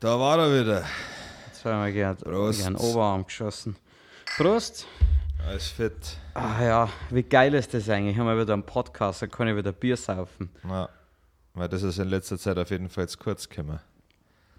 Da 0.00 0.18
war 0.18 0.38
er 0.38 0.58
wieder. 0.58 0.84
Zweimal 1.52 1.92
gern, 1.92 2.16
Prost. 2.16 2.62
gern 2.62 2.76
Oberarm 2.76 3.26
geschossen. 3.26 3.76
Prost. 4.38 4.86
Alles 5.50 5.66
fit. 5.68 6.16
Ah 6.34 6.62
ja, 6.62 6.88
wie 7.10 7.24
geil 7.24 7.52
ist 7.54 7.74
das 7.74 7.88
eigentlich? 7.88 8.16
Haben 8.16 8.26
wir 8.26 8.40
wieder 8.40 8.52
einen 8.52 8.62
Podcast, 8.62 9.20
da 9.20 9.26
kann 9.26 9.48
ich 9.48 9.56
wieder 9.56 9.72
Bier 9.72 9.96
saufen. 9.96 10.48
Na, 10.62 10.88
weil 11.54 11.68
das 11.68 11.82
ist 11.82 11.98
in 11.98 12.06
letzter 12.08 12.38
Zeit 12.38 12.56
auf 12.56 12.70
jeden 12.70 12.88
Fall 12.88 13.08
zu 13.08 13.18
kurz 13.18 13.48
gekommen. 13.48 13.80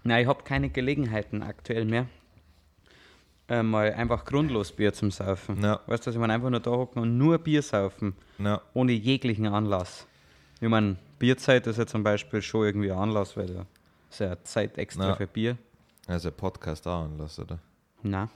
Nein, 0.04 0.22
ich 0.22 0.28
habe 0.28 0.42
keine 0.44 0.68
Gelegenheiten 0.68 1.42
aktuell 1.42 1.86
mehr. 1.86 2.08
Äh, 3.48 3.62
mal 3.62 3.90
einfach 3.94 4.26
grundlos 4.26 4.70
Bier 4.72 4.92
zum 4.92 5.10
Saufen. 5.10 5.62
Ja. 5.62 5.80
Weißt 5.86 6.06
du, 6.06 6.10
ich 6.10 6.16
meine, 6.18 6.34
einfach 6.34 6.50
nur 6.50 6.60
da 6.60 6.70
hocken 6.72 7.00
und 7.00 7.16
nur 7.16 7.38
Bier 7.38 7.62
saufen, 7.62 8.14
Na, 8.36 8.60
ohne 8.74 8.92
jeglichen 8.92 9.46
Anlass. 9.46 10.06
Ich 10.60 10.68
meine, 10.68 10.96
Bierzeit 11.18 11.66
ist 11.68 11.78
ja 11.78 11.86
zum 11.86 12.02
Beispiel 12.02 12.42
schon 12.42 12.66
irgendwie 12.66 12.92
ein 12.92 12.98
Anlass, 12.98 13.34
weil 13.34 13.46
da 13.46 13.66
ist 14.10 14.20
ja 14.20 14.36
Zeit 14.44 14.76
extra 14.76 15.08
Ja. 15.08 15.14
für 15.16 15.26
Bier. 15.26 15.56
also 16.06 16.30
Podcast 16.30 16.86
auch 16.86 17.04
anlass, 17.04 17.38
oder? 17.38 17.58
Na. 18.02 18.28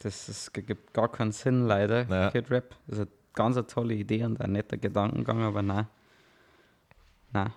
Das, 0.00 0.50
g- 0.52 0.62
gibt 0.62 0.94
gar 0.94 1.08
keinen 1.10 1.32
Sinn, 1.32 1.66
leider, 1.66 2.04
Naja. 2.04 2.30
Kid 2.30 2.50
Rap. 2.50 2.74
Das 2.86 2.98
ist 2.98 3.02
eine 3.06 3.10
ganz 3.34 3.56
eine 3.56 3.66
tolle 3.66 3.94
Idee 3.94 4.24
und 4.24 4.40
ein 4.40 4.52
netter 4.52 4.76
Gedankengang, 4.76 5.42
aber 5.42 5.62
nein. 5.62 5.86
Nein. 7.32 7.52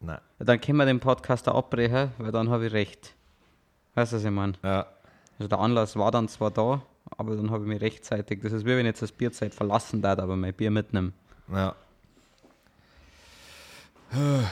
Nein. 0.00 0.18
Ja, 0.38 0.44
Dann 0.44 0.60
können 0.60 0.78
wir 0.78 0.86
den 0.86 1.00
Podcast 1.00 1.48
auch 1.48 1.56
abbrechen, 1.56 2.12
weil 2.18 2.32
dann 2.32 2.48
habe 2.50 2.66
ich 2.66 2.72
recht. 2.72 3.14
Weißt 3.94 4.12
du, 4.12 4.16
was 4.16 4.24
ich 4.24 4.30
meine? 4.30 4.54
Ja, 4.62 4.86
Also 5.38 5.48
der 5.48 5.58
Anlass 5.58 5.96
war 5.96 6.10
dann 6.10 6.28
zwar 6.28 6.50
da, 6.50 6.82
aber 7.16 7.36
dann 7.36 7.50
habe 7.50 7.64
ich 7.64 7.68
mich 7.68 7.80
rechtzeitig. 7.80 8.40
Das 8.42 8.52
ist 8.52 8.64
wie 8.64 8.70
wenn 8.70 8.80
ich 8.80 8.86
jetzt 8.86 9.02
das 9.02 9.12
Bierzeit 9.12 9.52
verlassen 9.54 10.00
darf, 10.00 10.18
aber 10.18 10.36
mein 10.36 10.54
Bier 10.54 10.70
mitnehmen. 10.70 11.12
ja. 11.52 11.74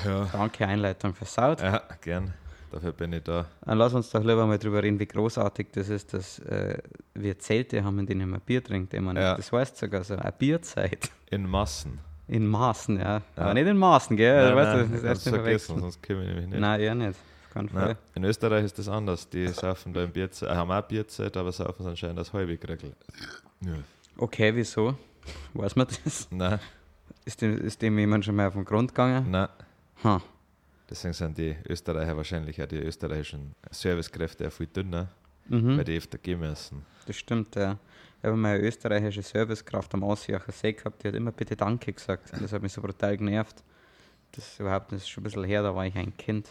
Ja, 0.06 0.24
Danke, 0.32 0.66
Einleitung 0.66 1.14
versaut. 1.14 1.60
ja, 1.60 1.82
gern. 2.00 2.32
Dafür 2.70 2.92
bin 2.92 3.12
ich 3.12 3.22
da. 3.24 3.46
Dann 3.64 3.78
lass 3.78 3.94
uns 3.94 4.10
doch 4.10 4.20
lieber 4.22 4.46
mal 4.46 4.58
drüber 4.58 4.82
reden, 4.82 4.98
wie 5.00 5.06
großartig 5.06 5.68
das 5.72 5.88
ist, 5.88 6.14
dass 6.14 6.38
äh, 6.40 6.78
wir 7.14 7.38
Zelte 7.38 7.82
haben, 7.82 7.98
in 7.98 8.06
denen 8.06 8.30
man 8.30 8.40
Bier 8.40 8.62
trinkt. 8.62 8.94
Ich 8.94 9.00
meine, 9.00 9.20
Ja. 9.20 9.36
Das 9.36 9.50
heißt 9.50 9.76
sogar 9.76 10.04
so, 10.04 10.14
eine 10.14 10.32
Bierzeit. 10.32 11.10
In 11.30 11.48
Massen. 11.48 11.98
In 12.28 12.46
Maßen, 12.46 12.96
ja. 12.98 13.16
Ja. 13.16 13.22
Aber 13.36 13.54
nicht 13.54 13.66
in 13.66 13.76
Maßen, 13.76 14.16
gell? 14.16 14.36
Nein, 14.54 14.56
Also, 14.56 14.56
weißt 14.56 14.76
nein, 14.76 14.86
du, 14.88 14.92
das 14.94 15.02
das 15.02 15.26
nicht 15.26 15.34
vergessen, 15.42 15.80
sonst 15.80 16.02
komme 16.06 16.22
ich 16.22 16.28
nämlich 16.28 16.46
nicht. 16.46 16.60
Nein, 16.60 16.80
eher 16.80 16.94
nicht. 16.94 17.18
Nein. 17.72 17.96
In 18.14 18.22
Österreich 18.24 18.64
ist 18.64 18.78
das 18.78 18.88
anders. 18.88 19.28
Die 19.28 19.48
saufen 19.48 19.92
da 19.92 20.04
im 20.04 20.12
Bierzeit, 20.12 20.48
äh, 20.48 20.54
haben 20.54 20.70
auch 20.70 20.82
Bierzeit, 20.82 21.36
aber 21.36 21.50
saufen 21.50 21.80
es 21.82 21.86
anscheinend 21.88 22.20
als 22.20 22.32
Halbigregel. 22.32 22.92
Ja. 23.62 23.72
Okay, 24.16 24.54
wieso? 24.54 24.94
Weiß 25.54 25.74
man 25.74 25.88
das? 26.04 26.28
Nein, 26.30 26.60
Ist 27.24 27.42
dem, 27.42 27.58
ist 27.58 27.82
dem 27.82 27.98
jemand 27.98 28.24
schon 28.24 28.36
mal 28.36 28.46
auf 28.46 28.54
den 28.54 28.64
Grund 28.64 28.90
gegangen? 28.90 29.28
nein. 29.28 29.48
Ha. 30.04 30.22
Deswegen 30.90 31.14
sind 31.14 31.38
die 31.38 31.56
Österreicher 31.68 32.16
wahrscheinlich 32.16 32.60
auch 32.60 32.66
die 32.66 32.78
österreichischen 32.78 33.54
Servicekräfte 33.70 34.48
auch 34.48 34.52
viel 34.52 34.66
dünner, 34.66 35.08
Mhm. 35.48 35.76
weil 35.78 35.84
die 35.84 35.96
öfter 35.96 36.18
gehen 36.18 36.40
müssen. 36.40 36.84
Das 37.06 37.16
stimmt, 37.16 37.54
ja. 37.56 37.78
Ich 38.18 38.24
habe 38.24 38.36
mal 38.36 38.56
eine 38.56 38.64
österreichische 38.66 39.22
Servicekraft 39.22 39.94
am 39.94 40.04
Aussiacher 40.04 40.52
See 40.52 40.72
gehabt, 40.72 41.02
die 41.02 41.08
hat 41.08 41.14
immer 41.14 41.32
bitte 41.32 41.56
Danke 41.56 41.92
gesagt. 41.92 42.32
Und 42.32 42.42
Das 42.42 42.52
hat 42.52 42.62
mich 42.62 42.72
so 42.72 42.80
brutal 42.82 43.16
genervt. 43.16 43.62
Das 44.32 44.46
ist 44.46 44.60
überhaupt 44.60 44.92
das 44.92 45.02
ist 45.02 45.08
schon 45.08 45.22
ein 45.22 45.24
bisschen 45.24 45.44
her, 45.44 45.62
da 45.62 45.74
war 45.74 45.86
ich 45.86 45.96
ein 45.96 46.16
Kind. 46.16 46.48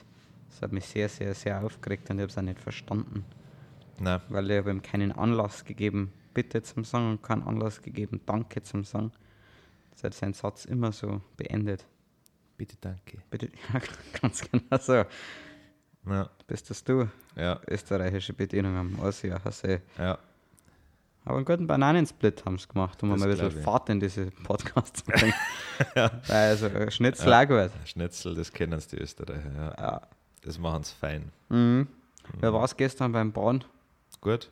Das 0.50 0.62
hat 0.64 0.72
mich 0.72 0.86
sehr, 0.86 1.08
sehr, 1.08 1.34
sehr 1.36 1.64
aufgeregt 1.64 2.10
und 2.10 2.18
ich 2.18 2.22
habe 2.24 2.32
es 2.32 2.38
auch 2.38 2.42
nicht 2.42 2.60
verstanden. 2.60 3.24
Nein, 4.00 4.20
Weil 4.30 4.50
ich 4.50 4.58
habe 4.58 4.72
ihm 4.72 4.82
keinen 4.82 5.12
Anlass 5.12 5.64
gegeben, 5.64 6.12
bitte 6.34 6.62
zum 6.64 6.84
Sagen 6.86 7.12
und 7.12 7.22
keinen 7.24 7.44
Anlass 7.44 7.82
gegeben, 7.82 8.20
Danke 8.26 8.62
zum 8.64 8.84
Sagen. 8.84 9.12
Das 9.92 10.04
hat 10.04 10.14
seinen 10.14 10.34
Satz 10.34 10.66
immer 10.66 10.92
so 10.92 11.22
beendet. 11.38 11.86
Bitte 12.60 12.76
danke. 12.82 13.18
Bitte, 13.32 13.48
ja, 13.74 13.80
ganz 14.22 14.42
genau 14.52 14.78
so. 14.80 15.06
Ja, 16.06 16.30
Bist 16.46 16.70
das 16.70 16.84
du? 16.84 17.08
ja, 17.36 17.60
Österreichische 17.68 18.34
Bedienung 18.34 18.76
am 18.78 19.00
Aussiacher 19.00 19.52
See. 19.52 19.82
ja. 19.98 20.18
Aber 21.26 21.36
einen 21.36 21.46
guten 21.46 21.68
Bananensplit 21.68 22.44
haben 22.46 22.58
sie 22.58 22.68
gemacht, 22.68 23.04
um 23.04 23.10
Das 23.12 23.20
mal 23.20 23.30
ein 23.30 23.38
bisschen. 23.38 23.62
Fahrt 23.62 23.90
in 23.90 24.00
diese 24.00 24.32
Podcasts 24.32 25.04
zu 25.04 25.12
bringen. 25.12 25.34
Also 26.28 26.68
äh, 26.68 26.90
Schnitzel 26.92 27.34
auch 27.34 27.48
gut. 27.48 27.72
Schnitzel, 27.86 28.36
das 28.36 28.52
kennen 28.52 28.82
die 28.92 28.98
Österreicher, 28.98 29.52
ja. 29.56 29.76
Ja. 29.78 30.02
Das 30.42 30.58
machen 30.58 30.84
sie 30.84 30.94
fein. 30.96 31.32
Mhm. 31.50 31.88
Wer 32.40 32.54
war 32.54 32.64
es 32.64 32.76
gestern 32.76 33.12
beim 33.12 33.32
Bauen? 33.32 33.64
Gut. 34.22 34.50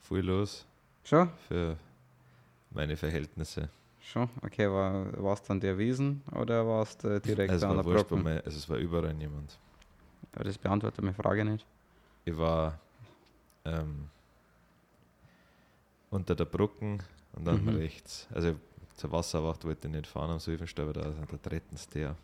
Viel 0.00 0.20
los 0.20 0.66
Schon? 1.04 1.30
für 1.48 1.76
meine 2.70 2.96
Verhältnisse. 2.96 3.68
Schon? 4.04 4.28
Okay, 4.42 4.68
war 4.70 5.32
es 5.32 5.42
dann 5.42 5.58
der 5.60 5.78
Wiesen 5.78 6.22
oder 6.32 6.66
war 6.66 6.82
es 6.82 6.96
der 6.98 7.20
direkt 7.20 7.52
Es 7.52 7.62
an 7.62 7.76
der 7.76 7.84
wurscht, 7.84 8.10
mir, 8.10 8.42
also 8.44 8.58
es 8.58 8.68
war 8.68 8.76
überall 8.76 9.14
niemand. 9.14 9.58
Aber 10.34 10.44
das 10.44 10.58
beantwortet 10.58 11.02
meine 11.02 11.14
Frage 11.14 11.44
nicht. 11.44 11.64
Ich 12.26 12.36
war 12.36 12.78
ähm, 13.64 14.08
unter 16.10 16.34
der 16.34 16.44
Brücken 16.44 17.02
und 17.32 17.44
dann 17.46 17.62
Mhm. 17.64 17.68
rechts. 17.76 18.28
Also 18.32 18.56
zur 18.94 19.10
Wasserwacht 19.12 19.64
wollte 19.64 19.88
ich 19.88 19.94
nicht 19.94 20.06
fahren 20.06 20.30
am 20.30 20.38
Süfenstall, 20.38 20.84
aber 20.88 20.92
da, 21.00 21.10
da 21.30 21.36
treten 21.38 21.76
sie 21.76 21.88
der. 21.90 22.14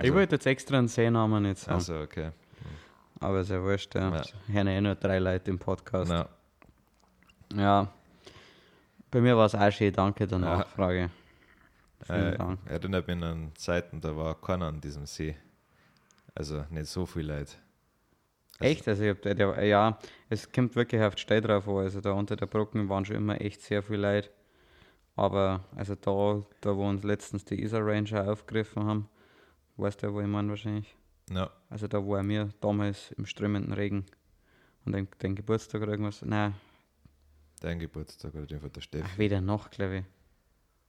ich 0.00 0.12
wollte 0.14 0.36
jetzt 0.36 0.46
extra 0.46 0.78
einen 0.78 0.88
Seenamen 0.88 1.42
nicht 1.42 1.58
sagen, 1.58 1.74
Also, 1.74 1.98
okay. 2.00 2.30
aber 3.20 3.42
ja 3.42 3.62
wurscht. 3.62 3.94
Ja. 3.94 4.14
Ja. 4.14 4.22
Hören 4.46 4.66
eh 4.68 4.80
nur 4.80 4.94
drei 4.94 5.18
Leute 5.18 5.50
im 5.50 5.58
Podcast. 5.58 6.10
Na, 6.10 6.28
Ja. 7.60 7.92
Bei 9.10 9.20
mir 9.20 9.36
war 9.36 9.46
es 9.46 9.54
auch 9.54 9.70
schön, 9.70 9.92
danke 9.92 10.26
der 10.26 10.38
Ja. 10.38 10.56
Nachfrage. 10.58 11.10
Vielen 12.02 12.32
äh, 12.34 12.36
Dank. 12.38 12.58
erinnert 12.66 13.06
mich 13.08 13.22
an 13.22 13.52
Zeiten, 13.56 14.00
da 14.00 14.14
war 14.16 14.40
keiner 14.40 14.66
an 14.66 14.80
diesem 14.80 15.06
See. 15.06 15.34
Also 16.34 16.64
nicht 16.70 16.86
so 16.86 17.06
viel 17.06 17.26
Leute. 17.26 17.52
Also, 18.60 18.70
Echt? 18.72 18.86
Also 18.88 19.02
ich 19.04 19.10
hab, 19.10 19.22
der, 19.22 19.64
ja, 19.64 19.98
es 20.28 20.50
kommt 20.52 20.76
wirklich 20.76 21.02
auf 21.02 21.14
die 21.14 21.22
Stelle 21.22 21.40
drauf 21.40 21.68
an. 21.68 21.76
Also 21.78 22.00
da 22.00 22.12
unter 22.12 22.36
der 22.36 22.46
Brücke 22.46 22.88
waren 22.88 23.04
schon 23.04 23.16
immer 23.16 23.40
echt 23.40 23.62
sehr 23.62 23.82
viel 23.82 23.96
Leute. 24.00 24.30
Aber 25.16 25.64
also 25.74 25.94
da, 25.96 26.44
da 26.60 26.76
wo 26.76 26.88
uns 26.88 27.02
letztens 27.02 27.44
die 27.44 27.60
Isar 27.60 27.84
Ranger 27.84 28.30
aufgegriffen 28.30 28.84
haben, 28.84 29.08
weißt 29.76 30.02
du, 30.02 30.12
wo 30.12 30.20
ich 30.20 30.26
meine 30.28 30.50
wahrscheinlich. 30.50 30.94
Ja, 31.30 31.50
Also 31.68 31.88
da 31.88 31.98
war 32.06 32.22
mir 32.22 32.50
damals 32.60 33.10
im 33.12 33.26
strömenden 33.26 33.72
Regen 33.72 34.06
und 34.84 34.92
den, 34.92 35.08
den 35.20 35.34
Geburtstag 35.34 35.82
oder 35.82 35.92
irgendwas. 35.92 36.22
Nein, 36.22 36.54
dein 37.60 37.78
Geburtstag 37.78 38.34
oder 38.34 38.46
den 38.46 38.60
von 38.60 38.72
der 38.72 38.80
Steffi. 38.80 39.04
ach, 39.06 39.18
weder 39.18 39.40
noch, 39.40 39.70
glaube 39.70 39.98
ich. 39.98 40.04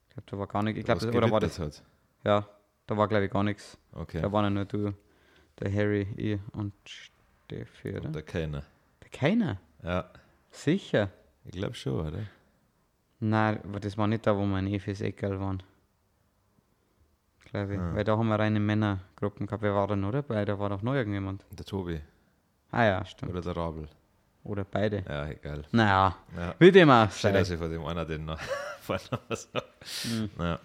Ich 0.07 0.13
glaube, 0.15 0.29
da 0.31 0.37
war 0.39 0.47
gar 0.47 0.63
nichts. 0.63 0.79
Ich 0.79 0.85
glaube, 0.85 1.17
oder 1.17 1.31
war 1.31 1.39
das. 1.39 1.59
Hat. 1.59 1.83
Ja, 2.23 2.47
da 2.87 2.97
war 2.97 3.07
glaube 3.07 3.25
ich 3.25 3.31
gar 3.31 3.43
nichts. 3.43 3.77
Okay. 3.93 4.21
Da 4.21 4.31
waren 4.31 4.45
ja 4.45 4.49
nur 4.49 4.65
du, 4.65 4.93
der 5.59 5.73
Harry, 5.73 6.07
ich 6.17 6.39
und 6.53 6.73
Steffi, 6.85 7.97
oder? 7.97 8.09
Oder 8.09 8.21
keiner. 8.21 8.63
Keiner. 9.11 9.59
Ja, 9.83 10.11
Sicher. 10.51 11.09
ich 11.45 11.51
glaube 11.51 11.73
schon, 11.75 12.05
oder? 12.07 12.23
Nein, 13.19 13.59
aber 13.63 13.79
das 13.79 13.97
war 13.97 14.07
nicht 14.07 14.25
da, 14.27 14.35
wo 14.37 14.45
wir 14.45 14.59
in 14.59 14.67
Efes 14.67 15.01
Eckerl 15.01 15.39
waren. 15.39 15.63
Glaube 17.45 17.73
ich. 17.73 17.79
Ah. 17.79 17.95
Weil 17.95 18.03
da 18.03 18.17
haben 18.17 18.27
wir 18.27 18.37
reine 18.39 18.59
Männergruppen 18.59 19.47
gehabt. 19.47 19.63
Wer 19.63 19.73
war 19.73 19.87
da 19.87 19.95
noch 19.95 20.11
dabei? 20.11 20.45
Da 20.45 20.59
war 20.59 20.69
doch 20.69 20.81
noch 20.83 20.93
irgendjemand. 20.93 21.43
Der 21.51 21.65
Tobi 21.65 21.99
Ah 22.71 22.83
ja, 22.85 23.05
stimmt. 23.05 23.31
oder 23.31 23.41
der 23.41 23.57
Rabel. 23.57 23.89
Oder 24.43 24.63
beide. 24.63 25.03
Ja, 25.07 25.27
egal. 25.27 25.63
Naja, 25.71 26.15
Ja. 26.35 26.55
wie 26.59 26.71
dem 26.71 26.89
auch 26.89 27.11
sei. 27.11 27.31
dass 27.31 27.49
ich 27.49 27.57
von 27.59 27.69
dem 27.69 27.85
einer 27.85 28.05
den 28.05 28.25
noch 28.25 28.39
vorne 28.81 29.01
was 29.27 29.47
Mhm. 30.05 30.29
Ja, 30.39 30.59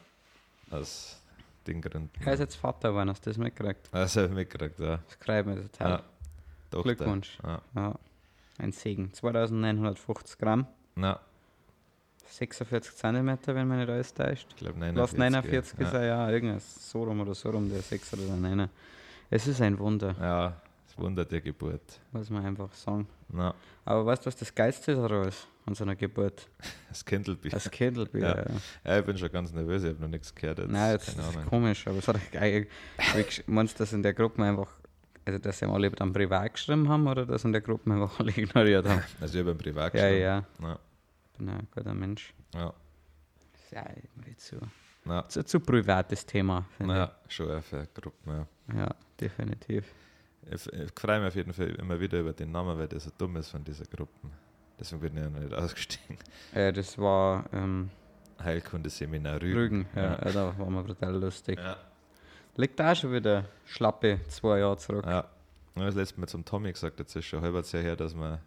aus 0.70 1.20
den 1.66 1.80
Gründen. 1.82 2.10
Er 2.24 2.34
ist 2.34 2.40
jetzt 2.40 2.56
Vater 2.56 2.90
geworden, 2.90 3.10
hast 3.10 3.24
du 3.26 3.30
das 3.30 3.38
mitgekriegt? 3.38 3.88
Das 3.92 4.16
habe 4.16 4.26
ich 4.28 4.32
mitgekriegt, 4.32 4.78
ja. 4.78 4.98
Das 4.98 5.16
freut 5.20 5.46
mich 5.46 5.60
total. 5.70 5.90
ja. 5.90 6.02
Tochter. 6.70 6.94
Glückwunsch. 6.94 7.38
Ja. 7.42 7.60
Ja. 7.74 7.94
Ein 8.58 8.72
Segen. 8.72 9.12
2950 9.12 10.38
Gramm, 10.38 10.66
Na, 10.94 11.18
46 12.26 12.94
Zentimeter, 12.96 13.54
wenn 13.54 13.68
man 13.68 13.78
nicht 13.78 13.88
alles 13.90 14.12
täuscht. 14.14 14.46
ich 14.50 14.56
glaube 14.56 14.78
Lass 14.92 15.12
49. 15.12 15.18
49 15.18 15.78
ja. 15.80 15.86
ist 15.86 15.94
er, 15.94 16.04
ja, 16.04 16.30
irgendwas 16.30 16.90
so 16.90 17.04
rum 17.04 17.20
oder 17.20 17.34
so 17.34 17.50
rum, 17.50 17.68
der 17.70 17.82
6 17.82 18.14
oder 18.14 18.22
der 18.26 18.36
9. 18.36 18.68
Es 19.30 19.46
ist 19.46 19.60
ein 19.60 19.78
Wunder, 19.78 20.14
Ja, 20.20 20.56
Wunder 20.98 21.24
der 21.24 21.40
Geburt. 21.40 22.00
muss 22.12 22.30
man 22.30 22.44
einfach 22.44 22.72
sagen. 22.74 23.06
Na, 23.28 23.54
Aber 23.84 24.06
weißt 24.06 24.22
du, 24.22 24.26
was 24.26 24.36
das 24.36 24.54
Geilste 24.54 24.92
ist, 24.92 25.48
an 25.66 25.74
so 25.74 25.84
einer 25.84 25.96
Geburt? 25.96 26.48
das 26.88 27.04
Kindelbier. 27.04 27.50
Das 27.50 27.70
Kindelbier. 27.70 28.20
Ja. 28.22 28.36
ja. 28.36 28.44
Ja, 28.84 28.98
ich 29.00 29.04
bin 29.06 29.16
schon 29.18 29.30
ganz 29.32 29.52
nervös, 29.52 29.82
ich 29.82 29.90
habe 29.90 30.00
noch 30.00 30.08
nichts 30.08 30.34
gehört. 30.34 30.58
Jetzt. 30.58 30.70
Nein, 30.70 30.92
jetzt 30.92 31.06
Keine 31.16 31.28
ist 31.28 31.36
Ahnung. 31.36 31.48
komisch, 31.48 31.86
aber 31.86 31.98
es 31.98 32.08
hat 32.08 32.20
geil. 32.32 32.66
Meinst 33.46 33.74
du, 33.74 33.78
dass 33.82 33.92
in 33.92 34.02
der 34.02 34.14
Gruppe 34.14 34.42
einfach, 34.44 34.68
also 35.24 35.38
dass 35.38 35.58
sie 35.58 35.66
alle 35.66 35.90
dann 35.90 36.12
privat 36.12 36.54
geschrieben 36.54 36.88
haben 36.88 37.06
oder 37.06 37.24
dass 37.26 37.44
in 37.44 37.52
der 37.52 37.60
Gruppe 37.62 37.90
einfach 37.92 38.18
alle 38.20 38.30
ignoriert 38.30 38.86
haben? 38.86 39.02
Also 39.20 39.38
ich 39.38 39.44
habe 39.46 39.54
Privat 39.56 39.94
ja, 39.94 40.00
geschrieben. 40.02 40.22
ja. 40.22 40.46
Ja. 40.62 40.78
bin 41.38 41.48
ein 41.48 41.66
guter 41.74 41.94
Mensch. 41.94 42.32
Ja. 42.54 42.72
Das 43.52 43.62
ist 43.64 43.72
ja 43.72 43.84
irgendwie 43.96 44.36
zu, 44.36 44.56
Na, 45.04 45.26
zu, 45.28 45.44
zu 45.44 45.60
privates 45.60 46.24
Thema, 46.26 46.66
finde 46.76 46.94
ja, 46.94 47.12
schon 47.28 47.48
eher 47.48 47.62
für 47.62 47.86
Gruppen, 47.94 48.30
ja. 48.32 48.46
ich. 48.68 48.74
Ja, 48.76 48.94
definitiv. 49.20 49.84
Ich, 50.50 50.66
ich 50.72 50.90
freue 50.96 51.20
mich 51.20 51.28
auf 51.28 51.34
jeden 51.34 51.52
Fall 51.52 51.68
immer 51.76 51.98
wieder 51.98 52.20
über 52.20 52.32
den 52.32 52.52
Namen, 52.52 52.78
weil 52.78 52.88
der 52.88 53.00
so 53.00 53.10
dumm 53.16 53.36
ist 53.36 53.48
von 53.50 53.62
dieser 53.64 53.84
Gruppen. 53.86 54.30
Deswegen 54.78 55.00
bin 55.00 55.16
ich 55.16 55.22
ja 55.22 55.30
noch 55.30 55.40
nicht 55.40 55.54
ausgestiegen. 55.54 56.18
Äh, 56.52 56.72
das 56.72 56.98
war 56.98 57.44
ähm, 57.52 57.90
Heilkundeseminar 58.42 59.40
Rügen. 59.40 59.56
Rügen, 59.58 59.86
ja, 59.94 60.02
Ja. 60.02 60.18
ja. 60.24 60.32
da 60.32 60.58
war 60.58 60.70
man 60.70 60.84
brutal 60.84 61.14
lustig. 61.16 61.58
Ja. 61.58 61.76
Liegt 62.56 62.80
auch 62.80 62.94
schon 62.94 63.12
wieder 63.12 63.44
schlappe 63.66 64.20
zwei 64.28 64.58
Jahre 64.60 64.76
zurück. 64.78 65.04
ja. 65.06 65.24
Ich 65.76 65.80
habe 65.80 65.86
das 65.86 65.96
letzte 65.96 66.20
Mal 66.20 66.28
zum 66.28 66.44
Tommy 66.44 66.70
gesagt, 66.72 67.00
jetzt 67.00 67.16
ist 67.16 67.24
schon 67.24 67.40
halbes 67.40 67.72
Jahr 67.72 67.82
her, 67.82 67.96
dass 67.96 68.14
wir 68.14 68.38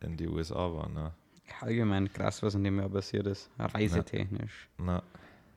in 0.00 0.16
die 0.16 0.26
USA 0.26 0.54
waren. 0.72 0.94
Ne? 0.94 1.12
Allgemein 1.60 2.10
krass, 2.10 2.42
was 2.42 2.54
in 2.54 2.64
dem 2.64 2.78
Jahr 2.78 2.88
passiert 2.88 3.26
ist, 3.26 3.50
reisetechnisch. 3.58 4.70
Na, 4.78 5.02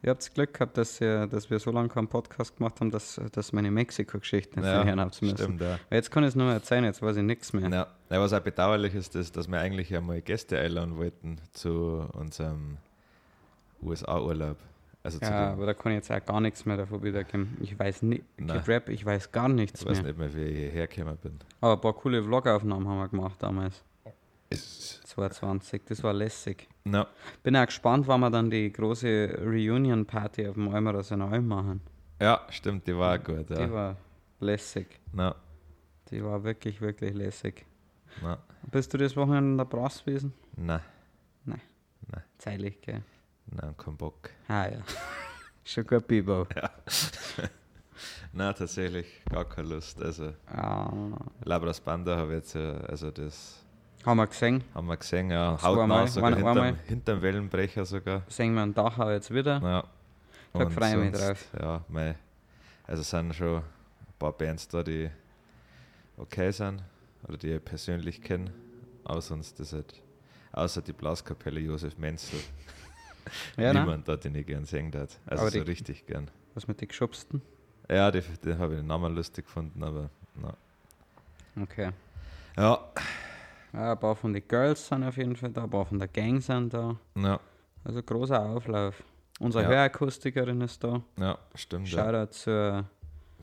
Ihr 0.04 0.12
habt 0.12 0.34
Glück 0.36 0.54
gehabt, 0.54 0.78
dass, 0.78 1.02
ihr, 1.02 1.26
dass 1.28 1.50
wir 1.50 1.60
so 1.60 1.72
lange 1.72 1.90
keinen 1.90 2.08
Podcast 2.08 2.56
gemacht 2.56 2.80
haben, 2.80 2.92
dass, 2.92 3.20
dass 3.32 3.52
meine 3.52 3.72
Mexiko-Geschichte 3.72 4.60
nicht 4.60 4.68
ja, 4.68 4.84
hören 4.84 5.00
habt 5.00 5.22
müssen. 5.22 5.38
stimmt, 5.38 5.62
ja. 5.62 5.80
Jetzt 5.90 6.12
kann 6.12 6.24
ich 6.24 6.30
es 6.30 6.36
nur 6.36 6.46
mehr 6.46 6.56
erzählen, 6.56 6.84
jetzt 6.84 7.02
weiß 7.02 7.18
ich 7.18 7.24
nichts 7.24 7.52
mehr. 7.54 7.70
Ja. 7.70 7.88
ja, 8.10 8.20
was 8.22 8.32
auch 8.32 8.40
bedauerlich 8.40 8.94
ist, 8.94 9.16
ist, 9.16 9.36
dass 9.36 9.48
wir 9.48 9.60
eigentlich 9.60 9.96
einmal 9.96 10.22
Gäste 10.22 10.60
einladen 10.60 10.98
wollten 10.98 11.38
zu 11.52 12.08
unserem 12.14 12.78
USA-Urlaub. 13.82 14.58
Also 15.04 15.20
Ja, 15.22 15.54
aber 15.54 15.66
da 15.66 15.74
kann 15.74 15.94
ich 15.94 15.98
jetzt 15.98 16.12
auch 16.12 16.26
gar 16.26 16.42
nichts 16.42 16.66
mehr 16.66 16.78
davon 16.78 17.02
wiedergeben. 17.02 17.58
Ich 17.62 17.78
weiß 17.78 18.04
nicht. 18.04 18.24
Rap, 18.68 18.90
ich 18.90 19.06
weiß 19.06 19.32
gar 19.32 19.48
nichts 19.48 19.82
ich 19.82 19.88
weiß 19.88 20.04
mehr. 20.04 20.12
nicht 20.12 20.20
mehr, 20.20 20.34
wie 20.36 20.44
ich 20.44 20.58
hierher 20.58 20.88
gekommen 20.88 21.18
bin. 21.18 21.40
Aber 21.62 21.74
ein 21.74 21.82
paar 21.82 21.94
coole 21.94 22.24
Vlogaufnahmen 22.24 22.88
haben 22.88 22.98
wir 23.00 23.08
gemacht 23.08 23.42
damals. 23.42 23.84
2020, 25.22 25.82
das 25.86 26.04
war 26.04 26.14
lässig. 26.14 26.68
Na, 26.86 27.08
Bin 27.42 27.56
auch 27.56 27.66
gespannt, 27.66 28.08
wann 28.08 28.20
wir 28.22 28.30
dann 28.30 28.52
die 28.52 28.72
große 28.72 29.40
Reunion-Party 29.44 30.48
auf 30.48 30.54
dem 30.54 30.68
Almerer 30.70 31.04
Alm 31.32 31.48
machen. 31.48 31.82
ja, 32.22 32.42
stimmt, 32.50 32.86
die 32.86 32.96
war 32.96 33.18
gut. 33.18 33.50
Die 33.50 33.54
Ja. 33.56 33.72
war 33.72 33.98
lässig. 34.40 35.00
Na, 35.12 35.36
Die 36.12 36.24
war 36.24 36.44
wirklich, 36.44 36.80
wirklich 36.82 37.14
lässig. 37.16 37.66
na, 38.22 38.38
Bist 38.72 38.94
du 38.94 38.98
das 39.00 39.16
Wochenende 39.16 39.52
in 39.52 39.58
der 39.58 39.66
Brass 39.66 40.04
gewesen? 40.06 40.34
na, 40.56 40.82
Zeilig, 42.38 42.80
gell? 42.84 43.02
na, 43.48 43.74
kein 43.76 43.98
Bock. 43.98 44.30
Ah 44.48 44.68
ja. 44.70 44.80
Schon 45.64 45.86
gut, 45.88 46.08
Bibo. 46.08 46.46
Na, 48.32 48.54
tatsächlich 48.54 49.08
gar 49.30 49.46
keine 49.46 49.70
Lust. 49.70 50.00
Also, 50.02 50.32
Ah, 50.46 50.94
Labras 51.44 51.82
Banda 51.82 52.16
habe 52.16 52.34
ich 52.34 52.44
jetzt, 52.44 52.56
äh, 52.56 52.80
also 52.88 53.10
das 53.10 53.66
haben 54.06 54.18
wir 54.18 54.28
gesehen. 54.28 54.64
haben 54.74 54.88
wir 54.88 54.98
gesehen, 54.98 55.30
ja, 55.32 55.58
hautnah 55.62 56.08
sogar 56.08 56.30
ein- 56.30 56.36
einmal. 56.36 56.56
hinterm, 56.66 56.86
hinterm 56.88 57.22
Wellenbrecher 57.22 57.86
sogar. 57.86 58.24
Sehen 58.28 58.54
wir 58.54 58.64
in 58.64 58.74
Dachau 58.74 59.10
jetzt 59.12 59.34
wieder. 59.34 59.60
Ja. 59.62 59.84
Da 60.54 60.70
freue 60.70 60.90
ich 61.06 61.12
mich 61.12 61.20
drauf. 61.22 61.46
Ja, 61.60 61.84
mei, 61.90 62.16
also 62.86 63.02
es 63.02 63.10
sind 63.10 63.36
schon 63.36 63.58
ein 63.58 63.64
paar 64.18 64.32
Bands 64.34 64.68
da, 64.68 64.82
die 64.82 65.10
okay 66.18 66.52
sind 66.52 66.82
oder 67.28 67.38
die 67.38 67.52
ich 67.54 67.64
persönlich 67.64 68.22
kenne. 68.22 68.52
Aber 69.04 69.22
sonst 69.22 69.60
ist 69.60 69.74
halt, 69.74 70.02
außer 70.54 70.82
die 70.82 70.94
Blaskapelle 70.94 71.60
Josef 71.60 71.98
Menzel, 71.98 72.40
Ja, 73.58 73.74
ne? 73.74 73.82
niemand 73.82 74.08
da, 74.08 74.16
den 74.16 74.36
ich 74.36 74.46
gern 74.48 74.66
singen 74.66 74.92
darf. 74.92 75.20
Also 75.26 75.42
Aber 75.44 75.52
so 75.52 75.60
die- 75.60 75.70
richtig 75.70 76.06
gern. 76.08 76.32
Was 76.56 76.68
mit 76.68 76.80
den 76.82 76.88
Geschubsten? 76.88 77.42
Ja, 77.90 78.10
die, 78.10 78.22
die 78.44 78.56
habe 78.58 78.74
ich 78.76 78.80
den 78.80 78.88
Namen 78.88 79.14
lustig 79.16 79.46
gefunden, 79.46 79.84
aber 79.84 80.10
na. 80.36 80.54
Okay. 81.62 81.92
Ja, 82.58 82.80
ein 83.74 84.00
paar 84.00 84.16
von 84.16 84.34
den 84.34 84.48
Girls 84.48 84.88
sind 84.88 85.04
auf 85.04 85.18
jeden 85.18 85.36
Fall 85.36 85.52
da, 85.52 85.64
ein 85.64 85.70
paar 85.70 85.86
von 85.86 86.00
der 86.00 86.08
Gang 86.08 86.42
sind 86.42 86.74
da. 86.74 86.96
ja, 87.16 87.40
Also 87.84 88.02
großer 88.04 88.42
Auflauf. 88.42 89.04
Unsere 89.40 89.64
Ja. 89.64 89.70
Hörakustikerin 89.70 90.62
ist 90.62 90.84
da. 90.84 91.02
ja, 91.20 91.38
stimmt. 91.56 91.90
Ja. 91.92 92.04
Shoutout 92.06 92.32
zur, 92.34 92.86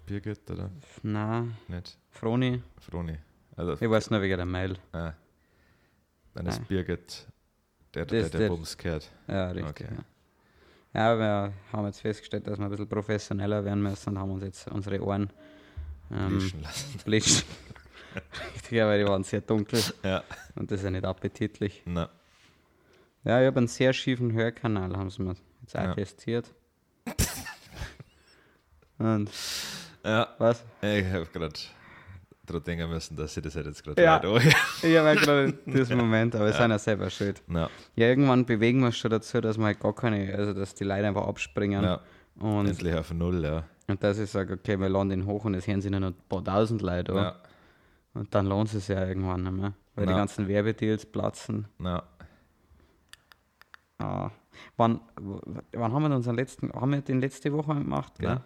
Birgit 0.07 0.51
oder 0.51 0.71
na, 1.03 1.47
nicht? 1.69 1.97
Froni. 2.11 2.63
Froni. 2.81 3.17
Also, 3.57 3.73
Ich 3.75 3.89
weiß 3.91 4.11
nur 4.11 4.21
wegen 4.21 4.37
der 4.37 4.45
Mail. 4.47 4.77
ah, 4.93 5.13
dann 6.35 6.47
ist 6.47 6.59
Nein. 6.59 6.67
Birgit 6.69 7.27
der, 7.95 8.05
der, 8.07 8.29
der 8.29 8.39
der- 8.41 8.49
Bums 8.49 8.77
gehört. 8.77 9.11
Ja, 9.29 9.51
richtig. 9.51 9.71
Okay. 9.87 9.95
Ja. 10.95 11.13
ja, 11.13 11.19
wir 11.19 11.53
haben 11.73 11.87
jetzt 11.87 12.01
festgestellt, 12.01 12.47
dass 12.49 12.59
wir 12.59 12.65
ein 12.65 12.71
bisschen 12.71 12.89
professioneller 12.89 13.65
werden 13.65 13.83
müssen 13.83 14.11
und 14.11 14.19
haben 14.19 14.33
uns 14.33 14.43
jetzt 14.43 14.69
unsere 14.69 15.01
Ohren 15.01 15.31
ähm, 16.11 16.37
Wischen 16.37 16.61
lassen. 16.63 16.99
bleachen. 17.05 17.43
Richtig, 18.55 18.73
ja, 18.73 18.87
weil 18.87 19.03
die 19.05 19.09
waren 19.09 19.25
sehr 19.25 19.41
dunkel 19.41 19.81
Ja, 20.03 20.23
und 20.57 20.71
das 20.71 20.81
ist 20.81 20.85
ja 20.85 20.91
nicht 20.91 21.05
appetitlich. 21.05 21.83
na, 21.87 22.09
Ja, 23.25 23.41
ich 23.41 23.47
habe 23.47 23.59
einen 23.59 23.69
sehr 23.69 23.93
schiefen 23.93 24.33
Hörkanal, 24.33 24.97
haben 24.97 25.11
sie 25.11 25.23
mir 25.23 25.35
jetzt 25.63 25.77
auch 25.77 25.83
Ja. 25.83 25.95
testiert. 25.95 26.47
Und 28.99 29.31
ja. 30.05 30.29
was? 30.39 30.65
Ich 30.83 31.05
habe 31.07 31.27
gerade 31.33 31.53
daran 32.47 32.63
denken 32.65 32.89
müssen, 32.91 33.17
dass 33.17 33.37
ich 33.37 33.43
das 33.43 33.57
halt 33.57 33.67
jetzt 33.67 33.83
gerade 33.83 34.01
Ja. 34.03 34.17
weiter 34.17 34.29
anhöre. 34.29 34.49
Ich 34.83 34.97
habe 34.97 35.09
ja 35.09 35.15
gerade 35.15 35.53
diesen 35.67 35.97
Moment, 35.99 36.35
aber 36.37 36.47
es 36.47 36.57
sind 36.57 36.71
ja 36.71 36.79
selber 36.79 37.11
schuld. 37.11 37.43
Na, 37.47 37.69
Ja, 37.97 38.07
irgendwann 38.09 38.45
bewegen 38.47 38.81
wir 38.81 38.87
uns 38.87 38.99
schon 38.99 39.11
dazu, 39.11 39.41
dass 39.41 39.57
wir 39.59 39.65
halt 39.65 39.81
gar 39.81 39.95
keine, 39.95 40.33
also 40.35 40.53
dass 40.53 40.75
die 40.75 40.85
Leute 40.85 41.07
einfach 41.09 41.27
abspringen. 41.27 41.83
ja, 41.83 42.01
Und, 42.39 42.67
endlich 42.69 42.95
auf 42.95 43.13
Null, 43.13 43.43
ja. 43.43 43.65
und 43.89 44.03
dass 44.03 44.19
ich 44.19 44.31
sage, 44.31 44.55
okay, 44.55 44.79
wir 44.79 44.89
laden 44.89 45.09
den 45.09 45.27
hoch 45.27 45.45
und 45.45 45.55
es 45.55 45.67
hören 45.67 45.81
sich 45.81 45.91
nur 45.91 46.01
noch 46.01 46.09
ein 46.09 46.17
paar 46.29 46.45
tausend 46.45 46.83
Leute 46.83 47.13
an. 47.13 47.19
Ja, 47.19 47.37
Und 48.15 48.35
dann 48.35 48.47
lohnt 48.47 48.73
es 48.73 48.87
sich 48.87 48.89
ja 48.97 49.05
irgendwann 49.07 49.43
nicht 49.43 49.53
mehr. 49.53 49.73
Weil 49.97 50.07
die 50.07 50.13
Ja. 50.13 50.19
ganzen 50.19 50.49
Werbedeals 50.49 51.07
platzen. 51.07 51.67
na, 51.79 52.03
Ah. 53.99 54.31
Wann, 54.77 55.01
wann 55.73 55.93
haben 55.93 56.03
wir 56.09 56.15
unseren 56.15 56.35
letzten, 56.37 56.73
haben 56.73 56.93
wir 56.93 57.01
den 57.01 57.21
letzte 57.21 57.53
Woche 57.53 57.75
gemacht, 57.75 58.13
gell? 58.19 58.29
Nein. 58.29 58.43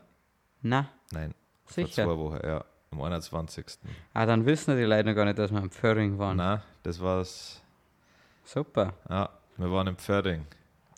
Na, 0.63 0.89
nein. 1.13 1.35
sicher. 1.67 2.05
Vor 2.05 2.15
zwei 2.15 2.19
Wochen, 2.19 2.47
ja. 2.47 2.65
Am 2.91 3.01
21. 3.03 3.67
Ah, 4.15 4.25
dann 4.25 4.47
wissen 4.47 4.77
die 4.77 4.85
Leute 4.85 5.09
noch 5.09 5.15
gar 5.15 5.25
nicht, 5.27 5.39
dass 5.39 5.51
wir 5.53 5.61
im 5.61 5.71
Pföring 5.71 6.19
waren. 6.19 6.37
Nein, 6.39 6.63
das 6.83 7.01
war's. 7.01 7.63
Super. 8.45 8.95
Ja, 9.11 9.29
wir 9.59 9.71
waren 9.71 9.87
im 9.89 9.97
Pferding. 9.97 10.47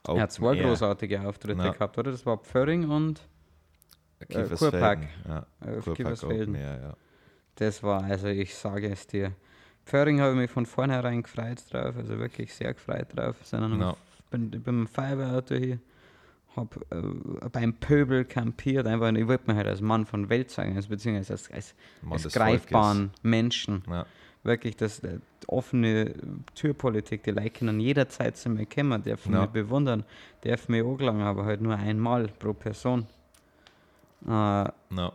Er 0.06 0.20
hat 0.22 0.32
zwei 0.32 0.54
Air. 0.56 0.64
großartige 0.68 1.20
Auftritte 1.26 1.60
Ja. 1.62 1.72
gehabt, 1.72 1.98
oder? 1.98 2.10
Das 2.12 2.24
war 2.26 2.36
Pföring 2.38 2.88
und 2.90 3.20
Kiefersfelden. 4.28 4.58
Kurpark. 4.58 4.98
Ja, 5.26 5.46
äh, 5.66 5.80
Kurpark. 5.80 6.22
Open 6.22 6.54
Air, 6.54 6.80
ja. 6.80 6.96
Das 7.60 7.82
war, 7.82 8.02
also 8.04 8.28
ich 8.28 8.54
sage 8.54 8.88
es 8.90 9.06
dir. 9.06 9.32
Pföring 9.84 10.18
habe 10.20 10.32
ich 10.32 10.38
mich 10.38 10.50
von 10.50 10.64
vornherein 10.64 11.22
gefreut 11.22 11.62
drauf, 11.70 11.94
also 11.94 12.18
wirklich 12.18 12.54
sehr 12.54 12.72
gefreut 12.72 13.08
drauf. 13.14 13.36
Sind 13.44 13.60
dann 13.60 13.78
Ja. 13.78 13.94
bin, 14.30 14.50
ich 14.54 14.62
bin 14.62 14.86
Feuerwehrauto 14.86 15.56
hier, 15.56 15.78
habe 16.56 16.80
äh, 16.90 17.48
beim 17.50 17.74
Pöbel 17.74 18.24
kampiert, 18.24 18.86
einfach, 18.86 19.12
ich 19.12 19.28
wollte 19.28 19.46
mich 19.46 19.56
halt 19.56 19.66
als 19.66 19.82
Mann 19.82 20.06
von 20.06 20.30
Welt 20.30 20.50
zeigen, 20.50 20.74
also 20.74 20.88
beziehungsweise 20.88 21.34
als, 21.34 21.50
als, 21.50 21.74
Mann 22.00 22.12
als 22.12 22.32
greifbaren 22.32 23.10
Menschen. 23.22 23.82
Ja, 23.86 24.06
Wirklich, 24.42 24.74
das 24.76 25.00
äh, 25.00 25.18
offene 25.46 26.14
Türpolitik, 26.54 27.24
die 27.24 27.32
Leute 27.32 27.50
können 27.50 27.78
jederzeit 27.78 28.38
zu 28.38 28.48
mir 28.48 28.64
kommen, 28.64 29.02
dürfen 29.02 29.34
Ja. 29.34 29.42
mich 29.42 29.50
bewundern, 29.50 30.02
dürfen 30.42 30.72
mich 30.72 30.82
angelangen, 30.82 31.26
aber 31.26 31.44
halt 31.44 31.60
nur 31.60 31.76
einmal 31.76 32.26
pro 32.38 32.54
Person. 32.54 33.06
Äh, 34.26 34.28
na, 34.28 35.12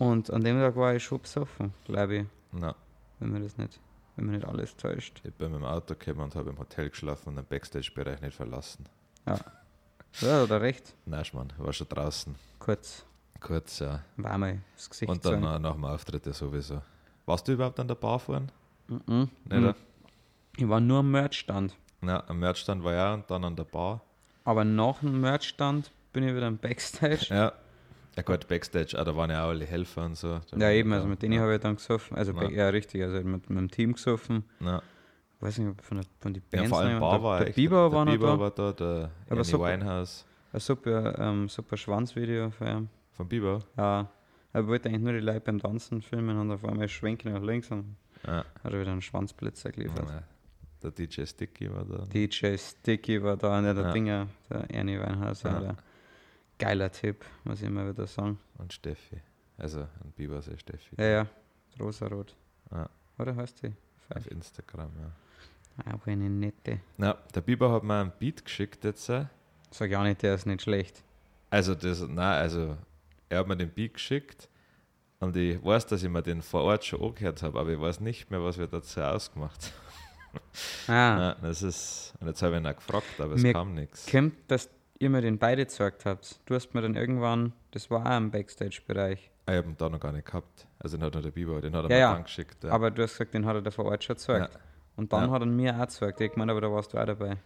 und 0.00 0.30
an 0.30 0.42
dem 0.42 0.58
Tag 0.58 0.76
war 0.76 0.94
ich 0.94 1.04
schon 1.04 1.20
besoffen, 1.20 1.74
glaube 1.84 2.16
ich, 2.16 2.26
na. 2.52 2.74
wenn 3.18 3.32
mir 3.32 3.40
das 3.40 3.58
nicht, 3.58 3.78
wenn 4.16 4.26
mir 4.26 4.32
nicht 4.32 4.46
alles 4.46 4.74
täuscht. 4.74 5.20
Ich 5.24 5.34
bin 5.34 5.52
mit 5.52 5.60
dem 5.60 5.66
Auto 5.66 5.94
gekommen 5.94 6.22
und 6.24 6.34
habe 6.34 6.48
im 6.48 6.58
Hotel 6.58 6.88
geschlafen 6.88 7.28
und 7.28 7.36
den 7.36 7.44
Backstage-Bereich 7.44 8.22
nicht 8.22 8.34
verlassen. 8.34 8.86
Ja, 9.26 10.42
oder 10.42 10.62
recht. 10.62 10.94
Nein, 11.04 11.24
Mann, 11.34 11.52
war 11.58 11.72
schon 11.74 11.86
draußen. 11.86 12.34
Kurz, 12.58 13.04
Kurz, 13.40 13.78
ja. 13.80 14.00
war 14.16 14.38
mal 14.38 14.58
das 14.74 14.88
Gesicht 14.88 15.10
Und 15.10 15.22
dann 15.22 15.40
nach 15.40 15.74
dem 15.74 15.84
Auftritt 15.84 16.24
ja 16.24 16.32
sowieso. 16.32 16.80
Warst 17.26 17.46
du 17.46 17.52
überhaupt 17.52 17.78
an 17.78 17.86
der 17.86 17.94
Bar 17.94 18.18
fahren? 18.18 18.50
Mhm. 18.88 19.28
Nicht? 19.44 19.76
Ich 20.56 20.68
war 20.68 20.80
nur 20.80 21.00
am 21.00 21.10
Merchstand. 21.10 21.76
Na, 22.00 22.26
am 22.26 22.38
Merchstand 22.40 22.82
war 22.82 22.94
ja 22.94 23.14
und 23.14 23.30
dann 23.30 23.44
an 23.44 23.54
der 23.54 23.64
Bar. 23.64 24.00
Aber 24.44 24.64
nach 24.64 25.00
dem 25.00 25.20
Merchstand 25.20 25.92
bin 26.14 26.24
ich 26.24 26.34
wieder 26.34 26.48
im 26.48 26.56
Backstage. 26.56 27.26
Ja. 27.28 27.52
Ja 28.16 28.22
gut, 28.22 28.48
Backstage, 28.48 28.98
ah, 28.98 29.04
da 29.04 29.14
waren 29.16 29.30
ja 29.30 29.44
auch 29.44 29.48
alle 29.50 29.64
Helfer 29.64 30.04
und 30.04 30.16
so. 30.16 30.40
Da 30.50 30.56
Ja, 30.58 30.70
eben, 30.70 30.92
also 30.92 31.06
mit 31.06 31.22
denen 31.22 31.34
ja. 31.34 31.40
habe 31.42 31.54
ich 31.54 31.60
dann 31.60 31.76
gesoffen. 31.76 32.16
Also, 32.16 32.32
Ja. 32.32 32.50
ja, 32.50 32.68
richtig, 32.68 33.02
also 33.02 33.20
mit, 33.26 33.48
dem 33.48 33.70
Team 33.70 33.92
gesoffen. 33.92 34.44
Ja. 34.60 34.82
Ich 35.36 35.42
weiß 35.46 35.58
nicht, 35.58 35.68
ob 35.70 35.80
von, 35.82 35.98
der, 35.98 36.06
von 36.20 36.34
den 36.34 36.42
Ja, 36.52 36.58
Bands. 36.58 36.68
vor 36.70 36.80
allem 36.80 37.00
Bar 37.00 37.22
war 37.22 37.38
der, 37.38 37.46
der 37.46 37.52
Bieber 37.54 37.92
war 37.92 38.04
noch 38.04 38.12
Bieber 38.12 38.26
da. 38.26 38.38
war 38.40 38.50
da, 38.50 38.72
der 38.72 39.10
Amy 39.30 39.44
super. 39.44 39.72
Winehouse. 39.72 40.26
Ein 40.52 40.60
super, 40.60 41.18
ähm, 41.18 41.48
super 41.48 41.76
Schwanzvideo 41.76 42.50
für 42.50 42.68
ihn. 42.68 42.88
Von 43.12 43.28
Bieber? 43.28 43.60
Ja, 43.76 44.10
er 44.52 44.66
wollte 44.66 44.88
eigentlich 44.88 45.02
nur 45.02 45.12
die 45.12 45.20
Leute 45.20 45.40
beim 45.40 45.60
Tanzen 45.60 46.02
filmen 46.02 46.36
und 46.38 46.50
auf 46.50 46.64
einmal 46.64 46.88
schwenken 46.88 47.32
nach 47.32 47.40
links 47.42 47.70
und 47.70 47.96
Ja. 48.26 48.44
hat 48.62 48.72
er 48.72 48.80
wieder 48.80 48.90
einen 48.90 49.00
Schwanzblitzer 49.02 49.70
geliefert. 49.70 50.08
Ja, 50.08 50.22
Der 50.82 50.90
DJ 50.90 51.24
Sticky 51.24 51.72
war 51.72 51.84
da. 51.84 52.04
DJ 52.06 52.56
Sticky 52.58 53.22
war 53.22 53.36
da, 53.36 53.60
ne, 53.60 53.72
der 53.74 53.84
Ja. 53.84 53.92
Dinger, 53.92 54.26
der 54.50 54.68
Ernie 54.70 54.98
Weinhaus. 54.98 55.42
Ja. 55.44 55.74
Geiler 56.60 56.92
Typ, 56.92 57.24
muss 57.44 57.60
ich 57.60 57.66
immer 57.66 57.88
wieder 57.88 58.06
sagen. 58.06 58.38
Und 58.58 58.72
Steffi. 58.72 59.20
Also 59.58 59.80
ein 59.80 60.12
Bieber 60.16 60.40
sei 60.42 60.56
Steffi. 60.56 60.94
Ja, 60.98 61.04
ja, 61.06 61.26
rosarot. 61.80 62.36
Ja. 62.70 62.88
Oder 63.18 63.34
heißt 63.36 63.62
die? 63.62 63.72
Auf 64.14 64.30
Instagram, 64.30 64.90
ja. 65.00 65.92
Auch 65.94 66.06
eine 66.06 66.28
nette. 66.28 66.80
Na, 66.96 67.14
der 67.34 67.40
Biber 67.40 67.72
hat 67.72 67.82
mir 67.82 68.00
einen 68.00 68.12
Beat 68.18 68.44
geschickt 68.44 68.84
jetzt. 68.84 69.08
äh. 69.08 69.24
Sag 69.70 69.90
ja 69.90 70.02
nicht, 70.02 70.22
der 70.22 70.34
ist 70.34 70.46
nicht 70.46 70.62
schlecht. 70.62 71.02
Also, 71.48 71.74
das, 71.74 72.00
nein, 72.00 72.18
also, 72.18 72.76
er 73.28 73.38
hat 73.40 73.46
mir 73.48 73.56
den 73.56 73.70
Beat 73.70 73.94
geschickt 73.94 74.48
und 75.20 75.36
ich 75.36 75.62
weiß, 75.64 75.86
dass 75.86 76.02
ich 76.02 76.08
mir 76.08 76.22
den 76.22 76.42
vor 76.42 76.62
Ort 76.64 76.84
schon 76.84 77.02
angehört 77.02 77.42
habe, 77.42 77.58
aber 77.58 77.70
ich 77.70 77.80
weiß 77.80 78.00
nicht 78.00 78.30
mehr, 78.30 78.42
was 78.42 78.58
wir 78.58 78.66
dazu 78.66 79.00
ausgemacht 79.00 79.72
haben. 79.72 80.40
Ah, 80.88 81.16
Nein, 81.34 81.36
das 81.42 81.62
ist, 81.62 82.14
und 82.20 82.26
jetzt 82.28 82.42
habe 82.42 82.54
ich 82.56 82.60
ihn 82.62 82.66
auch 82.66 82.76
gefragt, 82.76 83.04
aber 83.20 83.34
es 83.34 83.42
Mir 83.42 83.52
kam 83.52 83.74
nichts. 83.74 84.06
kommt, 84.10 84.34
dass 84.48 84.68
ihr 85.00 85.10
mir 85.10 85.20
den 85.22 85.38
beide 85.38 85.64
gezeigt 85.64 86.04
habt. 86.06 86.38
Du 86.46 86.54
hast 86.54 86.72
mir 86.74 86.82
dann 86.82 86.94
irgendwann, 86.94 87.52
das 87.72 87.90
war 87.90 88.06
auch 88.06 88.16
im 88.16 88.30
Backstage-Bereich, 88.30 89.30
Ich 89.48 89.52
habe 89.56 89.68
ihn 89.68 89.76
da 89.76 89.88
noch 89.88 89.98
gar 89.98 90.12
nicht 90.12 90.26
gehabt. 90.26 90.66
Also, 90.78 90.96
den 90.96 91.04
hat 91.06 91.14
nur 91.14 91.22
der 91.22 91.30
Biber, 91.32 91.60
den 91.60 91.74
hat 91.74 91.90
er 91.90 91.98
Ja, 91.98 92.10
mir 92.12 92.16
ja. 92.18 92.22
geschickt. 92.22 92.62
Ja. 92.62 92.70
aber 92.70 92.90
du 92.90 93.02
hast 93.02 93.12
gesagt, 93.14 93.34
den 93.34 93.44
hat 93.46 93.56
er 93.56 93.62
da 93.62 93.70
vor 93.70 93.86
Ort 93.86 94.04
schon 94.04 94.14
gezeigt. 94.16 94.58
Und 94.96 95.12
dann 95.12 95.24
Ja. 95.26 95.30
hat 95.30 95.42
er 95.42 95.46
mir 95.46 95.74
auch 95.74 95.80
gezeigt. 95.86 96.20
Ich 96.20 96.36
meine, 96.36 96.52
aber 96.52 96.60
da 96.60 96.70
warst 96.70 96.92
du 96.92 96.98
auch 96.98 97.06
dabei. 97.06 97.38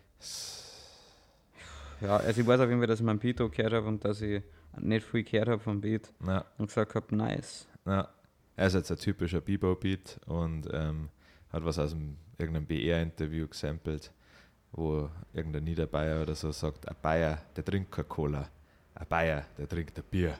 Ja, 2.00 2.16
also 2.16 2.40
ich 2.40 2.46
weiß 2.46 2.61
auf 2.61 2.68
jeden 2.68 2.80
Fall, 2.80 2.88
dass 2.88 2.99
ich 3.00 3.06
meinen 3.06 3.18
Beat 3.20 3.40
auch 3.40 3.50
gehört 3.50 3.73
habe 3.73 3.87
und 3.87 4.04
dass 4.04 4.20
ich 4.20 4.42
nicht 4.78 5.06
viel 5.06 5.23
gehört 5.23 5.49
habe 5.49 5.61
vom 5.61 5.80
Beat 5.80 6.12
ja, 6.26 6.44
und 6.58 6.66
gesagt 6.66 6.94
habe, 6.94 7.14
nice. 7.16 7.66
ja. 7.87 8.08
Er 8.56 8.66
ist 8.68 8.75
jetzt 8.75 8.90
ein 8.92 8.99
typischer 8.99 9.40
Biber-Beat 9.40 10.20
und 10.26 10.68
ähm, 10.73 11.08
hat 11.52 11.64
was 11.64 11.78
aus 11.78 11.92
einem, 11.92 12.16
irgendeinem 12.38 12.66
BR-Interview 12.66 13.49
gesampelt, 13.49 14.12
wo 14.75 15.09
irgendein 15.33 15.64
Niederbayer 15.64 16.23
oder 16.23 16.35
so 16.35 16.52
sagt: 16.52 16.88
Ein 16.88 16.97
Bayer, 17.00 17.38
der 17.57 17.64
trinkt 17.64 17.90
keine 17.93 18.04
Cola. 18.04 18.49
Ein 18.95 19.07
Bayer, 19.09 19.45
der 19.57 19.69
trinkt 19.69 19.99
ein 19.99 20.04
Bier. 20.11 20.38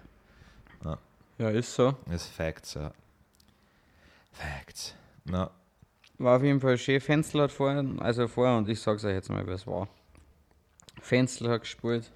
Ja, 1.37 1.51
ist 1.51 1.75
so. 1.75 1.97
Ist 2.11 2.29
Facts, 2.29 2.75
ja. 2.75 2.93
Facts. 4.33 4.95
Na, 5.25 5.51
War 6.19 6.37
auf 6.37 6.43
jeden 6.45 6.61
Fall 6.61 6.79
schön. 6.79 7.01
Fenzel 7.01 7.43
hat 7.43 7.51
vorher, 7.51 7.85
also 7.99 8.29
vorher, 8.29 8.57
und 8.57 8.69
ich 8.69 8.81
sag's 8.81 9.05
euch 9.05 9.15
jetzt 9.15 9.31
mal, 9.31 9.45
wer 9.45 9.55
es 9.55 9.67
war. 9.67 9.89
Fenzel 11.01 11.51
hat 11.51 11.63
gespielt, 11.63 12.11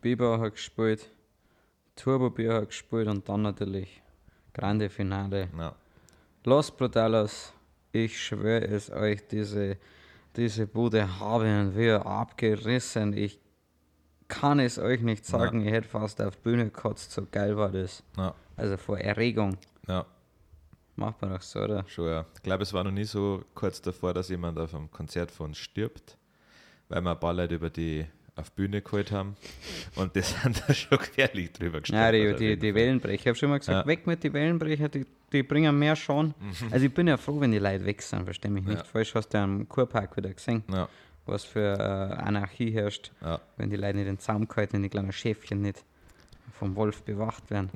Biber 0.00 0.40
hat 0.40 0.54
gespielt, 0.54 1.08
Turbo 1.94 2.30
Bier 2.30 2.54
hat 2.54 2.68
gespielt 2.68 3.06
und 3.06 3.28
dann 3.28 3.42
natürlich 3.42 4.02
Grande 4.52 4.90
Finale. 4.90 5.48
na, 5.54 5.76
Los 6.44 6.70
Brutalos, 6.72 7.52
ich 7.92 8.20
schwöre 8.20 8.66
es 8.66 8.90
euch, 8.90 9.26
diese, 9.28 9.76
diese 10.36 10.66
Bude 10.66 11.18
haben 11.20 11.74
wir 11.76 12.06
abgerissen. 12.06 13.12
Ich 13.16 13.38
kann 14.28 14.60
es 14.60 14.78
euch 14.78 15.00
nicht 15.00 15.24
sagen, 15.26 15.66
ich 15.66 15.72
hätte 15.72 15.88
fast 15.88 16.20
auf 16.22 16.38
Bühne 16.38 16.64
gekotzt, 16.66 17.10
so 17.12 17.26
geil 17.30 17.56
war 17.56 17.70
das. 17.70 18.02
na, 18.16 18.34
Also 18.56 18.76
vor 18.76 18.98
Erregung. 18.98 19.56
ja, 19.88 20.06
Macht 20.96 21.20
man 21.22 21.30
doch 21.32 21.40
so, 21.42 21.60
oder? 21.60 21.84
schon, 21.88 22.06
ja. 22.08 22.26
Ich 22.34 22.42
glaube, 22.42 22.62
es 22.62 22.72
war 22.72 22.84
noch 22.84 22.90
nie 22.90 23.04
so 23.04 23.42
kurz 23.54 23.80
davor, 23.80 24.12
dass 24.14 24.28
jemand 24.28 24.58
auf 24.58 24.74
einem 24.74 24.90
Konzert 24.90 25.30
von 25.30 25.46
uns 25.46 25.58
stirbt, 25.58 26.16
weil 26.88 27.00
wir 27.02 27.10
ein 27.12 27.18
paar 27.20 27.32
Leute 27.32 27.54
über 27.54 27.70
die 27.70 28.04
auf 28.36 28.52
Bühne 28.52 28.82
geholt 28.82 29.10
haben 29.10 29.34
und 29.96 30.14
die 30.14 30.20
sind 30.22 30.62
da 30.66 30.72
schon 30.74 30.98
querlich 30.98 31.52
drüber 31.52 31.80
Ja, 31.86 32.12
die, 32.12 32.34
die, 32.36 32.56
die. 32.58 32.74
Wellenbrecher. 32.74 33.14
Ich 33.20 33.26
habe 33.26 33.34
schon 33.36 33.50
mal 33.50 33.58
gesagt, 33.58 33.84
Ja. 33.84 33.86
Weg 33.86 34.06
mit 34.06 34.22
den 34.22 34.32
Wellenbrecher, 34.32 34.88
die, 34.88 35.06
die 35.32 35.42
bringen 35.42 35.78
mehr 35.78 35.96
schon. 35.96 36.34
Also 36.70 36.86
ich 36.86 36.92
bin 36.94 37.06
ja 37.06 37.16
froh, 37.16 37.40
wenn 37.40 37.52
die 37.52 37.58
Leute 37.58 37.84
weg 37.84 38.02
sind, 38.02 38.24
verstehe 38.24 38.50
mich 38.50 38.64
nicht 38.64 38.78
Ja. 38.78 38.84
falsch. 38.84 39.14
Hast 39.14 39.28
du 39.30 39.38
ja 39.38 39.44
am 39.44 39.68
Kurpark 39.68 40.16
wieder 40.16 40.32
gesehen, 40.32 40.64
Ja, 40.72 40.88
was 41.26 41.44
für 41.44 41.78
äh, 41.78 42.14
Anarchie 42.22 42.72
herrscht, 42.72 43.12
ja, 43.20 43.40
wenn 43.56 43.70
die 43.70 43.76
Leute 43.76 43.94
nicht 43.98 44.06
in 44.08 44.14
den 44.16 44.18
Zaum 44.18 44.48
gehalten 44.48 44.76
und 44.76 44.82
die 44.82 44.88
kleinen 44.88 45.12
Schäfchen 45.12 45.62
nicht 45.62 45.84
vom 46.52 46.74
Wolf 46.76 47.02
bewacht 47.02 47.50
werden. 47.50 47.70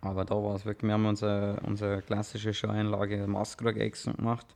Aber 0.00 0.24
da 0.24 0.34
war 0.34 0.56
es 0.56 0.64
wirklich, 0.64 0.88
wir 0.88 0.94
haben 0.94 1.06
unsere, 1.06 1.60
unsere 1.64 2.02
klassische 2.02 2.52
Showeinlage 2.52 3.26
Maskrug-Echsen 3.26 4.14
gemacht, 4.16 4.46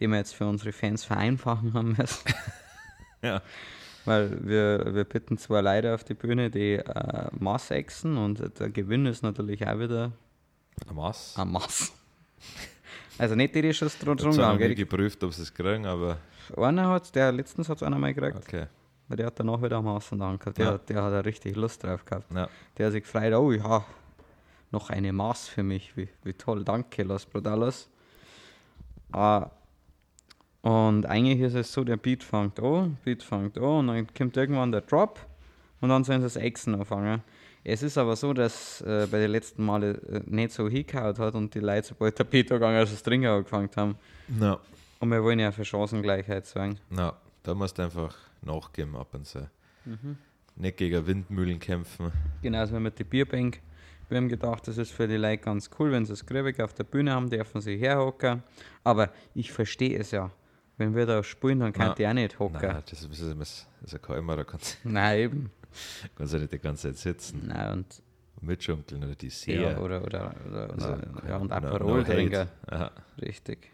die 0.00 0.08
wir 0.08 0.16
jetzt 0.16 0.34
für 0.34 0.46
unsere 0.46 0.72
Fans 0.72 1.04
vereinfachen 1.04 1.72
haben 1.74 1.94
müssen. 1.96 2.24
ja, 3.22 3.40
Weil 4.04 4.44
wir, 4.44 4.94
wir 4.94 5.04
bitten 5.04 5.38
zwei 5.38 5.60
Leute 5.60 5.94
auf 5.94 6.02
die 6.02 6.14
Bühne, 6.14 6.50
die 6.50 6.74
äh, 6.74 7.28
Massechsen 7.38 8.16
und 8.16 8.58
der 8.58 8.70
Gewinn 8.70 9.06
ist 9.06 9.22
natürlich 9.22 9.66
auch 9.68 9.78
wieder 9.78 10.12
ein 10.88 10.94
Maß. 10.94 11.34
ein 11.36 11.50
Mass. 11.50 11.92
Also 13.18 13.34
nicht 13.34 13.54
die, 13.54 13.62
die 13.62 13.74
schon 13.74 13.88
drum 14.00 14.16
Ich 14.30 14.38
habe 14.38 14.74
geprüft, 14.74 15.22
ob 15.24 15.32
sie 15.34 15.42
es 15.42 15.52
kriegen, 15.52 15.86
aber 15.86 16.18
Einer 16.56 16.88
hat 16.88 17.14
der 17.14 17.32
letztens 17.32 17.68
hat 17.68 17.82
einer 17.82 17.98
mal 17.98 18.14
gekriegt, 18.14 18.36
okay. 18.36 18.66
weil 19.08 19.16
der 19.16 19.26
hat 19.26 19.40
danach 19.40 19.60
wieder 19.62 19.78
ein 19.78 19.84
Maß 19.84 20.12
und 20.12 20.20
dann 20.20 20.38
gehabt. 20.38 20.58
Der, 20.58 20.66
Ja. 20.66 20.72
hat- 20.74 20.88
der 20.88 21.02
hat 21.02 21.12
da 21.12 21.20
richtig 21.20 21.56
Lust 21.56 21.82
drauf 21.82 22.04
gehabt. 22.04 22.32
Ja, 22.32 22.48
Der 22.76 22.86
hat 22.86 22.92
sich 22.92 23.02
gefreut, 23.02 23.32
oh 23.34 23.50
ja, 23.52 23.84
noch 24.70 24.90
eine 24.90 25.12
Maß 25.12 25.48
für 25.48 25.62
mich, 25.62 25.96
wie, 25.96 26.08
wie 26.24 26.32
toll, 26.34 26.62
danke 26.64 27.02
Los 27.02 27.26
Brutalos. 27.26 27.88
Ah, 29.12 29.50
und 30.62 31.06
eigentlich 31.06 31.40
ist 31.40 31.54
es 31.54 31.72
so, 31.72 31.82
der 31.84 31.96
Beat 31.96 32.22
fängt 32.22 32.60
an, 32.60 32.98
Beat 33.04 33.22
fängt 33.22 33.56
an 33.58 33.64
und 33.64 33.86
dann 33.88 34.06
kommt 34.14 34.36
irgendwann 34.36 34.70
der 34.72 34.82
Drop 34.82 35.18
und 35.80 35.88
dann 35.88 36.04
sollen 36.04 36.20
sie 36.20 36.26
das 36.26 36.36
Exen 36.36 36.74
anfangen. 36.74 37.22
Es 37.70 37.82
ist 37.82 37.98
aber 37.98 38.16
so, 38.16 38.32
dass 38.32 38.80
äh, 38.80 39.06
bei 39.10 39.18
den 39.18 39.30
letzten 39.30 39.62
Male 39.64 39.90
äh, 40.10 40.20
nicht 40.24 40.52
so 40.52 40.68
hingehauen 40.68 41.18
hat 41.18 41.34
und 41.34 41.54
die 41.54 41.60
Leute, 41.60 41.88
sobald 41.88 42.18
der 42.18 42.24
Beat 42.24 42.48
gegangen 42.48 42.82
ist, 42.82 42.92
das 42.92 43.02
Trinken 43.02 43.26
angefangen 43.28 43.68
haben. 43.76 43.96
na, 44.28 44.58
Und 45.00 45.10
wir 45.10 45.22
wollen 45.22 45.38
ja 45.38 45.52
für 45.52 45.64
Chancengleichheit 45.64 46.46
sorgen. 46.46 46.78
na, 46.88 47.14
da 47.42 47.54
musst 47.54 47.76
du 47.78 47.82
einfach 47.82 48.16
nachgeben 48.42 48.96
ab 48.96 49.08
und 49.12 49.26
zu. 49.26 49.48
Mhm. 49.84 50.16
Nicht 50.56 50.76
gegen 50.78 51.06
Windmühlen 51.06 51.58
kämpfen. 51.60 52.10
Genauso 52.42 52.74
wie 52.74 52.80
mit 52.80 52.98
der 52.98 53.04
Bierbank. 53.04 53.60
Wir 54.08 54.16
haben 54.16 54.28
gedacht, 54.30 54.66
das 54.66 54.78
ist 54.78 54.90
für 54.90 55.06
die 55.06 55.16
Leute 55.18 55.42
ganz 55.42 55.68
cool, 55.78 55.92
wenn 55.92 56.06
sie 56.06 56.14
es 56.14 56.24
grübig 56.24 56.60
auf 56.62 56.72
der 56.72 56.84
Bühne 56.84 57.12
haben, 57.12 57.28
dürfen 57.28 57.60
sie 57.60 57.76
herhocken. 57.76 58.42
Aber 58.82 59.10
ich 59.34 59.52
verstehe 59.52 59.98
es 59.98 60.10
ja. 60.12 60.30
Wenn 60.78 60.94
wir 60.96 61.04
da 61.04 61.22
spielen, 61.22 61.60
dann 61.60 61.72
kann 61.74 61.88
Ja. 61.88 61.94
die 61.94 62.06
auch 62.06 62.12
nicht 62.14 62.38
hocken. 62.38 62.60
Nein, 62.62 62.82
das 62.88 63.02
ist, 63.02 63.10
das 63.10 63.20
ist, 63.20 63.38
das 63.38 63.66
ist 63.82 63.92
ja 63.92 63.98
kein 63.98 64.16
immer, 64.18 64.36
da 64.36 64.44
kannst 64.44 64.78
Nein, 64.84 65.18
eben. 65.18 65.50
Kannst 66.16 66.32
du 66.34 66.38
nicht 66.38 66.52
die 66.52 66.58
ganze 66.58 66.88
Zeit 66.88 66.96
sitzen 66.98 67.46
Nein, 67.48 67.72
und, 67.72 68.02
mitschunkeln 68.40 69.02
oder 69.04 69.14
die 69.14 69.26
ja, 69.26 69.32
Seher. 69.32 69.82
oder, 69.82 70.02
oder, 70.02 70.34
oder, 70.48 70.70
Also, 70.70 70.88
oder 70.92 71.28
ja, 71.28 71.36
und 71.38 71.52
Aperol 71.52 72.04
trinken. 72.04 72.48
Ja, 72.70 72.90
Richtig. 73.20 73.70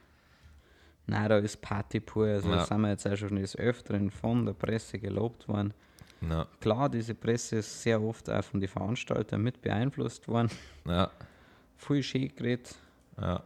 Nein, 1.06 1.28
da 1.28 1.36
ist 1.38 1.60
Party 1.60 2.00
pur. 2.00 2.26
Also 2.28 2.48
Ja. 2.48 2.56
da 2.56 2.64
sind 2.64 2.80
wir 2.80 2.88
jetzt 2.90 3.06
auch 3.06 3.16
schon 3.16 3.36
des 3.36 3.56
Öfteren 3.56 4.10
von 4.10 4.46
der 4.46 4.54
Presse 4.54 4.98
gelobt 4.98 5.46
worden. 5.48 5.74
na, 6.22 6.46
Klar, 6.60 6.88
diese 6.88 7.14
Presse 7.14 7.56
ist 7.56 7.82
sehr 7.82 8.00
oft 8.00 8.30
auch 8.30 8.42
von 8.42 8.58
den 8.60 8.68
Veranstaltern 8.70 9.42
mit 9.42 9.60
beeinflusst 9.60 10.26
worden. 10.28 10.50
ja, 10.86 11.10
Viel 11.76 12.02
schön 12.02 12.34
geredet. 12.34 12.74
ja. 13.20 13.42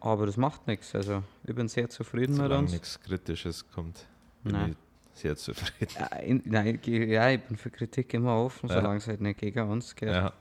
Aber 0.00 0.26
das 0.26 0.36
macht 0.36 0.66
nichts. 0.66 0.94
Also, 0.96 1.22
ich 1.44 1.54
bin 1.54 1.68
sehr 1.68 1.88
zufrieden 1.88 2.32
mit 2.32 2.42
Solange 2.42 2.62
uns. 2.64 2.72
nichts 2.72 3.00
Kritisches 3.00 3.64
kommt, 3.70 4.04
bin 4.42 4.52
Nein. 4.52 4.76
Sehr 5.14 5.36
zufrieden. 5.36 5.92
Ja, 5.98 6.06
in, 6.18 6.42
nein, 6.46 6.78
ja, 6.84 7.30
ich 7.30 7.40
bin 7.42 7.56
für 7.56 7.70
Kritik 7.70 8.14
immer 8.14 8.36
offen, 8.36 8.68
Ja. 8.68 8.76
solange 8.76 8.96
es 8.98 9.06
halt 9.08 9.20
nicht 9.20 9.38
gegen 9.40 9.68
uns 9.70 9.94
geht. 9.94 10.08
Ja, 10.10 10.32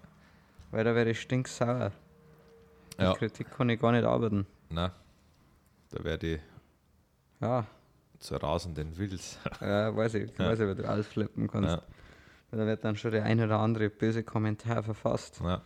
Weil 0.71 0.83
da 0.83 0.95
wäre 0.95 1.09
ich 1.09 1.19
stinksauer. 1.21 1.91
Mit 2.97 3.07
ja, 3.07 3.13
Kritik 3.13 3.49
kann 3.51 3.69
ich 3.69 3.79
gar 3.79 3.91
nicht 3.91 4.05
arbeiten. 4.05 4.45
na, 4.69 4.91
da 5.89 6.03
werde 6.03 6.35
ich 6.35 6.41
Ja, 7.41 7.65
zu 8.19 8.35
rasenden 8.35 8.97
Wils. 8.97 9.37
ja 9.61 9.95
weiß 9.95 10.13
ich, 10.15 10.31
Ja. 10.37 10.45
weiß 10.49 10.59
ich, 10.59 10.67
wie 10.67 10.75
du 10.75 10.89
ausflippen 10.89 11.47
kannst. 11.47 11.69
Ja, 11.75 11.81
Da 12.51 12.57
wird 12.65 12.83
dann 12.83 12.95
schon 12.95 13.11
der 13.11 13.23
ein 13.23 13.39
oder 13.41 13.59
andere 13.59 13.89
böse 13.89 14.23
Kommentar 14.23 14.83
verfasst. 14.83 15.39
na, 15.43 15.57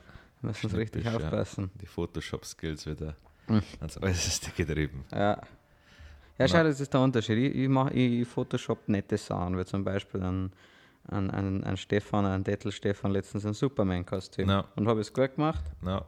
Da 0.42 0.48
müssen 0.48 0.70
sie 0.70 0.78
richtig 0.78 1.04
ja. 1.06 1.16
aufpassen. 1.16 1.72
die 1.82 1.86
Photoshop-Skills 1.88 2.86
wieder 2.88 3.16
Hm. 3.48 3.62
ans 3.80 4.02
Äußerste 4.02 4.52
getrieben. 4.52 5.06
Ja. 5.12 5.40
Ja, 6.38 6.48
schau, 6.48 6.63
das 6.63 6.80
ist 6.80 6.94
der 6.94 7.00
Unterschied. 7.01 7.38
Ich, 7.38 7.56
ich, 7.63 7.70
mach, 7.70 7.92
ich 7.92 8.27
Photoshop 8.27 8.88
nette 8.89 9.18
Sachen, 9.18 9.58
wie 9.58 9.63
zum 9.65 9.84
Beispiel 9.84 10.22
ein, 10.22 10.51
ein, 11.08 11.30
ein, 11.32 11.63
ein 11.63 11.77
Stefan, 11.77 12.25
ein 12.25 12.44
Dettel 12.44 12.72
Stefan 12.72 13.12
letztens 13.12 13.46
ein 13.46 13.54
Superman-Kostüm. 13.54 14.50
Ja. 14.50 14.65
Und 14.75 14.88
habe 14.88 15.00
ich 15.01 15.08
es 15.08 15.13
gut 15.13 15.36
gemacht? 15.36 15.63
Na, 15.82 16.04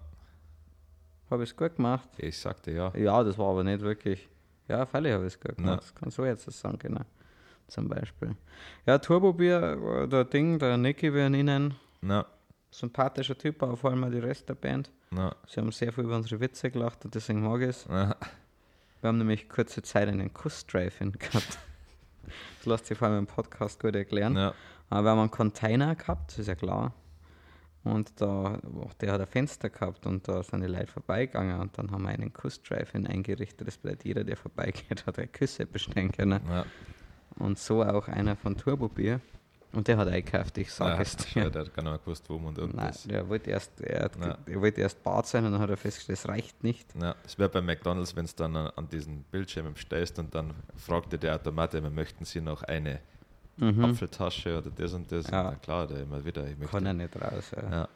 Habe 1.29 1.43
ich 1.43 1.51
es 1.51 1.55
gut 1.55 1.75
gemacht? 1.77 2.09
ich 2.17 2.37
sagte 2.37 2.71
ja. 2.71 2.91
Ja, 2.95 3.23
das 3.23 3.37
war 3.37 3.49
aber 3.51 3.63
nicht 3.63 3.81
wirklich. 3.81 4.27
Ja, 4.67 4.85
völlig 4.85 5.13
habe 5.13 5.25
ich 5.27 5.33
es 5.33 5.39
gut 5.39 5.55
gemacht. 5.57 5.81
Das 5.81 5.95
kann 5.95 6.09
so 6.11 6.25
jetzt 6.25 6.51
sagen, 6.51 6.77
genau. 6.77 7.01
Zum 7.67 7.87
Beispiel. 7.87 8.35
Ja, 8.85 8.97
Turbobier, 8.97 10.07
der 10.11 10.25
Ding, 10.25 10.57
der 10.59 10.77
Nicky, 10.77 11.13
wir 11.13 11.29
nennen, 11.29 11.75
Na, 12.01 12.25
sympathischer 12.71 13.37
Typ, 13.37 13.61
aber 13.63 13.75
vor 13.77 13.91
allem 13.91 14.03
auch 14.03 14.09
die 14.11 14.19
Rest 14.19 14.47
der 14.49 14.55
Band. 14.55 14.89
na, 15.11 15.33
Sie 15.47 15.59
haben 15.59 15.71
sehr 15.71 15.91
viel 15.93 16.03
über 16.05 16.15
unsere 16.17 16.39
Witze 16.41 16.69
gelacht 16.71 17.03
und 17.05 17.13
deswegen 17.15 17.41
mag 17.41 17.61
ich 17.61 17.69
es. 17.69 17.85
na, 17.89 18.15
Wir 19.07 19.11
haben 19.11 19.19
nämlich 19.19 19.47
kurze 19.47 19.81
Zeit 19.83 20.09
einen 20.09 20.33
Kuss-Drive-In 20.33 21.13
gehabt. 21.13 21.57
Das 22.57 22.65
lässt 22.65 22.87
sich 22.87 22.97
vor 22.97 23.07
allem 23.07 23.19
im 23.19 23.25
Podcast 23.25 23.79
gut 23.79 23.95
erklären. 23.95 24.33
na, 24.33 24.53
Aber 24.89 25.03
wir 25.05 25.11
haben 25.11 25.19
einen 25.19 25.31
Container 25.31 25.95
gehabt, 25.95 26.31
das 26.31 26.39
ist 26.39 26.47
ja 26.47 26.55
klar. 26.55 26.93
Und 27.85 28.19
da, 28.19 28.59
der 28.99 29.13
hat 29.13 29.21
ein 29.21 29.27
Fenster 29.27 29.69
gehabt 29.69 30.05
und 30.05 30.27
da 30.27 30.43
sind 30.43 30.59
die 30.59 30.67
Leute 30.67 30.87
vorbeigegangen 30.87 31.57
und 31.61 31.77
dann 31.77 31.89
haben 31.89 32.03
wir 32.03 32.09
einen 32.09 32.33
Kuss-Drive-In 32.33 33.07
eingerichtet. 33.07 33.65
Das 33.65 33.77
bedeutet, 33.77 34.03
jeder, 34.03 34.25
der 34.25 34.35
vorbeigeht, 34.35 35.05
hat 35.05 35.17
eine 35.17 35.27
Küsse 35.29 35.65
bestellen 35.65 36.11
können. 36.11 36.41
na, 36.45 36.65
Und 37.37 37.57
so 37.57 37.83
auch 37.83 38.09
einer 38.09 38.35
von 38.35 38.57
Turbo 38.57 38.89
Bier. 38.89 39.21
Und 39.73 39.87
der 39.87 39.97
hat 39.97 40.07
eingekauft, 40.07 40.57
ich 40.57 40.71
sag 40.71 40.97
Ah, 40.97 41.01
es 41.01 41.15
dir. 41.17 41.49
der 41.49 41.61
hat 41.65 41.73
gar 41.73 41.83
nicht 41.83 42.03
gewusst, 42.03 42.23
wo 42.29 42.37
man 42.39 42.55
und 42.55 42.73
Nein, 42.75 42.89
ist. 42.89 43.09
der 43.11 43.27
wollte 43.27 43.51
erst, 43.51 43.79
er, 43.81 44.05
hat, 44.05 44.13
er 44.47 44.61
wollte 44.61 44.81
erst 44.81 45.03
Bart 45.03 45.27
sein 45.27 45.45
und 45.45 45.51
dann 45.51 45.61
hat 45.61 45.69
er 45.69 45.77
festgestellt, 45.77 46.17
das 46.19 46.27
reicht 46.29 46.63
nicht. 46.63 46.87
Ja, 46.99 47.15
es 47.25 47.37
wäre 47.37 47.49
bei 47.49 47.61
McDonalds, 47.61 48.15
wenn 48.15 48.25
es 48.25 48.33
dann 48.33 48.55
an, 48.55 48.71
an 48.75 48.87
diesen 48.89 49.23
Bildschirmen 49.23 49.75
stellst 49.75 50.17
und 50.19 50.33
dann 50.33 50.53
fragte 50.77 51.17
der 51.19 51.35
Automat 51.35 51.73
immer, 51.73 51.89
möchten 51.89 52.25
Sie 52.25 52.41
noch 52.41 52.63
eine 52.63 52.99
Mhm. 53.59 53.85
Apfeltasche 53.85 54.59
oder 54.59 54.69
das 54.69 54.93
und 54.93 55.11
das? 55.11 55.27
Ja. 55.31 55.43
Na 55.45 55.55
klar, 55.55 55.87
der 55.87 56.01
immer 56.03 56.23
wieder, 56.23 56.45
ich 56.47 56.55
möchte. 56.59 56.71
Kann 56.77 56.85
er 56.85 56.93
nicht 56.93 57.15
raus. 57.19 57.51
Ja. 57.55 57.71
Ja. 57.71 57.87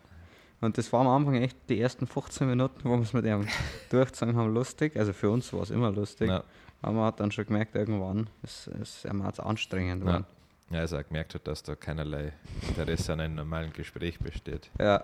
Und 0.60 0.76
das 0.76 0.92
war 0.92 1.02
am 1.02 1.08
Anfang 1.08 1.36
echt 1.36 1.56
die 1.70 1.80
ersten 1.80 2.08
15 2.08 2.48
Minuten, 2.48 2.80
wo 2.84 2.96
wir 2.96 3.02
es 3.04 3.14
mit 3.14 3.26
ihm 3.26 3.46
durchgezogen 3.92 4.36
haben, 4.36 4.54
lustig. 4.56 4.98
Also 4.98 5.14
für 5.14 5.30
uns 5.30 5.54
war 5.54 5.62
es 5.62 5.70
immer 5.70 5.92
lustig. 5.92 6.30
Ja, 6.30 6.44
Aber 6.82 6.94
man 6.94 7.06
hat 7.06 7.20
dann 7.20 7.32
schon 7.32 7.46
gemerkt, 7.46 7.76
irgendwann 7.76 8.28
ist 8.42 8.70
es 8.82 9.06
anstrengend. 9.06 10.04
ja. 10.04 10.24
Ja, 10.72 10.80
also 10.80 10.96
er 10.98 11.04
gemerkt 11.04 11.36
hat, 11.36 11.48
dass 11.48 11.64
da 11.64 11.76
keinerlei 11.76 12.34
Interesse 12.68 13.14
an 13.14 13.20
einem 13.22 13.36
normalen 13.36 13.72
Gespräch 13.74 14.20
besteht. 14.20 14.70
Ja. 14.80 15.04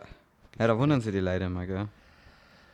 ja, 0.59 0.67
da 0.67 0.77
wundern 0.77 1.01
sich 1.01 1.11
die 1.11 1.19
Leute 1.19 1.45
immer, 1.45 1.65
gell? 1.65 1.87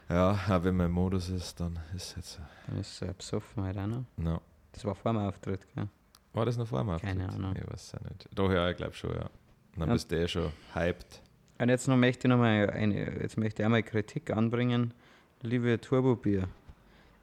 Ja, 0.09 0.37
aber 0.47 0.65
wenn 0.65 0.75
man 0.77 0.85
im 0.87 0.91
Modus 0.91 1.29
ist, 1.29 1.59
dann 1.59 1.79
ist 1.95 2.09
es 2.11 2.15
jetzt. 2.15 2.39
Dann 2.67 2.79
ist 2.79 3.01
er 3.01 3.13
besoffen 3.13 3.63
halt 3.63 3.77
auch 3.77 3.87
noch. 3.87 4.03
No. 4.17 4.41
Das 4.73 4.83
war 4.85 4.95
vor 4.95 5.13
dem 5.13 5.21
Auftritt, 5.21 5.61
gell? 5.75 5.87
War 6.33 6.45
das 6.45 6.57
noch 6.57 6.67
vor 6.67 6.79
dem 6.79 6.89
Auftritt? 6.89 7.09
Keine 7.17 7.29
Ahnung. 7.29 7.53
Ich 7.55 7.63
weiß 7.71 7.93
es 7.93 8.01
nicht. 8.09 8.29
Doch, 8.35 8.51
ja, 8.51 8.69
ich 8.69 8.77
glaube 8.77 8.93
schon, 8.93 9.11
ja. 9.11 9.29
Dann 9.75 9.87
Ja. 9.87 9.93
bist 9.93 10.11
du 10.11 10.15
eh 10.21 10.27
schon 10.27 10.51
hyped. 10.73 11.21
Und 11.59 11.69
jetzt 11.69 11.87
noch 11.87 11.95
möchte 11.95 12.27
ich 12.27 12.29
noch 12.29 12.37
mal 12.37 12.69
eine, 12.69 13.21
jetzt 13.21 13.37
möchte 13.37 13.61
ich 13.61 13.65
einmal 13.65 13.83
Kritik 13.83 14.31
anbringen. 14.31 14.93
Liebe 15.41 15.79
Turbobier, 15.79 16.47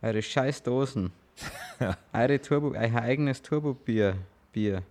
eure 0.02 0.22
scheiß 0.22 0.62
Dosen, 0.62 1.12
eure 2.12 2.40
Turbo, 2.40 2.72
euer 2.76 2.94
eigenes 3.02 3.40
Turbobier, 3.42 4.16
Bier, 4.52 4.82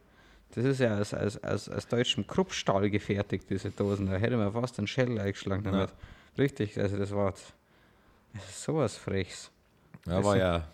das 0.55 0.65
ist 0.65 0.79
ja 0.79 0.97
aus, 0.99 1.13
aus, 1.13 1.37
aus, 1.43 1.69
aus 1.69 1.87
deutschem 1.87 2.25
Kruppstahl 2.25 2.89
gefertigt, 2.89 3.45
diese 3.49 3.69
Dosen. 3.71 4.07
Da 4.07 4.13
hätte 4.17 4.37
man 4.37 4.51
fast 4.51 4.77
einen 4.79 4.87
Schädel 4.87 5.19
eingeschlagen 5.19 5.63
Ja. 5.65 5.71
damit. 5.71 5.89
Richtig, 6.37 6.79
also 6.79 6.97
das 6.97 7.11
war 7.11 7.33
sowas 8.51 8.95
Frechs. 8.97 9.51
Ja, 10.05 10.15
Das 10.17 10.25
war 10.25 10.37
ja 10.37 10.67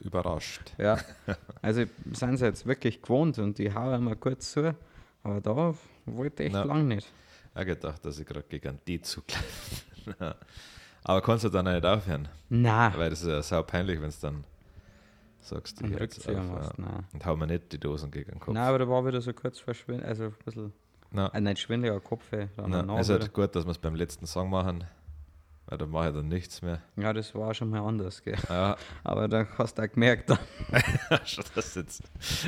überrascht. 0.00 0.72
Ja, 0.78 0.98
also 1.62 1.84
sind 2.12 2.36
sie 2.38 2.44
jetzt 2.44 2.66
wirklich 2.66 3.00
gewohnt 3.00 3.38
und 3.38 3.58
die 3.58 3.72
hauen 3.72 3.94
immer 3.94 4.16
kurz 4.16 4.52
zu, 4.52 4.74
aber 5.22 5.40
da 5.40 5.74
wollte 6.06 6.42
ich 6.42 6.46
echt 6.48 6.56
Ja. 6.56 6.64
lang 6.64 6.88
nicht. 6.88 7.10
Ich 7.56 7.64
gedacht, 7.66 8.04
dass 8.04 8.18
ich 8.18 8.26
gerade 8.26 8.44
gegen 8.48 8.78
die 8.86 9.00
zugreife. 9.00 9.44
Ja. 10.20 10.34
Aber 11.04 11.22
kannst 11.22 11.44
du 11.44 11.48
dann 11.48 11.64
nicht 11.64 11.84
aufhören? 11.86 12.28
Na, 12.50 12.92
Weil 12.94 13.08
das 13.08 13.22
ist 13.22 13.28
ja 13.28 13.42
sau 13.42 13.62
peinlich, 13.62 13.98
wenn 14.02 14.10
du 14.10 14.16
dann 14.20 14.44
sagst, 15.44 15.82
hör 15.82 16.00
jetzt 16.00 16.28
auf, 16.28 16.36
machst, 16.36 16.72
ja. 16.78 16.84
nein. 16.84 17.04
Und 17.12 17.26
hau 17.26 17.36
mir 17.36 17.46
nicht 17.46 17.72
die 17.72 17.78
Dosen 17.78 18.10
gegen 18.10 18.32
den 18.32 18.40
Kopf. 18.40 18.54
Nein, 18.54 18.64
aber 18.64 18.78
da 18.78 18.88
war 18.88 19.06
wieder 19.06 19.20
so 19.20 19.32
kurz 19.32 19.58
verschwindet, 19.58 20.06
also 20.06 20.24
ein 20.24 20.34
bisschen, 20.44 20.72
Na, 21.10 21.28
äh, 21.28 21.40
nicht 21.40 21.60
schwindeliger 21.60 22.00
Kopf, 22.00 22.24
dann 22.30 22.70
danach 22.70 22.98
es 22.98 23.08
ist 23.08 23.20
halt 23.20 23.32
gut, 23.32 23.54
dass 23.54 23.64
wir 23.64 23.70
es 23.70 23.78
beim 23.78 23.94
letzten 23.94 24.26
Song 24.26 24.50
machen, 24.50 24.84
weil 25.66 25.78
da 25.78 25.86
mache 25.86 26.08
ich 26.08 26.14
dann 26.14 26.28
nichts 26.28 26.62
mehr. 26.62 26.80
Ja, 26.96 27.12
das 27.12 27.34
war 27.34 27.54
schon 27.54 27.70
mal 27.70 27.80
anders, 27.80 28.22
gell. 28.22 28.36
Ja, 28.48 28.76
Aber 29.04 29.28
da 29.28 29.46
hast 29.58 29.78
du 29.78 29.82
auch 29.82 29.90
gemerkt, 29.90 30.30
dann, 30.30 30.38
schon 31.24 31.44
das 31.54 31.74
jetzt 31.74 32.02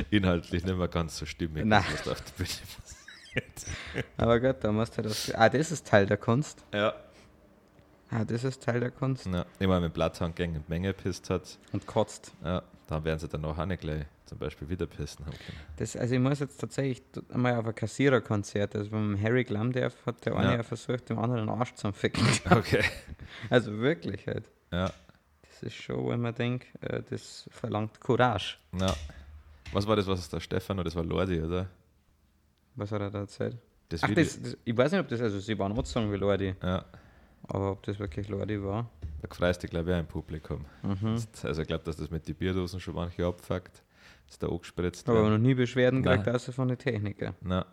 inhaltlich 0.09 0.63
nicht 0.63 0.77
mehr 0.77 0.87
ganz 0.87 1.17
so 1.17 1.25
stimmig 1.25 1.65
Nein. 1.65 1.83
ist, 1.93 2.07
was 2.07 2.13
auf 2.13 2.21
der 2.21 2.43
Bühne 2.43 2.49
passiert. 2.75 4.07
aber 4.17 4.39
gut, 4.39 4.57
da 4.61 4.71
musst 4.71 4.97
du 4.97 5.01
das. 5.01 5.33
Ah, 5.33 5.49
das 5.49 5.71
ist 5.71 5.87
Teil 5.87 6.05
der 6.05 6.17
Kunst. 6.17 6.63
Ja. 6.73 6.93
Ah, 8.09 8.23
das 8.23 8.43
ist 8.43 8.63
Teil 8.63 8.79
der 8.79 8.91
Kunst. 8.91 9.25
ja. 9.25 9.45
Wenn 9.59 9.91
Blatthand 9.91 10.35
gegen 10.35 10.53
die 10.53 10.61
Menge 10.67 10.93
pisst 10.93 11.29
hat, 11.29 11.57
Und 11.73 11.85
kotzt. 11.85 12.31
ja, 12.43 12.63
dann 12.87 13.03
werden 13.03 13.19
sie 13.19 13.27
danach 13.27 13.57
auch 13.57 13.65
nicht 13.65 13.81
gleich 13.81 14.05
zum 14.25 14.37
Beispiel 14.37 14.67
wieder 14.69 14.85
pissen 14.85 15.25
haben 15.25 15.37
können. 15.37 15.57
Das, 15.77 15.95
also 15.95 16.13
ich 16.15 16.19
muss 16.21 16.39
jetzt 16.39 16.59
tatsächlich 16.59 17.01
einmal 17.33 17.55
auf 17.55 17.65
ein 17.65 17.75
Kassiererkonzert, 17.75 18.75
also 18.75 18.89
beim 18.91 19.21
Harry 19.21 19.43
Glamdorf 19.45 20.05
hat 20.05 20.25
der 20.25 20.35
eine 20.35 20.51
Ja. 20.51 20.55
ja 20.57 20.63
versucht, 20.63 21.09
dem 21.09 21.17
anderen 21.19 21.47
den 21.47 21.49
Arsch 21.49 21.73
zu 21.75 21.91
ficken. 21.91 22.25
Okay. 22.49 22.83
Also 23.49 23.77
wirklich 23.79 24.25
halt. 24.27 24.49
Ja. 24.71 24.91
Das 25.41 25.63
ist 25.63 25.75
schon, 25.75 26.11
ich 26.11 26.17
mir 26.17 26.31
denke, 26.33 26.65
äh, 26.81 27.01
das 27.09 27.47
verlangt 27.51 27.99
Courage. 27.99 28.55
Na, 28.71 28.93
was 29.73 29.85
war 29.87 29.95
das, 29.97 30.07
was 30.07 30.29
der 30.29 30.39
Stefan 30.39 30.77
oder 30.77 30.85
das 30.85 30.95
war 30.95 31.03
Lordi, 31.03 31.41
oder? 31.41 31.67
Was 32.75 32.91
hat 32.91 33.01
er 33.01 33.09
da 33.11 33.19
erzählt? 33.19 33.57
Das 33.89 34.03
Ach, 34.03 34.09
das, 34.13 34.41
das, 34.41 34.57
ich 34.63 34.77
weiß 34.77 34.91
nicht, 34.91 35.01
ob 35.01 35.07
das, 35.09 35.19
also 35.21 35.39
sie 35.39 35.57
waren 35.59 35.71
angezogen 35.71 36.11
wie 36.11 36.15
Lordi, 36.17 36.55
ja, 36.61 36.85
aber 37.47 37.71
ob 37.71 37.83
das 37.83 37.99
wirklich 37.99 38.27
Lordi 38.29 38.61
war. 38.63 38.89
da 39.21 39.33
freust 39.33 39.63
du, 39.63 39.67
glaube 39.67 39.89
ich, 39.89 39.95
auch 39.95 39.99
im 39.99 40.07
Publikum. 40.07 40.65
Mhm. 40.83 41.15
Das- 41.31 41.45
Also, 41.45 41.61
ich 41.61 41.67
glaube, 41.67 41.83
dass 41.83 41.97
das 41.97 42.09
mit 42.09 42.27
den 42.27 42.35
Bierdosen 42.35 42.79
schon 42.79 42.95
manche 42.95 43.25
abfuckt. 43.25 43.83
Ist 44.29 44.43
da 44.43 44.47
angespritzt. 44.47 45.07
Aber 45.07 45.19
werden. 45.21 45.31
noch 45.33 45.39
nie 45.39 45.53
Beschwerden 45.53 46.01
Nein. 46.01 46.17
gekriegt, 46.19 46.35
außer 46.35 46.51
von 46.51 46.67
den 46.67 46.77
Technikern. 46.77 47.33
Na. 47.41 47.65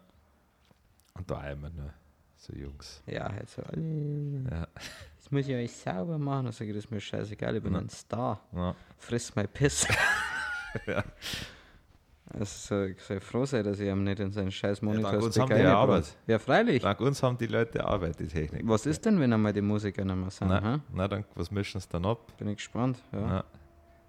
Und 1.14 1.28
da 1.30 1.38
einmal 1.38 1.70
nur 1.70 1.92
so 2.36 2.52
Jungs. 2.54 3.02
Ja, 3.06 3.32
halt 3.32 3.48
so, 3.50 3.62
äh, 3.62 4.44
Ja. 4.50 4.68
jetzt 5.16 5.32
muss 5.32 5.48
ich 5.48 5.54
euch 5.54 5.72
sauber 5.72 6.18
machen. 6.18 6.44
Dann 6.44 6.52
sage 6.52 6.70
ich, 6.70 6.76
das 6.76 6.84
ist 6.84 6.90
mir 6.90 7.00
scheißegal, 7.00 7.56
ich 7.56 7.62
bin 7.62 7.72
Na. 7.72 7.80
ein 7.80 7.88
Star. 7.88 8.40
Ja. 8.52 8.74
Friss 8.98 9.34
mein 9.34 9.48
Piss. 9.48 9.86
Ja. 10.88 11.04
Also, 12.38 12.84
ich 12.84 13.00
soll 13.00 13.20
froh 13.20 13.44
sein, 13.44 13.64
dass 13.64 13.78
ich 13.78 13.88
ihm 13.88 14.02
nicht 14.04 14.18
in 14.20 14.32
seinen 14.32 14.50
scheiß 14.50 14.80
dank 14.80 14.92
Monitor 14.94 15.22
uns 15.22 15.38
haben 15.38 15.54
die 15.54 15.62
ja 15.62 15.76
Arbeit. 15.76 16.16
Ja, 16.26 16.38
freilich. 16.38 16.82
Dank 16.82 17.00
uns 17.00 17.22
haben 17.22 17.38
die 17.38 17.46
Leute 17.46 17.84
Arbeit, 17.84 18.18
die 18.18 18.26
Technik. 18.26 18.62
Was 18.64 18.86
ist 18.86 19.04
denn, 19.04 19.20
wenn 19.20 19.32
einmal 19.32 19.52
die 19.52 19.60
Musiker 19.60 20.04
nicht 20.04 20.16
mehr 20.16 20.30
sind? 20.30 20.48
Na, 20.48 20.80
na 20.92 21.08
dann, 21.08 21.24
was 21.34 21.50
mischen 21.50 21.80
sie 21.80 21.88
dann 21.90 22.04
ab? 22.06 22.18
Bin 22.38 22.48
ich 22.48 22.56
gespannt. 22.56 22.98
Ja, 23.12 23.20
Na, 23.20 23.44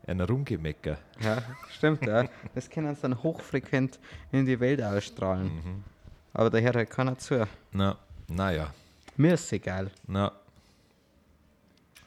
ein 0.08 0.22
Rumgemecker. 0.22 0.98
ja 1.22 1.42
stimmt. 1.72 2.06
Ja. 2.06 2.26
Das 2.54 2.70
können 2.70 2.94
sie 2.96 3.02
dann 3.02 3.22
hochfrequent 3.22 4.00
in 4.32 4.46
die 4.46 4.60
Welt 4.60 4.82
ausstrahlen. 4.82 5.46
Mhm. 5.46 5.84
Aber 6.34 6.50
da 6.50 6.58
hört 6.58 6.76
halt 6.76 6.90
keiner 6.90 7.18
zu. 7.18 7.48
Na, 7.72 7.98
naja. 8.28 8.74
Mir 9.18 9.36
ist 9.36 9.52
egal. 9.54 9.92
Na. 10.08 10.32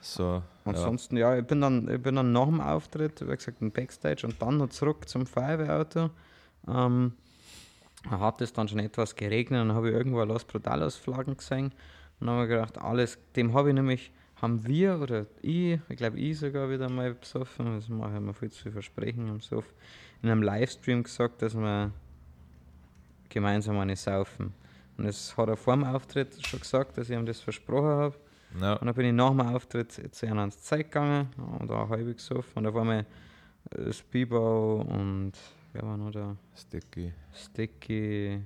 So. 0.00 0.42
Ja. 0.68 0.74
Ansonsten, 0.74 1.16
ja, 1.16 1.37
ich 1.37 1.46
bin 1.46 1.61
dann, 1.61 1.88
ich 1.88 2.00
bin 2.00 2.16
dann 2.16 2.33
nach 2.33 2.46
dem 2.46 2.61
Auftritt, 2.61 3.20
wie 3.26 3.35
gesagt, 3.35 3.61
im 3.61 3.70
Backstage 3.70 4.26
und 4.26 4.40
dann 4.40 4.59
noch 4.59 4.68
zurück 4.68 5.09
zum 5.09 5.26
Feuerwehrauto. 5.26 6.11
Ähm, 6.66 7.12
hat 8.09 8.40
es 8.40 8.52
dann 8.52 8.68
schon 8.68 8.78
etwas 8.78 9.16
geregnet 9.16 9.62
und 9.62 9.72
habe 9.72 9.88
ich 9.88 9.94
irgendwo 9.94 10.22
Los 10.22 10.44
Brutalos 10.44 10.96
Flaggen 10.96 11.37
gesehen 11.37 11.72
und 12.20 12.26
dann 12.26 12.37
habe 12.37 12.44
ich 12.44 12.50
gedacht, 12.50 12.78
alles, 12.78 13.18
dem 13.37 13.54
habe 13.54 13.68
ich 13.70 13.74
nämlich, 13.74 14.12
haben 14.37 14.66
wir 14.66 15.00
oder 15.00 15.26
ich, 15.42 15.81
ich 15.88 15.96
glaube 15.96 16.18
ich 16.18 16.38
sogar 16.38 16.70
wieder 16.70 16.88
mal 16.88 17.14
besoffen, 17.14 17.74
das 17.74 17.88
mache 17.88 18.14
ich 18.14 18.20
mir 18.20 18.35
viel 18.35 18.50
zu 18.50 18.62
viel 18.62 18.72
Versprechen 18.72 19.28
im 19.28 19.40
Sof, 19.40 19.64
in 20.22 20.31
einem 20.31 20.42
Livestream 20.42 21.02
gesagt, 21.02 21.42
dass 21.42 21.54
wir 21.54 21.92
gemeinsam 23.28 23.78
eine 23.78 23.96
saufen. 23.96 24.52
Und 24.96 25.04
das 25.07 25.37
hat 25.37 25.48
er 25.48 25.57
vor 25.57 25.74
dem 25.74 25.85
Auftritt 25.85 26.44
schon 26.44 26.61
gesagt, 26.61 26.98
dass 26.98 27.09
ich 27.09 27.16
ihm 27.16 27.26
das 27.26 27.40
versprochen 27.40 27.87
habe. 27.87 28.16
Na, 28.54 28.74
Und 28.74 28.87
dann 28.87 28.94
bin 28.94 29.06
ich 29.06 29.12
nach 29.12 29.30
dem 29.30 29.40
Auftritt 29.40 29.92
zu 29.92 30.26
ihnen 30.26 30.38
ans 30.38 30.62
Zeit 30.62 30.87
gegangen 30.90 31.28
und 31.58 31.68
da 31.70 31.88
halb 31.88 32.16
gesoffen. 32.16 32.52
Und 32.56 32.64
da 32.64 32.72
war 32.74 32.84
mir 32.84 33.04
äh, 33.76 33.92
Spibau 33.92 34.76
und 34.82 35.32
wer 35.72 35.82
war 35.82 35.96
noch 35.96 36.11
da? 36.11 36.34
Sticky. 36.56 37.12
Sticky 37.34 38.42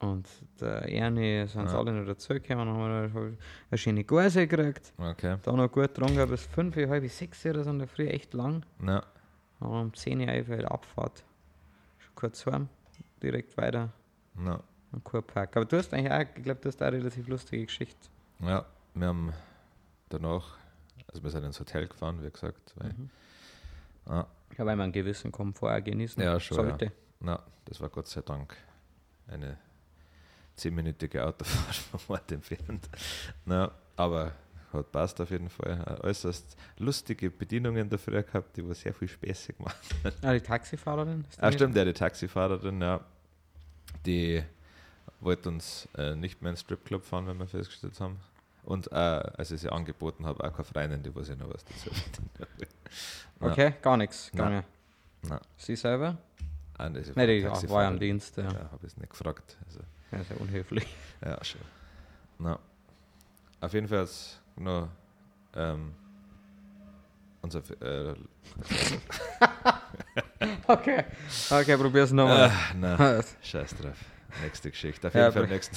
und 0.00 0.28
der 0.60 0.82
Ernie 0.92 1.46
sind 1.48 1.66
Ja. 1.70 1.78
alle 1.78 1.92
noch 1.92 2.06
dazugekommen. 2.06 2.66
Dann 2.66 2.76
haben 2.76 3.12
wir 3.14 3.36
eine 3.70 3.78
schöne 3.78 4.04
Gase 4.04 4.46
gekriegt. 4.46 4.92
Okay. 4.96 5.36
Da 5.42 5.52
noch 5.52 5.70
gut 5.70 5.94
getrunken 5.94 6.28
bis 6.28 6.44
5, 6.46 6.76
halb 6.76 7.08
6 7.08 7.46
oder 7.46 7.64
so 7.64 7.70
in 7.70 7.78
der 7.80 7.88
Früh, 7.88 8.06
echt 8.06 8.32
lang. 8.34 8.64
Na, 8.78 9.02
Dann 9.60 9.68
um 9.70 9.94
10 9.94 10.20
Uhr 10.20 10.28
einfach 10.28 10.62
Abfahrt. 10.64 11.24
Schon 11.98 12.14
kurz 12.14 12.46
heim, 12.46 12.68
direkt 13.22 13.56
weiter 13.56 13.92
na. 14.34 14.60
Am 14.92 15.02
Kurpark. 15.04 15.56
Aber 15.56 15.64
du 15.66 15.76
hast 15.76 15.92
eigentlich 15.92 16.12
auch, 16.12 16.36
ich 16.36 16.42
glaube, 16.42 16.60
du 16.60 16.68
hast 16.68 16.82
auch 16.82 16.86
eine 16.86 16.98
relativ 16.98 17.26
lustige 17.28 17.64
Geschichte. 17.66 18.08
Ja, 18.40 18.64
wir 18.94 19.06
haben 19.06 19.32
danach, 20.08 20.56
also 21.08 21.22
wir 21.22 21.30
sind 21.30 21.44
ins 21.44 21.58
Hotel 21.60 21.86
gefahren, 21.86 22.22
wie 22.22 22.30
gesagt. 22.30 22.72
Weil, 22.76 22.92
Mhm. 22.92 23.10
ah, 24.06 24.26
Ja, 24.56 24.66
weil 24.66 24.76
man 24.76 24.84
einen 24.84 24.92
gewissen 24.92 25.30
Komfort 25.30 25.82
genießen 25.82 26.22
Ja, 26.22 26.40
schon, 26.40 26.56
sollte. 26.56 26.92
na, 27.20 27.42
das 27.66 27.80
war 27.80 27.88
Gott 27.90 28.08
sei 28.08 28.22
Dank 28.22 28.56
eine 29.28 29.58
zehnminütige 30.56 31.24
Autofahrt 31.24 31.76
vom 31.92 32.14
Ort 32.14 32.32
entfernt. 32.32 32.88
Na, 33.44 33.70
aber 33.96 34.32
hat 34.72 34.92
passt 34.92 35.20
auf 35.20 35.30
jeden 35.30 35.48
Fall. 35.48 35.98
Äußerst 36.02 36.56
lustige 36.78 37.30
Bedienungen 37.30 37.88
dafür 37.88 38.22
gehabt, 38.22 38.56
die 38.56 38.66
war 38.66 38.74
sehr 38.74 38.92
viel 38.92 39.08
Späße 39.08 39.52
gemacht. 39.54 39.76
Ah, 40.22 40.32
die 40.32 40.40
Taxifahrerin? 40.40 41.24
Ah, 41.38 41.50
stimmt, 41.52 41.74
ja, 41.76 41.84
die 41.84 41.92
Taxifahrerin, 41.94 42.80
ja, 42.82 43.00
die 44.04 44.42
wollte 45.20 45.48
uns 45.48 45.88
äh, 45.96 46.14
nicht 46.14 46.42
mehr 46.42 46.50
ins 46.50 46.60
Stripclub 46.60 47.04
fahren, 47.04 47.26
wenn 47.26 47.38
wir 47.38 47.46
festgestellt 47.46 47.98
haben. 48.00 48.18
Und 48.64 48.92
äh, 48.92 48.94
als 48.94 49.50
ich 49.50 49.60
sie 49.62 49.70
angeboten 49.72 50.26
habe, 50.26 50.44
auch 50.44 50.52
keine 50.52 50.64
Freundin, 50.64 51.02
die 51.02 51.14
weiß 51.14 51.28
ja 51.28 51.36
noch 51.36 51.52
was 51.52 51.64
dazu. 51.64 51.90
Okay, 53.40 53.74
gar 53.80 53.96
nichts 53.96 54.30
Nein. 54.34 54.62
Sie 55.56 55.76
selber? 55.76 56.18
Ah, 56.76 56.88
das 56.90 57.08
ist 57.08 57.16
Nein, 57.16 57.28
die 57.28 57.42
Taxifahrerin. 57.42 57.74
war 57.74 57.82
ja 57.82 57.88
am 57.88 57.98
Dienst. 57.98 58.36
Ja. 58.36 58.44
Ja, 58.44 58.70
habe 58.70 58.86
ich 58.86 58.92
es 58.92 58.96
nicht 58.96 59.10
gefragt. 59.10 59.56
Also, 59.66 59.80
Ja, 60.12 60.22
sehr 60.24 60.40
unhöflich. 60.40 60.86
ja, 61.24 61.42
schon. 61.44 61.60
Na, 62.38 62.58
auf 63.60 63.72
jeden 63.72 63.88
Fall 63.88 64.00
hat's 64.00 64.38
noch 64.56 64.88
ähm, 65.54 65.92
unser, 67.42 67.60
äh, 67.82 68.14
Okay. 70.66 71.04
Okay, 71.50 71.76
probier's 71.76 72.12
nochmal. 72.12 72.50
Ah, 72.50 72.74
nein, 72.74 73.24
scheiß 73.42 73.74
drauf. 73.76 73.96
Nächste 74.42 74.70
Geschichte. 74.70 75.08
Auf 75.08 75.14
jeden 75.14 75.24
Ja, 75.26 75.32
Fall 75.32 75.42
aber- 75.44 75.52
nächsten. 75.52 75.76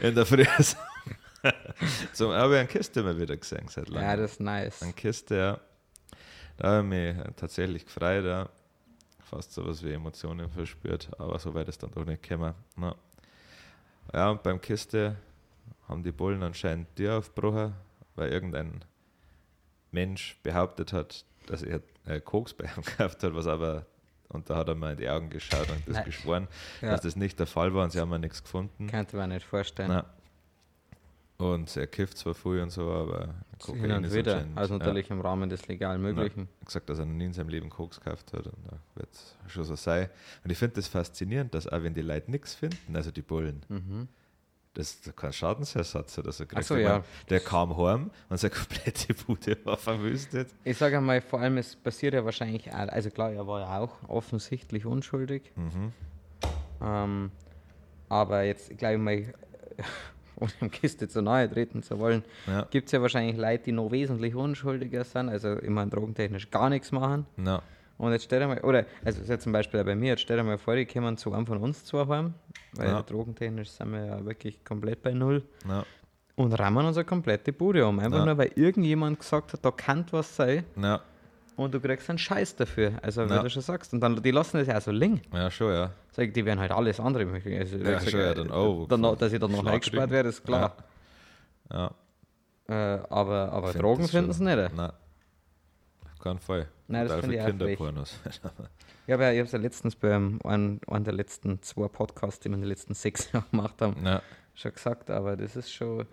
In 0.02 0.14
der 0.14 0.26
Früh. 0.26 0.44
Zum, 2.12 2.32
habe 2.32 2.54
ich 2.54 2.58
eine 2.60 2.68
Kiste 2.68 3.02
mal 3.02 3.18
wieder 3.18 3.36
gesehen 3.36 3.66
seit 3.68 3.88
langem. 3.88 4.08
Ja, 4.08 4.16
das 4.16 4.32
ist 4.32 4.40
nice. 4.40 4.82
Eine 4.82 4.92
Kiste, 4.92 5.36
ja. 5.36 5.60
Da 6.56 6.68
habe 6.68 6.82
ich 6.82 7.16
mich 7.16 7.16
tatsächlich 7.36 7.84
gefreut, 7.84 8.24
ja. 8.24 8.48
Fast 9.24 9.52
so 9.52 9.66
was 9.66 9.82
wie 9.82 9.92
Emotionen 9.92 10.50
verspürt, 10.50 11.10
aber 11.18 11.38
so 11.38 11.52
weit 11.54 11.68
ist 11.68 11.82
dann 11.82 11.90
doch 11.90 12.04
nicht 12.04 12.22
gekommen. 12.22 12.54
Na. 12.76 12.94
Ja, 14.12 14.30
und 14.30 14.42
beim 14.42 14.60
Kiste 14.60 15.16
haben 15.88 16.02
die 16.02 16.12
Bullen 16.12 16.42
anscheinend 16.42 16.94
Tür 16.96 17.18
aufgebrochen, 17.18 17.74
weil 18.14 18.30
irgendein 18.30 18.84
Mensch 19.90 20.38
behauptet 20.42 20.92
hat, 20.92 21.24
dass 21.46 21.62
er 21.62 21.80
äh, 22.06 22.20
Koks 22.20 22.52
bei 22.54 22.64
ihm 22.64 22.82
gekauft 22.84 23.22
hat, 23.22 23.34
was 23.34 23.46
aber, 23.46 23.86
und 24.34 24.48
da 24.50 24.56
hat 24.56 24.68
er 24.68 24.74
mal 24.74 24.92
in 24.92 24.98
die 24.98 25.08
Augen 25.08 25.30
geschaut 25.30 25.68
und 25.70 25.86
das 25.86 25.94
Nein. 25.96 26.04
geschworen, 26.04 26.48
Ja. 26.80 26.90
dass 26.92 27.02
das 27.02 27.16
nicht 27.16 27.38
der 27.38 27.46
Fall 27.46 27.72
war 27.74 27.84
und 27.84 27.90
sie 27.92 28.00
haben 28.00 28.10
ja 28.12 28.18
nichts 28.18 28.42
gefunden. 28.42 28.86
Könnte 28.88 29.16
man 29.16 29.30
nicht 29.30 29.46
vorstellen. 29.46 29.88
Na. 29.90 30.04
Und 31.38 31.76
er 31.76 31.88
kifft 31.88 32.18
zwar 32.18 32.34
früh 32.34 32.62
und 32.62 32.70
so, 32.70 32.88
aber 32.90 33.34
Hin 33.66 33.90
und 33.90 34.12
wieder. 34.14 34.44
Also 34.54 34.76
natürlich 34.78 35.10
im 35.10 35.20
Rahmen 35.20 35.48
des 35.48 35.66
legal 35.66 35.98
Möglichen. 35.98 36.40
ja, 36.60 36.64
gesagt, 36.64 36.88
dass 36.88 37.00
er 37.00 37.06
noch 37.06 37.14
nie 37.14 37.24
in 37.24 37.32
seinem 37.32 37.48
Leben 37.48 37.68
Koks 37.68 37.98
gekauft 38.00 38.32
hat 38.32 38.46
und 38.46 38.54
da 38.68 38.76
wird 38.94 39.08
es 39.12 39.36
schon 39.48 39.64
so 39.64 39.74
sein. 39.74 40.08
Und 40.44 40.50
ich 40.52 40.58
finde 40.58 40.76
das 40.76 40.86
faszinierend, 40.86 41.52
dass 41.54 41.66
auch 41.66 41.82
wenn 41.82 41.94
die 41.94 42.02
Leute 42.02 42.30
nichts 42.30 42.54
finden, 42.54 42.94
also 42.94 43.10
die 43.10 43.22
Bullen, 43.22 43.62
Mhm. 43.68 44.08
Das 44.74 44.94
ist 44.94 45.16
kein 45.16 45.32
Schadensersatz 45.32 46.18
oder 46.18 46.32
so. 46.32 46.44
Ach 46.54 46.62
so, 46.62 46.76
ja. 46.76 46.92
mein, 46.98 47.02
Der 47.28 47.40
kam 47.40 47.76
heim 47.76 48.10
und 48.28 48.36
seine 48.38 48.54
komplette 48.54 49.12
Bude 49.14 49.58
war 49.64 49.76
verwüstet. 49.76 50.48
Ich 50.64 50.78
sage 50.78 50.96
einmal, 50.98 51.20
vor 51.20 51.40
allem, 51.40 51.58
es 51.58 51.76
passiert 51.76 52.14
ja 52.14 52.24
wahrscheinlich, 52.24 52.70
auch, 52.72 52.88
also 52.88 53.10
klar, 53.10 53.32
er 53.32 53.46
war 53.46 53.60
ja 53.60 53.78
auch 53.80 54.08
offensichtlich 54.08 54.86
unschuldig. 54.86 55.52
Mhm. 55.56 55.92
Ähm, 56.82 57.30
aber 58.08 58.42
jetzt, 58.44 58.76
glaube 58.78 58.94
ich 58.94 59.00
mal, 59.00 59.34
ohne 60.36 60.50
dem 60.60 60.70
Kiste 60.70 61.08
zu 61.08 61.22
nahe 61.22 61.50
treten 61.50 61.82
zu 61.82 61.98
wollen, 61.98 62.24
Ja, 62.46 62.62
gibt 62.70 62.86
es 62.86 62.92
ja 62.92 63.00
wahrscheinlich 63.02 63.36
Leute, 63.36 63.64
die 63.64 63.72
noch 63.72 63.90
wesentlich 63.90 64.34
unschuldiger 64.34 65.04
sind, 65.04 65.28
also 65.28 65.52
immer 65.54 65.86
drogentechnisch 65.86 66.50
gar 66.50 66.68
nichts 66.70 66.92
machen. 66.92 67.26
na, 67.36 67.62
Und 67.98 68.12
jetzt 68.12 68.24
stell 68.24 68.40
dir 68.40 68.48
mal, 68.48 68.60
oder, 68.60 68.78
also 69.04 69.18
das 69.18 69.18
ist 69.18 69.28
jetzt 69.28 69.42
zum 69.44 69.52
Beispiel 69.52 69.82
bei 69.84 69.94
mir, 69.94 70.08
jetzt 70.10 70.22
stell 70.22 70.36
dir 70.36 70.42
mal 70.42 70.58
vor, 70.58 70.74
die 70.74 70.86
kommen 70.86 71.16
zu 71.16 71.32
einem 71.32 71.46
von 71.46 71.58
uns 71.58 71.84
zwei 71.84 72.06
heim, 72.06 72.34
weil 72.72 72.88
Ja. 72.88 73.02
drogentechnisch 73.02 73.70
sind 73.70 73.92
wir 73.92 74.04
ja 74.04 74.24
wirklich 74.24 74.64
komplett 74.64 75.02
bei 75.02 75.12
Null 75.12 75.42
na, 75.64 75.84
und 76.34 76.52
rammen 76.54 76.84
unsere 76.86 77.04
komplette 77.04 77.52
Bude 77.52 77.86
um. 77.86 77.98
Einfach 78.00 78.18
Ja. 78.18 78.24
nur, 78.26 78.38
weil 78.38 78.50
irgendjemand 78.56 79.20
gesagt 79.20 79.52
hat, 79.52 79.64
da 79.64 79.70
kann 79.70 80.04
was 80.10 80.34
sein 80.34 80.64
na, 80.74 81.00
und 81.54 81.72
du 81.74 81.80
kriegst 81.80 82.08
einen 82.08 82.18
Scheiß 82.18 82.56
dafür. 82.56 82.92
Also, 83.02 83.28
wie 83.28 83.34
Ja. 83.34 83.42
du 83.42 83.50
schon 83.50 83.62
sagst. 83.62 83.92
Und 83.92 84.00
dann, 84.00 84.20
die 84.22 84.30
lassen 84.30 84.56
das 84.58 84.66
ja 84.66 84.78
auch 84.78 84.82
so 84.82 84.90
liegen. 84.90 85.20
ja, 85.32 85.50
schon, 85.50 85.72
ja. 85.72 85.90
Sag 86.10 86.32
die 86.34 86.44
werden 86.44 86.58
halt 86.60 86.72
alles 86.72 86.98
andere 86.98 87.26
machen. 87.26 87.56
Also, 87.56 87.76
Ja, 87.76 88.00
schon, 88.00 88.20
ja, 88.20 88.34
dann 88.34 88.50
auch. 88.50 88.88
Dann, 88.88 89.02
dass 89.02 89.32
ich 89.32 89.38
dann 89.38 89.52
noch 89.52 89.64
eingesperrt 89.64 90.10
werde, 90.10 90.30
ist 90.30 90.44
klar. 90.44 90.74
Ja, 91.70 91.90
Äh, 92.68 93.00
aber 93.10 93.52
aber 93.52 93.72
Drogen 93.72 94.06
finden 94.08 94.32
sie 94.32 94.44
nicht. 94.44 94.70
na. 94.74 94.92
Keinen 96.22 96.38
Fall. 96.38 96.68
Nein, 96.86 97.08
das 97.08 97.20
finde 97.20 97.36
ich. 97.36 97.44
Kinderpornos. 97.44 98.18
Ich 99.06 99.12
habe 99.12 99.24
ja, 99.34 99.40
hab's 99.40 99.50
ja 99.52 99.58
letztens 99.58 99.96
bei 99.96 100.14
einem, 100.14 100.38
einem, 100.44 100.78
der 101.04 101.12
letzten 101.12 101.60
zwei 101.62 101.88
Podcasts, 101.88 102.38
die 102.40 102.48
wir 102.48 102.54
in 102.54 102.60
den 102.60 102.68
letzten 102.68 102.94
sechs 102.94 103.30
Jahren 103.32 103.44
gemacht 103.50 103.82
haben, 103.82 103.96
na, 104.00 104.22
schon 104.54 104.72
gesagt, 104.72 105.10
aber 105.10 105.36
das 105.36 105.56
ist 105.56 105.72
schon. 105.72 106.06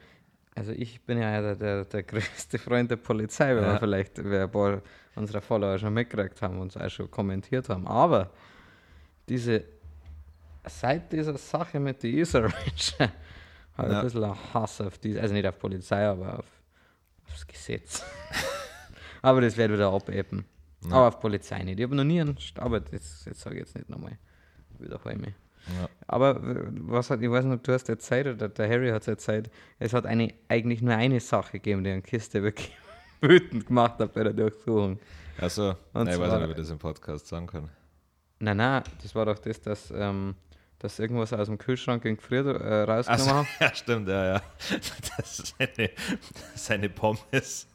Also 0.56 0.72
ich 0.72 1.00
bin 1.04 1.20
ja 1.20 1.40
der, 1.42 1.56
der, 1.56 1.86
der 1.86 2.04
größte 2.04 2.58
Freund 2.58 2.90
der 2.90 2.96
Polizei, 2.98 3.56
weil 3.56 3.62
Ja. 3.64 3.74
wir 3.74 3.80
vielleicht 3.80 4.14
wer 4.24 4.44
ein 4.46 4.52
paar 4.52 4.82
unserer 5.16 5.42
Follower 5.42 5.78
schon 5.78 5.94
mitgekriegt 5.94 6.42
haben 6.42 6.60
und 6.60 6.76
es 6.76 6.82
auch 6.82 6.90
schon 6.90 7.10
kommentiert 7.12 7.70
haben. 7.70 7.88
Aber 7.88 8.32
diese 9.30 9.64
seit 10.66 11.12
dieser 11.14 11.38
Sache 11.38 11.80
mit 11.80 12.02
den 12.04 12.16
User 12.20 12.44
Range 12.46 12.52
habe 12.56 12.72
ich 12.72 12.98
Ja. 12.98 14.00
ein 14.00 14.02
bisschen 14.04 14.54
Hass 14.54 14.82
auf 14.82 14.98
die, 14.98 15.18
also 15.20 15.34
nicht 15.36 15.46
auf 15.48 15.58
Polizei, 15.60 16.06
aber 16.08 16.40
auf, 16.40 16.46
aufs 17.30 17.46
Gesetz. 17.48 18.04
aber 19.22 19.42
das 19.42 19.58
wird 19.58 19.72
wieder 19.72 19.92
abebben. 19.92 20.46
Ja. 20.86 20.92
Aber 20.96 21.08
auf 21.10 21.20
Polizei 21.20 21.62
nicht. 21.64 21.80
Ich 21.80 21.84
habe 21.84 21.96
noch 21.96 22.04
nie 22.06 22.22
einen, 22.22 22.36
St- 22.38 22.60
aber 22.60 22.80
das, 22.80 23.24
das 23.26 23.40
sage 23.40 23.56
ich 23.58 23.62
jetzt 23.62 23.76
nicht 23.76 23.90
nochmal. 23.90 24.18
Wiederhole 24.80 25.18
mich. 25.18 25.34
ja. 25.80 25.90
Aber 26.08 26.40
was 26.42 27.10
hat, 27.10 27.22
ich 27.22 27.30
weiß 27.30 27.44
nicht, 27.46 27.68
du 27.68 27.74
hast 27.74 27.90
erzählt, 27.90 28.28
oder 28.28 28.48
der 28.48 28.70
Harry 28.70 28.90
hat 28.90 29.02
es 29.02 29.08
erzählt, 29.10 29.52
es 29.78 29.94
hat 29.94 30.06
eine, 30.06 30.34
eigentlich 30.48 30.82
nur 30.82 30.96
eine 30.96 31.20
Sache 31.20 31.54
gegeben, 31.54 31.84
die 31.84 31.90
eine 31.92 32.02
Kiste 32.02 32.42
wirklich 32.44 32.72
wütend 33.22 33.68
gemacht 33.68 34.00
hat 34.00 34.14
bei 34.14 34.24
der 34.24 34.34
Durchsuchung. 34.34 35.00
Also, 35.38 35.76
nein, 35.94 36.08
ich 36.08 36.20
weiß 36.20 36.34
nicht, 36.34 36.44
ob 36.44 36.50
ich 36.52 36.56
das 36.56 36.70
im 36.70 36.80
Podcast 36.80 37.28
sagen 37.28 37.48
kann. 37.48 37.70
Nein, 38.40 38.56
nein, 38.58 38.84
das 39.04 39.14
war 39.16 39.26
doch 39.26 39.40
das, 39.40 39.60
dass, 39.62 39.92
ähm, 39.94 40.36
dass 40.80 40.98
irgendwas 41.00 41.34
aus 41.34 41.48
dem 41.48 41.58
Kühlschrank 41.58 42.06
in 42.06 42.16
Gefrier 42.16 42.46
äh, 42.46 42.84
rausgenommen 42.84 43.22
Also, 43.22 43.32
haben. 43.36 43.48
ja, 43.60 43.74
stimmt, 43.76 44.08
ja, 44.08 44.26
ja. 44.36 44.42
Das 45.18 45.40
ist 45.40 45.56
seine, 45.58 45.90
seine 46.56 46.90
Pommes 46.90 47.68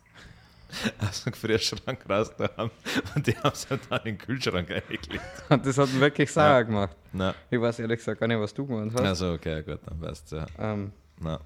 aus 1.00 1.24
dem 1.24 1.32
Gefrierschrank 1.32 1.98
raus 2.08 2.32
da 2.36 2.50
haben 2.56 2.70
und 3.14 3.26
die 3.26 3.36
haben 3.36 3.54
sie 3.54 3.66
dann 3.68 3.98
in 4.00 4.04
den 4.04 4.18
Kühlschrank 4.18 4.70
eingelegt. 4.70 5.10
Und 5.48 5.64
das 5.66 5.78
hat 5.78 5.88
ihn 5.90 6.00
wirklich 6.00 6.30
sauer 6.32 6.44
Ja. 6.44 6.62
gemacht. 6.62 6.96
Na, 7.12 7.34
Ich 7.50 7.60
weiß 7.60 7.78
ehrlich 7.80 7.98
gesagt 7.98 8.18
gar 8.20 8.26
nicht, 8.26 8.40
was 8.40 8.52
du 8.54 8.66
gemeint 8.66 8.92
hast. 8.94 9.00
also 9.02 9.32
okay, 9.34 9.62
gut, 9.62 9.78
dann 9.86 10.00
passt 10.00 10.32
ja. 10.32 10.46
Ähm, 10.58 10.92
Na, 11.20 11.38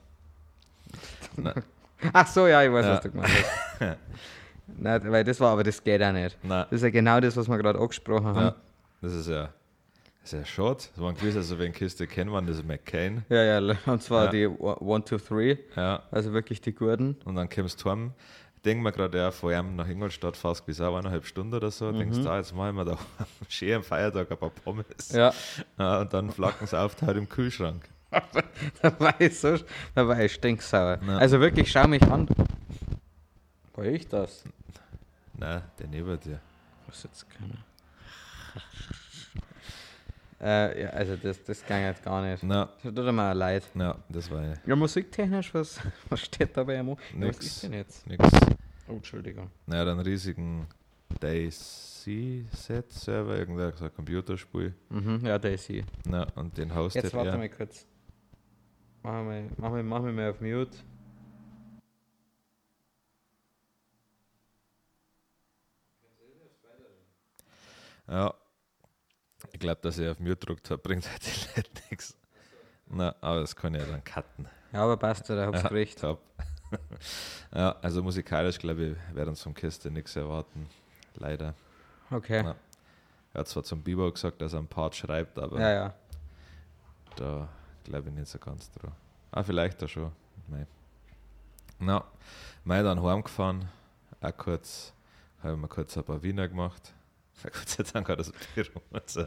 na, 1.36 1.54
ach 2.12 2.26
so, 2.26 2.46
ja, 2.46 2.62
ich 2.62 2.72
weiß, 2.72 2.84
Ja. 2.86 2.92
was 2.94 3.00
du 3.02 3.10
gemeint 3.10 3.30
hast. 3.80 3.96
Nein, 4.78 5.00
weil 5.12 5.24
das 5.24 5.40
war 5.40 5.52
aber, 5.52 5.64
das 5.64 5.82
geht 5.82 6.02
auch 6.02 6.12
nicht. 6.12 6.36
na, 6.42 6.64
Das 6.64 6.72
ist 6.74 6.82
ja 6.82 6.90
genau 6.90 7.20
das, 7.20 7.36
was 7.36 7.48
wir 7.48 7.56
gerade 7.58 7.78
angesprochen 7.78 8.26
haben. 8.26 8.40
ja. 8.40 8.54
Das 9.00 9.12
ist 9.14 9.28
ja, 9.28 9.50
das 10.22 10.32
ist 10.32 10.38
ja 10.40 10.44
schade. 10.44 10.78
Das 10.94 11.00
waren 11.02 11.14
gewiss, 11.14 11.36
also 11.36 11.58
wenn 11.58 11.72
Kiste 11.72 12.06
kennen 12.06 12.30
man, 12.30 12.46
das 12.46 12.56
ist 12.58 12.66
McCain. 12.66 13.24
Ja, 13.28 13.60
ja, 13.60 13.76
und 13.86 14.02
zwar 14.02 14.24
Ja. 14.26 14.30
die 14.30 14.46
1, 14.46 15.04
2, 15.06 15.16
3, 15.18 15.58
Ja, 15.76 16.02
also 16.10 16.32
wirklich 16.32 16.60
die 16.60 16.74
Gurden. 16.74 17.16
und 17.24 17.36
dann 17.36 17.48
kommst 17.48 17.82
du 17.84 17.90
heim. 17.90 18.12
Denken 18.64 18.82
wir 18.82 18.92
gerade, 18.92 19.18
ja, 19.18 19.30
vor 19.30 19.50
allem 19.50 19.76
nach 19.76 19.88
Ingolstadt 19.88 20.36
fast 20.36 20.66
bis 20.66 20.80
auch 20.80 20.96
eineinhalb 20.96 21.24
Stunden 21.26 21.54
oder 21.54 21.70
so. 21.70 21.92
Denkst 21.92 22.18
du, 22.18 22.28
ah, 22.28 22.38
jetzt 22.38 22.54
machen 22.54 22.76
wir 22.76 22.84
da 22.84 22.98
schön 23.48 23.74
am 23.76 23.82
Feiertag 23.84 24.30
ein 24.30 24.36
paar 24.36 24.50
Pommes. 24.50 24.86
Ja, 25.12 25.32
Ja, 25.78 26.00
und 26.00 26.12
dann 26.12 26.30
flacken 26.30 26.66
sie 26.66 26.78
auf 26.78 27.00
halt 27.02 27.16
im 27.16 27.28
Kühlschrank. 27.28 27.88
da 28.82 28.98
war 28.98 29.20
ich 29.20 29.38
so, 29.38 29.56
da 29.94 30.08
war 30.08 30.18
ich 30.20 30.32
stinksauer. 30.32 30.98
Ja. 31.06 31.18
Also 31.18 31.40
wirklich, 31.40 31.70
schau 31.70 31.86
mich 31.86 32.02
an. 32.02 32.28
War 33.74 33.84
ich 33.84 34.08
das? 34.08 34.44
Nein, 35.34 35.62
der 35.78 35.86
neben 35.88 36.18
dir. 36.18 36.40
Was 36.86 37.02
jetzt 37.04 37.26
keiner. 37.30 37.58
Äh, 40.40 40.82
ja, 40.82 40.88
also 40.90 41.16
das, 41.16 41.42
das 41.44 41.64
ging 41.66 41.80
jetzt 41.82 42.02
gar 42.02 42.22
nicht. 42.22 42.42
Na, 42.42 42.66
Das 42.82 42.94
tut 42.94 43.14
mir 43.14 43.30
auch 43.30 43.34
leid. 43.34 43.64
na, 43.74 43.96
das 44.08 44.30
war 44.30 44.42
ja 44.44 44.54
Ja, 44.66 44.76
musiktechnisch, 44.76 45.52
was, 45.54 45.80
was 46.08 46.20
steht 46.20 46.56
da 46.56 46.64
bei 46.64 46.78
ihm? 46.78 46.88
Ja, 46.88 46.96
Was 46.96 47.14
Nix. 47.14 47.46
ist 47.46 47.62
denn 47.64 47.72
jetzt? 47.72 48.06
nix. 48.06 48.24
Oh, 48.88 48.92
Entschuldigung. 48.94 49.50
Naja, 49.66 49.84
dann 49.84 49.98
riesigen 50.00 50.66
Daisy-Set-Server, 51.20 53.36
irgendein 53.36 53.72
so 53.76 53.84
ein 53.86 53.94
Computerspiel. 53.94 54.74
Mhm, 54.90 55.26
ja, 55.26 55.38
Daisy. 55.38 55.84
Na, 56.06 56.26
und 56.36 56.56
den 56.56 56.72
hostet 56.74 57.02
Jetzt 57.04 57.14
warte 57.14 57.30
er. 57.30 57.38
mal 57.38 57.48
kurz. 57.48 57.86
Mach 59.02 59.12
mal, 59.24 59.44
mach 59.56 59.70
mal, 59.70 59.82
mach 59.82 60.02
mal 60.02 60.12
mal 60.12 60.30
auf 60.30 60.40
Mute. 60.40 60.76
Ja. 68.08 68.34
Ich 69.52 69.58
glaube, 69.60 69.80
dass 69.82 69.98
er 69.98 70.12
auf 70.12 70.18
Mute 70.20 70.36
drückt, 70.36 70.70
hat, 70.70 70.82
bringt 70.82 71.08
halt 71.08 71.24
die 71.26 71.56
Leute 71.56 71.70
nichts. 71.90 72.16
Na, 72.88 73.14
aber 73.20 73.40
das 73.40 73.54
kann 73.54 73.74
ich 73.74 73.80
ja 73.82 73.86
dann 73.86 74.02
cutten. 74.04 74.48
Ja, 74.72 74.82
aber 74.84 74.96
passt, 74.96 75.28
da 75.30 75.46
hab's 75.46 75.62
Ja, 75.62 75.68
gerichtet. 75.68 76.00
top. 76.00 76.20
ja, 77.54 77.76
also 77.82 78.02
musikalisch, 78.02 78.58
glaube 78.58 78.84
ich, 79.10 79.14
werden 79.16 79.30
uns 79.30 79.42
vom 79.42 79.54
Kiste 79.54 79.90
nichts 79.90 80.14
erwarten. 80.16 80.68
Leider. 81.16 81.54
Okay. 82.10 82.44
Ja. 82.44 82.54
Er 83.34 83.40
hat 83.40 83.48
zwar 83.48 83.62
zum 83.62 83.82
Biber 83.82 84.10
gesagt, 84.12 84.40
dass 84.40 84.52
er 84.52 84.58
einen 84.60 84.68
Part 84.68 84.94
schreibt, 84.96 85.38
aber 85.38 85.60
Ja, 85.60 85.70
ja. 85.72 85.94
da 87.16 87.48
glaube 87.84 88.08
ich 88.08 88.14
nicht 88.14 88.28
so 88.28 88.38
ganz 88.38 88.70
dran. 88.72 88.92
Ah, 89.30 89.42
vielleicht 89.42 89.82
auch 89.82 89.88
schon. 89.88 90.12
Mei. 90.46 90.66
Na, 91.78 92.04
mei 92.64 92.82
dann 92.82 93.02
heimgefahren, 93.02 93.68
auch 94.20 94.36
kurz, 94.36 94.92
habe 95.42 95.56
mir 95.56 95.68
kurz 95.68 95.96
ein 95.96 96.04
paar 96.04 96.22
Wiener 96.22 96.48
gemacht. 96.48 96.92
Gott 97.42 97.68
sei 97.68 97.84
Dank 97.92 98.08
hat 98.08 98.18
das 98.18 98.32
Büro 98.54 98.80
unser 98.90 99.24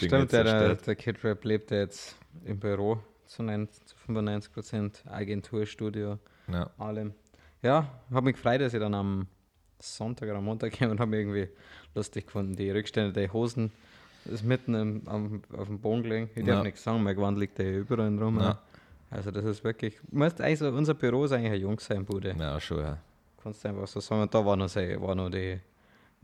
Ding 0.00 0.08
Stimmt, 0.08 0.32
der, 0.32 0.74
der, 0.74 0.96
Kid 0.96 1.22
Rap 1.24 1.44
lebt 1.44 1.70
ja 1.70 1.78
jetzt 1.78 2.16
im 2.44 2.58
Büro 2.58 2.98
zu, 3.26 3.42
90, 3.42 3.86
zu 3.86 3.94
95% 4.08 5.06
Agenturstudio, 5.08 6.18
Ja, 6.48 6.70
allem. 6.78 7.14
Ja, 7.62 7.88
habe 8.12 8.26
mich 8.26 8.36
gefreut, 8.36 8.60
dass 8.60 8.74
ich 8.74 8.80
dann 8.80 8.94
am 8.94 9.26
Sonntag 9.78 10.28
oder 10.28 10.38
am 10.38 10.44
Montag 10.44 10.72
kam 10.72 10.90
und 10.90 11.00
habe 11.00 11.10
mich 11.10 11.20
irgendwie 11.20 11.48
lustig 11.94 12.26
gefunden. 12.26 12.56
Die 12.56 12.70
Rückstände 12.70 13.12
der 13.12 13.32
Hosen 13.32 13.72
ist 14.26 14.42
mitten 14.44 14.74
im, 14.74 15.02
am, 15.08 15.42
auf 15.56 15.66
dem 15.68 15.78
Boden 15.80 16.02
gelegen. 16.02 16.30
Ich 16.34 16.44
darf 16.44 16.56
Ja. 16.58 16.62
nichts 16.62 16.82
sagen, 16.82 17.02
mein 17.02 17.14
Gewand 17.16 17.38
liegt 17.38 17.58
ja 17.58 17.70
überall 17.70 18.16
rum. 18.18 18.40
Ja. 18.40 18.60
Also 19.10 19.30
das 19.30 19.44
ist 19.44 19.62
wirklich, 19.64 19.98
also 20.38 20.68
unser 20.68 20.94
Büro 20.94 21.24
ist 21.24 21.32
eigentlich 21.32 21.52
ein 21.52 21.60
Jungs 21.60 21.84
sein, 21.86 22.04
Bude. 22.04 22.34
ja 22.38 22.60
schon, 22.60 22.78
ja. 22.80 22.98
Kannst 23.42 23.62
du 23.64 23.68
einfach 23.68 23.86
so 23.86 24.00
sagen. 24.00 24.22
Und 24.22 24.34
da 24.34 24.44
war 24.44 24.56
noch, 24.56 24.68
sehr, 24.68 25.00
war 25.00 25.14
noch 25.14 25.28
die, 25.30 25.60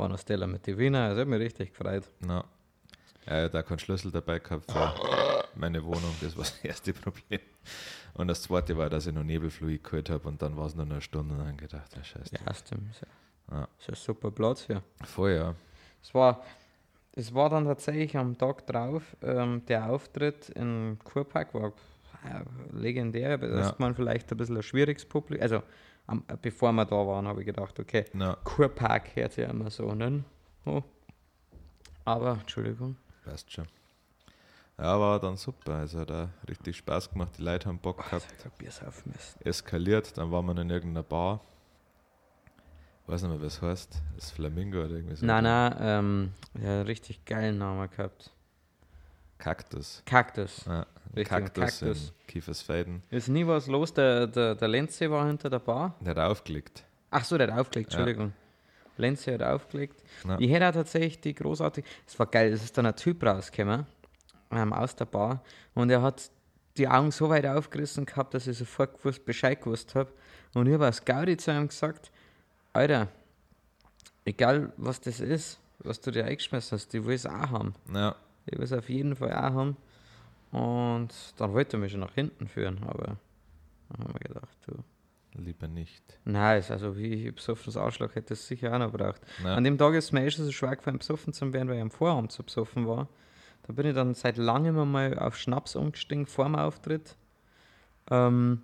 war 0.00 0.08
noch 0.08 0.18
Stella 0.18 0.46
mit 0.46 0.66
den 0.66 0.78
Wiener, 0.78 1.04
also 1.04 1.20
hat 1.20 1.28
mich 1.28 1.40
richtig 1.40 1.70
gefreut. 1.72 2.04
Na. 2.20 2.44
Ja, 3.26 3.48
da 3.48 3.62
keinen 3.62 3.78
Schlüssel 3.78 4.10
dabei 4.10 4.38
gehabt 4.38 4.70
für 4.72 4.94
meine 5.54 5.84
Wohnung, 5.84 6.14
das 6.20 6.36
war 6.36 6.44
das 6.44 6.58
erste 6.64 6.92
Problem. 6.92 7.40
Und 8.14 8.28
das 8.28 8.42
zweite 8.42 8.76
war, 8.76 8.88
dass 8.90 9.06
ich 9.06 9.14
noch 9.14 9.22
Nebelfluid 9.22 9.84
geholt 9.84 10.10
habe 10.10 10.26
und 10.28 10.40
dann 10.42 10.56
war 10.56 10.66
es 10.66 10.74
nur 10.74 10.84
noch 10.86 10.92
eine 10.92 11.00
Stunde 11.02 11.34
und 11.34 11.44
dann 11.44 11.56
gedacht, 11.56 11.94
ja, 11.96 12.02
scheiße. 12.02 12.34
Ja, 12.44 12.54
stimmt. 12.54 12.90
Ist 12.90 13.02
ja, 13.02 13.56
Ja. 13.58 13.68
ist 13.78 13.88
ja 13.88 13.94
super 13.94 14.30
Platz 14.30 14.64
hier. 14.66 14.82
Voll, 15.04 15.32
ja. 15.32 15.54
Es 16.02 16.12
war, 16.14 16.42
es 17.12 17.32
war 17.34 17.50
dann 17.50 17.66
tatsächlich 17.66 18.16
am 18.16 18.36
Tag 18.36 18.66
drauf, 18.66 19.02
ähm, 19.22 19.62
der 19.66 19.90
Auftritt 19.90 20.48
in 20.50 20.98
Kurpark 21.04 21.54
war 21.54 21.72
legendär, 22.72 23.35
aber 23.35 23.48
Ja. 23.48 23.59
erstmal 23.59 23.94
vielleicht 23.94 24.30
ein 24.30 24.37
bisschen 24.37 24.56
ein 24.56 24.62
schwieriges 24.62 25.04
Publikum. 25.04 25.42
Also, 25.42 25.62
am, 26.06 26.24
bevor 26.42 26.72
wir 26.72 26.85
da 26.85 26.96
waren, 27.06 27.26
habe 27.28 27.40
ich 27.40 27.46
gedacht, 27.46 27.78
okay, 27.78 28.04
Na, 28.12 28.37
Kurpark 28.44 29.14
hört 29.16 29.33
sich 29.33 29.44
ja 29.44 29.50
immer 29.50 29.70
so 29.70 29.88
an. 29.88 30.24
Oh. 30.64 30.83
Aber, 32.04 32.33
Entschuldigung. 32.40 32.96
passt 33.24 33.52
schon. 33.52 33.66
Ja, 34.78 34.98
war 34.98 35.20
dann 35.20 35.37
super. 35.37 35.74
Also 35.74 36.00
hat 36.00 36.11
auch 36.11 36.28
richtig 36.48 36.78
Spaß 36.78 37.11
gemacht. 37.11 37.33
Die 37.37 37.42
Leute 37.42 37.68
haben 37.68 37.78
Bock 37.78 37.98
Boah, 37.98 38.04
gehabt. 38.18 38.26
ich. 38.61 39.46
Eskaliert. 39.46 40.16
Dann 40.16 40.30
waren 40.33 40.46
wir 40.46 40.56
in 40.59 40.70
irgendeiner 40.70 41.02
Bar. 41.02 41.40
Weiß 43.06 43.22
nicht 43.22 43.30
mehr, 43.30 43.42
was 43.42 43.61
heißt. 43.61 44.00
Das 44.16 44.30
Flamingo 44.30 44.78
oder 44.78 44.90
irgendwie 44.92 45.16
so. 45.16 45.26
Nein, 45.26 45.44
nein, 45.44 45.76
ähm, 45.80 46.33
ja, 46.62 46.80
richtig 46.83 47.24
geilen 47.26 47.59
Namen 47.59 47.90
gehabt. 47.90 48.30
Kaktus. 49.37 50.02
Kaktus. 50.06 50.64
Ja, 50.64 50.87
Richtig, 51.16 51.29
Kaktus, 51.29 51.64
Kaktus. 51.81 52.09
in 52.20 52.27
Kiefersfelden. 52.27 53.03
Ist 53.11 53.29
nie 53.29 53.46
was 53.46 53.66
los, 53.66 53.92
der, 53.92 54.27
der, 54.27 54.55
der 54.55 54.68
Lenze 54.68 55.11
war 55.11 55.27
hinter 55.27 55.51
der 55.51 55.59
Bar. 55.59 55.94
Der 56.01 56.11
hat 56.11 56.18
aufgelegt. 56.18 56.85
Ach 57.11 57.25
so, 57.25 57.37
der 57.37 57.51
hat 57.53 57.59
aufgelegt, 57.59 57.92
Ja. 57.92 57.99
Entschuldigung. 57.99 58.33
Lenze 58.96 59.33
hat 59.35 59.42
aufgelegt. 59.42 60.03
Ja. 60.29 60.38
Ich 60.38 60.51
hätte 60.51 60.68
auch 60.68 60.73
tatsächlich 60.73 61.20
die 61.20 61.35
großartig. 61.35 61.85
Es 62.07 62.18
war 62.18 62.27
geil, 62.27 62.53
es 62.53 62.62
ist 62.62 62.77
dann 62.79 62.87
ein 62.87 62.94
Typ 62.96 63.25
rausgekommen 63.25 63.87
ähm, 64.51 64.73
aus 64.73 64.94
der 64.94 65.07
Bar 65.07 65.42
und 65.75 65.90
er 65.90 66.03
hat 66.03 66.31
die 66.77 66.87
Augen 66.87 67.11
so 67.11 67.29
weit 67.29 67.46
aufgerissen 67.46 68.05
gehabt, 68.07 68.35
dass 68.35 68.46
ich 68.46 68.57
sofort 68.59 68.99
gewusst, 68.99 69.25
Bescheid 69.25 69.61
gewusst 69.61 69.94
habe. 69.94 70.12
Und 70.55 70.66
ich 70.66 70.75
habe 70.75 70.85
als 70.87 71.05
Gaudi 71.05 71.37
zu 71.37 71.51
ihm 71.51 71.66
gesagt: 71.68 72.11
Alter, 72.73 73.09
egal 74.25 74.73
was 74.77 75.01
das 75.01 75.20
ist, 75.20 75.59
was 75.81 76.01
du 76.01 76.11
dir 76.11 76.25
eingeschmissen 76.27 76.77
hast, 76.79 76.92
ich 76.94 77.05
will 77.05 77.14
es 77.14 77.27
auch 77.27 77.33
haben. 77.51 77.75
Ja, 77.92 78.14
Ich 78.46 78.57
will 78.57 78.64
es 78.64 78.73
auf 78.73 78.88
jeden 78.88 79.16
Fall 79.16 79.33
auch 79.33 79.55
haben. 79.55 79.77
Und 80.52 81.10
dann 81.36 81.52
wollte 81.52 81.76
er 81.76 81.80
mich 81.80 81.92
schon 81.92 82.00
nach 82.00 82.14
hinten 82.14 82.48
führen, 82.48 82.82
aber 82.84 83.16
dann 83.88 84.04
haben 84.04 84.14
wir 84.14 84.34
gedacht, 84.34 84.58
du. 84.66 84.74
lieber 85.40 85.68
nicht. 85.68 86.02
Nein, 86.24 86.62
also 86.68 86.96
wie 86.96 87.28
ich 87.28 87.34
besoffenes 87.34 87.76
Arschloch 87.76 88.14
hätte 88.14 88.34
es 88.34 88.46
sicher 88.46 88.74
auch 88.74 88.78
noch 88.78 88.92
gebraucht. 88.92 89.20
Ja. 89.44 89.54
An 89.54 89.64
dem 89.64 89.78
Tag 89.78 89.94
ist 89.94 90.12
mir 90.12 90.24
eh 90.24 90.30
schon 90.30 90.44
so 90.44 90.52
schwer 90.52 90.76
gefallen, 90.76 90.98
besoffen 90.98 91.32
zu 91.32 91.52
werden, 91.52 91.68
weil 91.68 91.76
ich 91.76 91.82
am 91.82 91.90
Vorabend 91.90 92.32
so 92.32 92.42
besoffen 92.42 92.86
war. 92.86 93.08
Da 93.66 93.72
bin 93.72 93.86
ich 93.86 93.94
dann 93.94 94.14
seit 94.14 94.36
langem 94.36 94.78
einmal 94.78 95.18
auf 95.18 95.36
Schnaps 95.36 95.76
umgestiegen 95.76 96.26
vor 96.26 96.46
dem 96.46 96.56
Auftritt. 96.56 97.16
Ähm, 98.10 98.62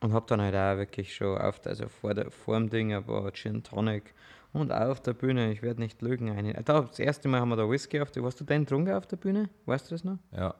und 0.00 0.12
habe 0.12 0.26
dann 0.28 0.40
halt 0.40 0.54
auch 0.54 0.78
wirklich 0.78 1.14
schon 1.14 1.38
auf, 1.38 1.64
also 1.66 1.88
vor, 1.88 2.14
der, 2.14 2.30
vor 2.30 2.56
dem 2.56 2.70
Ding 2.70 2.92
ein 2.92 3.04
paar 3.04 3.30
Gin 3.32 3.62
Tonic 3.62 4.14
und 4.52 4.72
auch 4.72 4.88
auf 4.88 5.00
der 5.00 5.12
Bühne, 5.12 5.52
ich 5.52 5.62
werde 5.62 5.80
nicht 5.80 6.02
lügen, 6.02 6.30
eine. 6.30 6.54
Da, 6.64 6.80
das 6.82 6.98
erste 6.98 7.28
Mal 7.28 7.40
haben 7.40 7.50
wir 7.50 7.56
da 7.56 7.68
Whisky 7.68 8.00
auf 8.00 8.10
der, 8.10 8.22
warst 8.22 8.40
du 8.40 8.44
den 8.44 8.62
getrunken 8.62 8.94
auf 8.94 9.06
der 9.06 9.16
Bühne? 9.16 9.48
Weißt 9.66 9.90
du 9.90 9.94
das 9.94 10.04
noch? 10.04 10.18
Ja, 10.32 10.54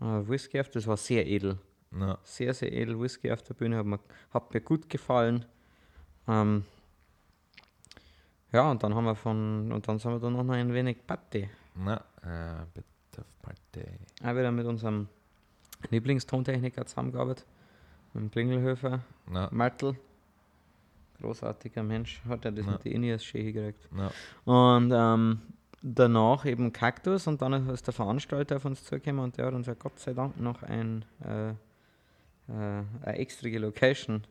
Ah, 0.00 0.22
Whisky 0.26 0.60
auf, 0.60 0.68
das 0.70 0.86
war 0.86 0.96
sehr 0.96 1.26
edel 1.26 1.58
na, 1.90 2.18
sehr, 2.22 2.52
sehr 2.52 2.70
edel 2.72 3.00
Whisky 3.00 3.32
auf 3.32 3.42
der 3.42 3.54
Bühne, 3.54 3.78
hat 3.78 3.86
mir, 3.86 3.98
hat 4.30 4.52
mir 4.52 4.60
gut 4.60 4.88
gefallen. 4.90 5.44
Ähm, 6.26 6.64
ja, 8.52 8.70
und 8.70 8.82
dann 8.82 8.94
haben 8.94 9.04
wir 9.04 9.14
von, 9.14 9.72
und 9.72 9.88
dann 9.88 9.98
sind 9.98 10.10
wir 10.12 10.18
dann 10.18 10.34
noch 10.34 10.46
ein 10.48 10.72
wenig 10.74 11.06
Party. 11.06 11.48
na, 11.74 11.96
äh, 12.22 12.66
bitte 12.74 13.20
auf 13.22 13.38
Party. 13.42 13.86
Auch 14.22 14.30
wieder 14.36 14.52
mit 14.52 14.66
unserem 14.66 15.08
Lieblingstontechniker 15.90 16.84
zusammengearbeitet, 16.86 17.46
mit 18.12 18.22
dem 18.24 18.30
Klingelhöfer, 18.30 19.00
Na, 19.26 19.48
Martel. 19.50 19.96
Großartiger 21.20 21.82
Mensch, 21.82 22.22
hat 22.28 22.44
er 22.44 22.52
das 22.52 22.64
Ja. 22.66 22.72
mit 22.72 22.84
den 22.84 22.92
Inias 22.92 23.24
schön 23.24 23.52
gekriegt. 23.52 23.88
na, 23.90 24.10
Und 24.44 24.92
ähm, 24.94 25.40
danach 25.82 26.44
eben 26.44 26.72
Kaktus 26.72 27.26
und 27.26 27.40
dann 27.42 27.68
ist 27.70 27.86
der 27.86 27.94
Veranstalter 27.94 28.56
auf 28.56 28.64
uns 28.64 28.84
zugekommen 28.84 29.24
und 29.24 29.36
der 29.38 29.46
hat 29.46 29.54
uns 29.54 29.66
ja 29.66 29.74
Gott 29.74 29.98
sei 29.98 30.12
Dank 30.12 30.38
noch 30.40 30.62
ein, 30.62 31.04
äh, 31.24 31.50
äh, 31.50 31.54
eine 32.48 33.18
extra 33.18 33.48
Location 33.48 34.24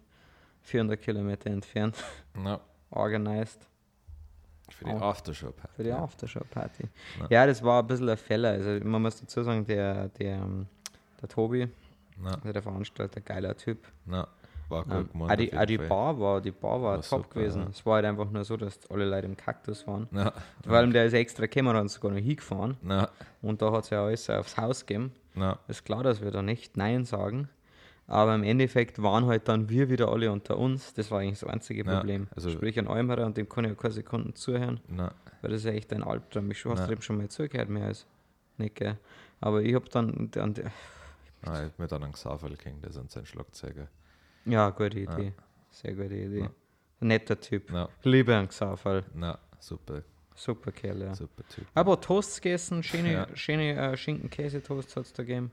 400 0.64 1.02
Kilometer 1.02 1.50
entfernt 1.50 1.96
na, 2.36 2.60
organisiert 2.92 3.60
für 4.70 4.86
die. 4.86 4.92
Aftershow-Party. 4.92 5.76
für 5.76 5.84
die 5.84 5.94
Aftershow-Party. 5.94 6.84
Ja. 7.22 7.28
Ja. 7.30 7.46
das 7.48 7.64
war 7.64 7.82
ein 7.82 7.88
bisschen 7.88 8.10
ein 8.10 8.18
Fehler. 8.18 8.50
Also 8.50 8.86
man 8.86 9.02
muss 9.02 9.20
dazu 9.20 9.42
sagen, 9.44 9.66
der, 9.66 10.10
der, 10.10 10.46
der 11.22 11.30
Tobi, 11.30 11.70
Na, 12.20 12.34
also 12.34 12.52
der 12.52 12.62
Veranstalter, 12.62 13.22
geiler 13.22 13.56
Typ. 13.56 13.88
na, 14.06 14.28
war 14.70 14.84
gut 14.84 14.94
Ähm, 14.94 15.10
gemacht. 15.12 15.32
auch 15.32 15.36
die, 15.38 15.58
auch 15.58 15.66
die. 15.66 15.78
Bar 15.78 16.20
war, 16.20 16.42
die 16.42 16.52
Bar 16.52 16.82
war, 16.82 16.94
War 16.98 17.02
top 17.02 17.24
super, 17.26 17.40
gewesen. 17.40 17.62
ja. 17.64 17.68
Es 17.70 17.86
war 17.86 17.96
halt 17.96 18.06
einfach 18.06 18.30
nur 18.30 18.44
so, 18.44 18.58
dass 18.58 18.80
alle 18.90 19.06
Leute 19.06 19.28
im 19.28 19.38
Kaktus 19.38 19.86
waren. 19.88 20.08
Na, 20.12 20.34
Vor 20.66 20.74
allem 20.76 20.92
der 20.94 21.06
ist 21.06 21.14
extra 21.14 21.46
gekommen 21.46 21.70
und 21.70 21.76
hat 21.84 21.90
sogar 21.90 22.12
noch 22.12 22.18
hingefahren. 22.20 22.78
na, 22.82 23.10
Und 23.42 23.62
da 23.62 23.72
hat 23.72 23.86
es 23.86 23.90
ja 23.92 24.04
alles 24.06 24.30
aufs 24.30 24.58
Haus 24.58 24.86
gegeben. 24.86 25.12
na, 25.36 25.58
Ist 25.68 25.86
klar, 25.86 26.04
dass 26.04 26.22
wir 26.22 26.32
da 26.32 26.42
nicht 26.42 26.78
Nein 26.78 27.06
sagen. 27.06 27.50
Aber 28.10 28.34
im 28.36 28.44
Endeffekt 28.44 29.02
waren 29.04 29.26
halt 29.26 29.50
dann 29.50 29.68
wir 29.68 29.90
wieder 29.90 30.08
alle 30.08 30.32
unter 30.32 30.58
uns. 30.58 30.94
Das 30.94 31.12
war 31.12 31.20
eigentlich 31.20 31.40
das 31.42 31.50
einzige 31.50 31.84
Ja, 31.84 31.98
Problem. 31.98 32.28
also- 32.36 32.50
Sprich 32.50 32.80
ein 32.80 32.88
Almerer 32.88 33.26
und 33.26 33.36
dem 33.36 33.50
kann 33.50 33.66
ich 33.66 33.72
ja 33.72 33.76
keine 33.76 33.94
Sekunden 33.94 34.34
zuhören, 34.34 34.80
na, 34.88 35.12
weil 35.42 35.52
das 35.52 35.60
ist 35.60 35.66
ja 35.66 35.72
echt 35.74 35.92
ein 35.92 36.04
Albtraum. 36.04 36.50
Ich 36.52 36.64
hast 36.64 36.80
Ja. 36.80 36.88
du 36.88 36.96
dem 36.96 37.02
schon 37.02 37.18
mal 37.18 37.28
zugehört, 37.28 37.68
mehr 37.68 37.86
als 37.88 38.06
nicht, 38.58 38.76
gell? 38.76 38.98
Aber 39.42 39.62
ich 39.62 39.76
habe 39.76 39.90
dann, 39.90 40.30
dann, 40.32 40.54
na, 41.44 41.60
ich 41.66 41.66
hab 41.70 41.80
mir 41.80 41.88
dann 41.88 42.04
einen 42.06 42.14
Xaver 42.14 42.50
King, 42.52 42.80
der 42.82 42.92
ist 42.92 43.12
sein 43.12 43.26
Schlagzeuger. 43.26 43.88
Ja, 44.48 44.70
gute 44.70 45.00
Idee. 45.00 45.34
Sehr 45.72 45.94
gute 45.94 46.16
Idee. 46.16 46.40
Ja. 46.42 46.50
Netter 47.00 47.40
Typ. 47.40 47.70
Na, 47.72 47.90
Liebe 48.04 48.36
an 48.36 48.48
Xafal. 48.48 49.04
na, 49.14 49.38
super, 49.60 50.02
Super 50.36 50.72
Kerl, 50.72 51.02
ja. 51.02 51.16
super 51.16 51.44
Typ. 51.48 51.66
Aber 51.74 52.00
Toasts 52.00 52.42
gegessen, 52.42 52.84
schöne, 52.84 53.12
Ja. 53.14 53.28
schöne 53.36 53.74
äh, 53.76 53.98
Schinken-Käse-Toasts 53.98 54.96
hat 54.96 55.06
es 55.06 55.14
da 55.14 55.24
gegeben. 55.24 55.52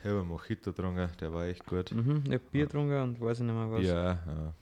Ich 0.00 0.06
habe 0.08 0.18
einen 0.20 0.28
Mojito 0.28 0.72
getrunken, 0.72 1.08
der 1.20 1.32
war 1.32 1.46
echt 1.46 1.64
gut. 1.66 1.92
Mhm, 1.92 2.22
ich 2.26 2.32
habe 2.34 2.42
Bier 2.50 2.66
getrunken 2.66 3.00
und 3.02 3.20
weiß 3.20 3.38
ich 3.40 3.46
nicht 3.46 3.54
mehr 3.54 3.70
was. 3.70 3.84
Ja, 3.84 4.04
ja. 4.12 4.54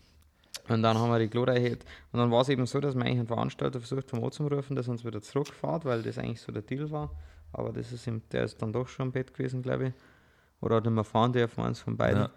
Und 0.69 0.83
dann 0.83 0.99
haben 0.99 1.11
wir 1.11 1.19
die 1.19 1.29
Glora 1.31 1.55
erhöht. 1.55 1.85
Und 2.13 2.21
dann 2.21 2.31
war 2.31 2.43
es 2.43 2.49
eben 2.51 2.67
so, 2.67 2.79
dass 2.81 2.95
wir 2.95 3.01
eigentlich 3.03 3.19
einen 3.21 3.27
Veranstalter 3.27 3.81
versucht 3.81 4.13
haben 4.13 4.23
anzurufen, 4.23 4.77
dass 4.77 4.87
er 4.87 4.93
uns 4.93 5.05
wieder 5.05 5.23
zurückfährt, 5.23 5.87
weil 5.87 6.03
das 6.03 6.19
eigentlich 6.19 6.43
so 6.43 6.53
der 6.53 6.61
Deal 6.63 6.91
war. 6.91 7.11
Aber 7.53 7.73
das 7.73 7.91
ist 7.93 8.07
ihm, 8.07 8.21
der 8.33 8.45
ist 8.45 8.61
dann 8.61 8.73
doch 8.75 8.87
schon 8.89 9.07
im 9.07 9.13
Bett 9.13 9.33
gewesen, 9.33 9.63
glaube 9.63 9.89
ich. 9.89 9.93
Oder 10.61 10.77
hat 10.77 10.85
nicht 10.85 10.93
mehr 10.93 11.05
fahren 11.05 11.33
dürfen, 11.33 11.63
eins 11.65 11.81
von 11.81 11.97
beiden. 11.97 12.23
Ja. 12.25 12.31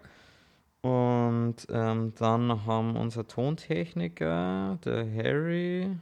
Und 0.82 1.56
ähm, 1.70 2.12
dann 2.16 2.66
haben 2.66 2.96
unser 2.96 3.26
Tontechniker, 3.26 4.78
der 4.84 5.06
Harry, 5.14 5.96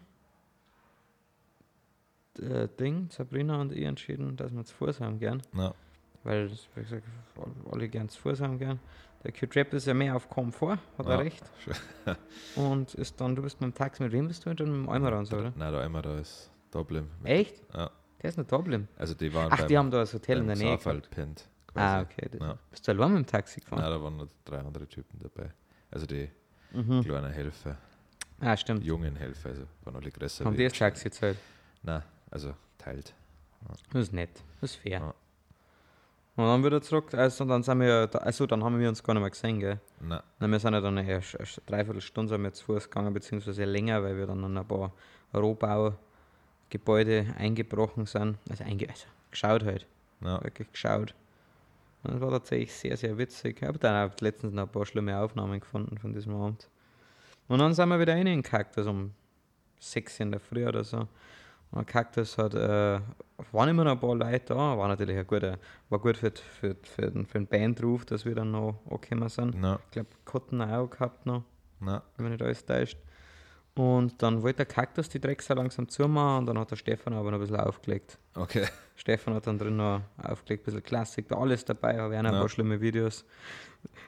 der 2.39 2.67
Ding, 2.67 3.09
Sabrina 3.11 3.61
und 3.61 3.73
ich 3.73 3.85
entschieden, 3.85 4.37
dass 4.37 4.55
wir 4.55 4.65
zu 4.65 4.75
Fuß 4.75 5.01
haben 5.01 5.19
gern. 5.19 5.43
Na, 5.53 5.75
Weil, 6.25 6.49
das, 6.49 6.67
wie 6.75 6.81
gesagt, 6.81 7.05
alle 7.71 7.89
gern 7.89 8.09
zu 8.09 8.21
Fuß 8.23 8.41
haben 8.41 8.59
gern. 8.59 8.81
Der 9.23 9.33
Q-Trap 9.33 9.75
ist 9.75 9.87
ja 9.87 9.93
mehr 9.93 10.17
auf 10.17 10.31
Komfort, 10.31 10.79
hat 10.97 11.07
Ja, 11.07 11.13
er 11.13 11.19
recht. 11.19 11.45
Und 12.57 12.95
ist 12.95 13.21
dann, 13.21 13.37
du 13.37 13.43
bist 13.43 13.61
mit 13.61 13.73
dem 13.73 13.75
Taxi, 13.75 14.03
mit 14.03 14.13
wem 14.13 14.29
bist 14.29 14.47
du? 14.47 14.49
Mit 14.49 14.61
dem 14.61 14.89
Almeran, 14.89 15.27
so, 15.27 15.37
oder? 15.37 15.53
Nein, 15.57 15.75
immer 15.75 16.01
da 16.01 16.19
ist 16.19 16.51
Dublin. 16.71 17.07
Echt? 17.25 17.63
Ja. 17.75 17.91
Der 18.23 18.31
ist 18.31 18.39
nicht 18.39 18.51
Dublin. 18.51 18.89
Also 18.97 19.15
die 19.15 19.33
waren 19.35 19.49
Ach, 19.53 19.63
die 19.65 19.77
haben 19.77 19.91
da 19.91 20.01
ein 20.01 20.07
Hotel 20.11 20.39
in 20.39 20.47
der 20.47 20.57
Nähe. 20.57 20.79
Pennt. 21.73 21.87
Ah, 21.87 22.05
quasi. 22.05 22.13
okay. 22.13 22.29
Das 22.39 22.49
Ja. 22.49 22.59
Bist 22.71 22.89
du 22.89 22.93
allein 22.93 23.13
mit 23.15 23.27
dem 23.27 23.31
Taxi 23.31 23.61
gefahren? 23.61 23.81
Nein, 23.83 23.91
da 23.91 24.03
waren 24.03 24.17
noch 24.17 24.29
drei 24.45 24.59
andere 24.59 24.87
Typen 24.87 25.19
dabei. 25.19 25.51
Also 25.91 26.07
die 26.07 26.31
Mhm. 26.73 27.03
kleinen 27.03 27.33
Helfer, 27.33 27.77
Ah, 28.41 28.57
stimmt. 28.57 28.85
jungen 28.85 29.17
Helfer, 29.17 29.51
also 29.51 29.63
waren 29.85 29.97
alle 29.97 30.11
größer. 30.11 30.45
Haben 30.45 30.57
die 30.57 30.65
das. 30.65 30.73
Taxi 30.75 31.05
gezahlt? 31.05 31.37
Nein, 31.83 32.03
also 32.31 32.55
teilt. 32.79 33.13
Das 33.93 34.03
ist 34.05 34.13
nett. 34.13 34.31
Das 34.61 34.71
ist 34.71 34.77
fair. 34.77 35.01
Ja. 35.01 35.15
Und 36.37 36.47
dann 36.47 36.65
wieder 36.65 36.81
zurück, 36.81 37.13
also 37.13 37.45
dann 37.45 37.63
sind 37.63 37.81
wir, 37.81 38.09
also 38.15 38.47
dann 38.47 38.65
haben 38.65 38.79
wir 38.79 38.89
uns 38.89 39.03
gar 39.03 39.13
nicht 39.15 39.21
mehr 39.21 39.31
gesehen, 39.31 39.59
gell? 39.61 39.79
Nein, 40.01 40.21
Nein, 40.39 40.51
wir 40.53 40.59
sind 40.61 40.73
ja 40.73 40.81
dann 40.81 40.97
eine, 40.97 41.07
eine 41.13 41.23
dreiviertel 41.67 42.01
Stunde 42.01 42.31
sind 42.31 42.43
wir 42.43 42.53
zu 42.53 42.65
Fuß 42.65 42.85
gegangen, 42.89 43.13
beziehungsweise 43.13 43.65
länger, 43.65 44.03
weil 44.03 44.17
wir 44.17 44.27
dann 44.27 44.43
an 44.45 44.57
ein 44.57 44.67
paar 44.67 44.93
Rohbaugebäude 45.35 47.35
eingebrochen 47.37 48.07
sind. 48.07 48.39
Also, 48.49 48.65
einge 48.65 48.89
also 48.89 49.07
geschaut 49.31 49.65
halt, 49.65 49.87
na, 50.21 50.43
wirklich 50.43 50.71
geschaut. 50.73 51.15
Das 52.03 52.21
war 52.21 52.31
tatsächlich 52.31 52.73
sehr, 52.73 52.97
sehr 52.97 53.19
witzig. 53.19 53.61
Ich 53.61 53.69
habe 53.69 53.79
dann 53.79 54.11
auch 54.11 54.15
letztens 54.21 54.53
noch 54.55 54.63
ein 54.63 54.73
paar 54.73 54.87
schlimme 54.87 55.19
Aufnahmen 55.19 55.61
gefunden 55.61 55.99
von 55.99 56.13
diesem 56.13 56.35
Abend. 56.35 56.69
Und 57.49 57.59
dann 57.59 57.75
sind 57.75 57.89
wir 57.89 58.01
wieder 58.01 58.15
rein 58.15 58.27
in 58.27 58.27
den 58.27 58.43
Kaktus 58.43 58.87
um 58.87 59.13
6 59.81 60.21
in 60.21 60.31
der 60.31 60.41
Früh 60.41 60.67
oder 60.67 60.85
so. 60.85 60.99
Und 60.99 61.09
der 61.79 61.85
Kaktus 61.85 62.37
hat, 62.39 62.55
äh, 62.55 63.01
waren 63.53 63.69
immer 63.69 63.85
noch 63.85 63.93
ein 63.93 64.01
paar 64.01 64.15
Leute 64.15 64.55
da, 64.55 64.77
war 64.79 64.89
natürlich 64.89 65.17
ein 65.17 65.27
guter, 65.27 65.59
war 65.89 65.99
gut 65.99 66.17
für, 66.17 66.33
für, 66.33 66.77
für, 66.83 67.11
den, 67.11 67.27
für 67.27 67.39
den 67.39 67.47
Bandruf, 67.47 68.05
dass 68.05 68.25
wir 68.25 68.35
dann 68.35 68.51
noch 68.51 68.81
angekommen 68.91 69.29
sind. 69.29 69.57
na, 69.59 69.79
Ich 69.85 69.91
glaube, 69.93 70.09
Kotten 70.25 70.63
auch 70.63 70.89
gehabt 70.89 71.27
noch, 71.27 71.45
na, 71.81 72.03
wenn 72.17 72.25
mich 72.25 72.33
nicht 72.33 72.43
alles 72.43 72.65
täuscht. 72.65 72.99
Und 73.81 74.21
dann 74.23 74.43
wollte 74.43 74.59
der 74.59 74.67
Kaktus 74.67 75.09
die 75.09 75.21
Drecksau 75.21 75.55
langsam 75.55 75.89
zumachen 75.89 76.41
und 76.41 76.47
dann 76.47 76.59
hat 76.59 76.71
der 76.71 76.77
Stefan 76.77 77.15
aber 77.15 77.31
noch 77.31 77.39
ein 77.39 77.41
bisschen 77.41 77.57
aufgelegt. 77.61 78.19
Okay. 78.35 78.67
Stefan 78.95 79.33
hat 79.33 79.47
dann 79.47 79.59
drin 79.59 79.77
noch 79.79 80.03
aufgelegt, 80.23 80.63
ein 80.63 80.65
bisschen 80.67 80.83
Klassik, 80.83 81.31
war 81.31 81.39
alles 81.41 81.65
dabei, 81.65 81.99
habe 81.99 82.13
ich 82.13 82.19
auch 82.19 82.23
noch 82.23 82.29
ein 82.31 82.35
Ja. 82.35 82.41
paar 82.41 82.49
schlimme 82.51 82.79
Videos. 82.83 83.25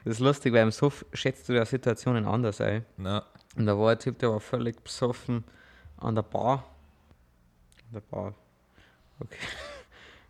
Das 0.05 0.15
ist 0.15 0.19
lustig, 0.19 0.53
weil 0.53 0.61
im 0.61 0.71
Suff 0.71 1.03
schätzt 1.13 1.49
du 1.49 1.53
ja 1.53 1.65
Situationen 1.65 2.25
anders 2.27 2.61
ein. 2.61 2.85
Na, 2.97 3.23
Und 3.55 3.65
da 3.65 3.75
war 3.75 3.91
ein 3.91 3.97
Typ, 3.99 4.19
der 4.19 4.29
war 4.29 4.39
völlig 4.39 4.79
besoffen 4.83 5.43
an 5.97 6.13
der 6.13 6.21
Bar. 6.21 6.63
An 7.87 7.93
der 7.93 8.01
Bar. 8.01 8.33
Okay. 9.19 9.37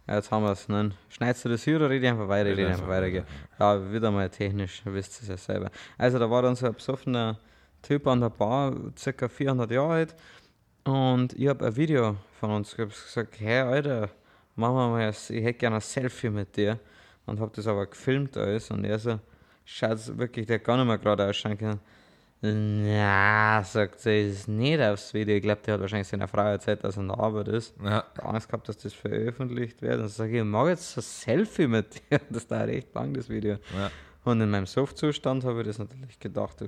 Ja, 0.05 0.15
jetzt 0.15 0.29
haben 0.31 0.43
wir 0.43 0.51
es. 0.51 0.67
Nein. 0.67 0.93
Schneidest 1.07 1.45
du 1.45 1.49
das 1.49 1.63
hier 1.63 1.77
oder 1.77 1.89
rede 1.89 2.05
ich 2.05 2.11
einfach 2.11 2.27
weiter? 2.27 2.49
Rede 2.49 2.67
einfach 2.67 2.89
weiter. 2.89 3.23
Ja, 3.57 3.89
wieder 3.93 4.11
mal 4.11 4.29
technisch, 4.29 4.81
ihr 4.85 4.93
wisst 4.93 5.21
es 5.21 5.29
ja 5.29 5.37
selber. 5.37 5.71
Also, 5.97 6.19
da 6.19 6.29
war 6.29 6.41
dann 6.41 6.57
so 6.57 6.65
ein 6.65 6.73
besoffener 6.73 7.39
Typ 7.83 8.07
an 8.07 8.21
der 8.21 8.29
Bar, 8.29 8.73
circa 8.97 9.27
400 9.27 9.69
Jahre 9.69 9.93
alt. 9.93 10.15
Und 10.85 11.33
ich 11.33 11.47
habe 11.47 11.67
ein 11.67 11.75
Video 11.75 12.15
von 12.39 12.49
uns 12.51 12.75
gehabt, 12.75 12.93
gesagt: 12.93 13.39
Hey, 13.39 13.59
Alter, 13.59 14.09
machen 14.55 14.75
wir 14.75 14.89
mal, 14.89 15.09
ich 15.09 15.29
hätte 15.29 15.53
gerne 15.53 15.75
ein 15.75 15.81
Selfie 15.81 16.29
mit 16.29 16.55
dir. 16.57 16.79
Und 17.25 17.39
habe 17.39 17.51
das 17.55 17.67
aber 17.67 17.85
gefilmt 17.85 18.35
alles. 18.37 18.71
Und 18.71 18.83
er 18.85 18.99
so, 18.99 19.19
schaut 19.65 19.99
so 19.99 20.17
wirklich, 20.17 20.47
der 20.47 20.59
kann 20.59 20.79
nicht 20.79 20.87
mehr 20.87 20.97
gerade 20.97 21.27
ausschauen 21.27 21.57
können. 21.57 21.79
Na, 22.45 23.63
sagt 23.63 24.01
sie, 24.01 24.29
ist 24.29 24.49
nicht 24.49 24.81
aufs 24.81 25.13
Video. 25.13 25.35
Ich 25.37 25.41
glaube, 25.41 25.61
der 25.65 25.75
hat 25.75 25.81
wahrscheinlich 25.81 26.09
seiner 26.09 26.27
Frau 26.27 26.41
erzählt, 26.41 26.83
dass 26.83 26.97
er 26.97 27.03
in 27.03 27.07
der 27.07 27.17
Arbeit 27.17 27.47
ist. 27.47 27.73
ja, 27.81 28.03
Angst 28.21 28.49
gehabt, 28.49 28.67
dass 28.67 28.77
das 28.77 28.93
veröffentlicht 28.93 29.81
wird. 29.81 30.01
Und 30.01 30.09
sage 30.09 30.31
ich, 30.33 30.37
ich 30.39 30.43
mag 30.43 30.67
jetzt 30.67 30.97
ein 30.97 31.01
Selfie 31.01 31.67
mit 31.67 31.95
dir. 31.95 32.19
Das 32.29 32.45
dauert 32.45 32.69
echt 32.69 32.93
lang, 32.93 33.13
das 33.13 33.29
Video. 33.29 33.53
ja, 33.73 33.89
Und 34.25 34.41
in 34.41 34.49
meinem 34.49 34.65
Softzustand 34.65 35.45
habe 35.45 35.61
ich 35.61 35.67
das 35.67 35.79
natürlich 35.79 36.19
gedacht. 36.19 36.63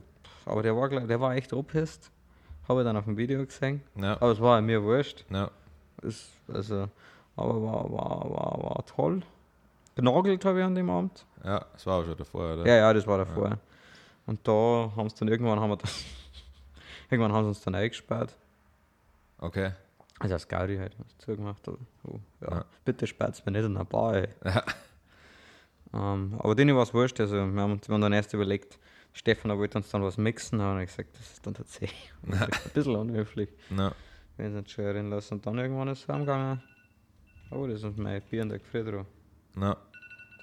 Aber 0.45 0.61
der 0.63 0.75
war, 0.75 0.89
der 0.89 1.19
war 1.19 1.35
echt 1.35 1.51
angepisst. 1.53 2.11
Habe 2.67 2.81
ich 2.81 2.85
dann 2.85 2.97
auf 2.97 3.05
dem 3.05 3.17
Video 3.17 3.45
gesehen. 3.45 3.81
ja, 3.95 4.13
Aber 4.13 4.31
es 4.31 4.39
war 4.41 4.61
mir 4.61 4.81
wurscht. 4.83 5.25
ja, 5.29 5.49
Es, 6.01 6.31
also, 6.47 6.89
aber 7.35 7.61
war, 7.63 7.91
war, 7.91 8.29
war, 8.29 8.63
war 8.63 8.85
toll. 8.85 9.21
Genagelt 9.95 10.43
habe 10.45 10.59
ich 10.59 10.65
an 10.65 10.75
dem 10.75 10.89
Abend. 10.89 11.25
ja, 11.43 11.63
das 11.73 11.85
war 11.85 11.99
auch 11.99 12.05
schon 12.05 12.17
davor, 12.17 12.53
oder? 12.53 12.65
Ja, 12.67 12.75
ja, 12.75 12.93
das 12.93 13.05
war 13.07 13.17
davor. 13.19 13.57
Und 14.25 14.47
da 14.47 14.91
haben 14.95 15.09
sie 15.09 15.15
dann 15.19 15.27
irgendwann 15.27 15.59
haben 15.59 15.69
wir 15.69 15.77
dann, 15.77 15.91
irgendwann 17.09 17.31
haben 17.33 17.43
sie 17.45 17.49
uns 17.49 17.61
dann 17.61 17.75
eingesperrt. 17.75 18.35
Okay. 19.39 19.71
Also 20.19 20.33
das 20.35 20.47
Gaudi 20.47 20.77
halt, 20.77 20.95
zugemacht 21.19 21.67
hat. 21.67 21.75
Oh, 22.07 22.19
ja. 22.41 22.51
Ja. 22.57 22.65
Bitte 22.83 23.05
sperrt 23.05 23.41
mir 23.45 23.51
nicht 23.51 23.65
in 23.65 23.75
der 23.75 23.83
Bar, 23.83 24.15
ey. 24.15 24.27
Ja. 24.43 24.63
Ähm, 25.95 26.35
aber 26.39 26.55
denen 26.55 26.75
war 26.75 26.83
es 26.83 26.93
wurscht, 26.93 27.19
also 27.21 27.35
wir 27.35 27.61
haben, 27.61 27.71
uns- 27.71 27.87
wir 27.87 27.93
haben 27.93 28.01
dann 28.01 28.13
erst 28.13 28.33
überlegt, 28.33 28.77
Stefan 29.13 29.57
wollte 29.57 29.77
uns 29.77 29.89
dann 29.89 30.03
was 30.03 30.17
mixen, 30.17 30.59
aber 30.59 30.81
ich 30.81 30.89
gesagt, 30.89 31.17
das 31.17 31.31
ist 31.33 31.45
dann 31.47 31.53
tatsächlich 31.53 32.11
ein 32.29 32.49
bisschen 32.73 32.95
unhöflich, 32.97 33.49
Na, 33.69 33.93
wenn 34.37 34.51
sie 34.51 34.57
uns 34.59 34.71
schon 34.71 34.83
erinnern 34.85 35.09
lassen. 35.11 35.35
Und 35.35 35.45
dann 35.45 35.57
irgendwann 35.57 35.87
ist 35.87 36.03
es 36.03 36.07
heimgegangen. 36.09 36.61
Oh, 37.51 37.65
das 37.65 37.83
ist 37.83 37.97
mein 37.97 38.21
Bier 38.23 38.41
in 38.41 38.49
der 38.49 38.59
Gefriertruhe. 38.59 39.05
na, 39.55 39.77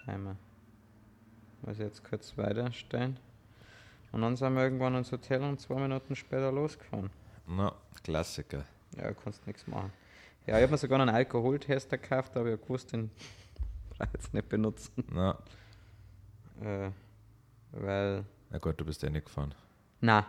Timer. 0.07 0.37
Muss 1.63 1.79
jetzt 1.79 2.03
kurz 2.03 2.37
weiterstellen. 2.39 3.19
Und 4.13 4.23
dann 4.23 4.37
sind 4.37 4.55
wir 4.55 4.63
irgendwann 4.63 4.95
ins 4.95 5.13
Hotel 5.13 5.43
und 5.43 5.61
zwei 5.61 5.77
Minuten 5.81 6.17
später 6.17 6.51
losgefahren. 6.51 7.11
na, 7.47 7.75
Klassiker. 8.03 8.65
Ja, 8.97 9.09
du 9.09 9.15
kannst 9.15 9.47
nichts 9.47 9.67
machen. 9.67 9.93
Ja, 10.47 10.57
ich 10.57 10.63
habe 10.63 10.73
mir 10.73 10.79
sogar 10.79 11.01
einen 11.01 11.15
Alkoholtester 11.15 11.99
gekauft, 11.99 12.37
aber 12.37 12.53
ich 12.55 12.61
gewusst, 12.61 12.93
den 12.93 13.11
jetzt 14.13 14.33
nicht 14.35 14.49
benutzen. 14.49 15.05
Na, 15.13 15.37
Äh, 16.63 16.91
weil, 17.73 18.25
na 18.51 18.59
gut, 18.59 18.79
du 18.79 18.85
bist 18.85 19.03
eh 19.03 19.11
nicht 19.11 19.27
gefahren. 19.27 19.55
na, 20.01 20.27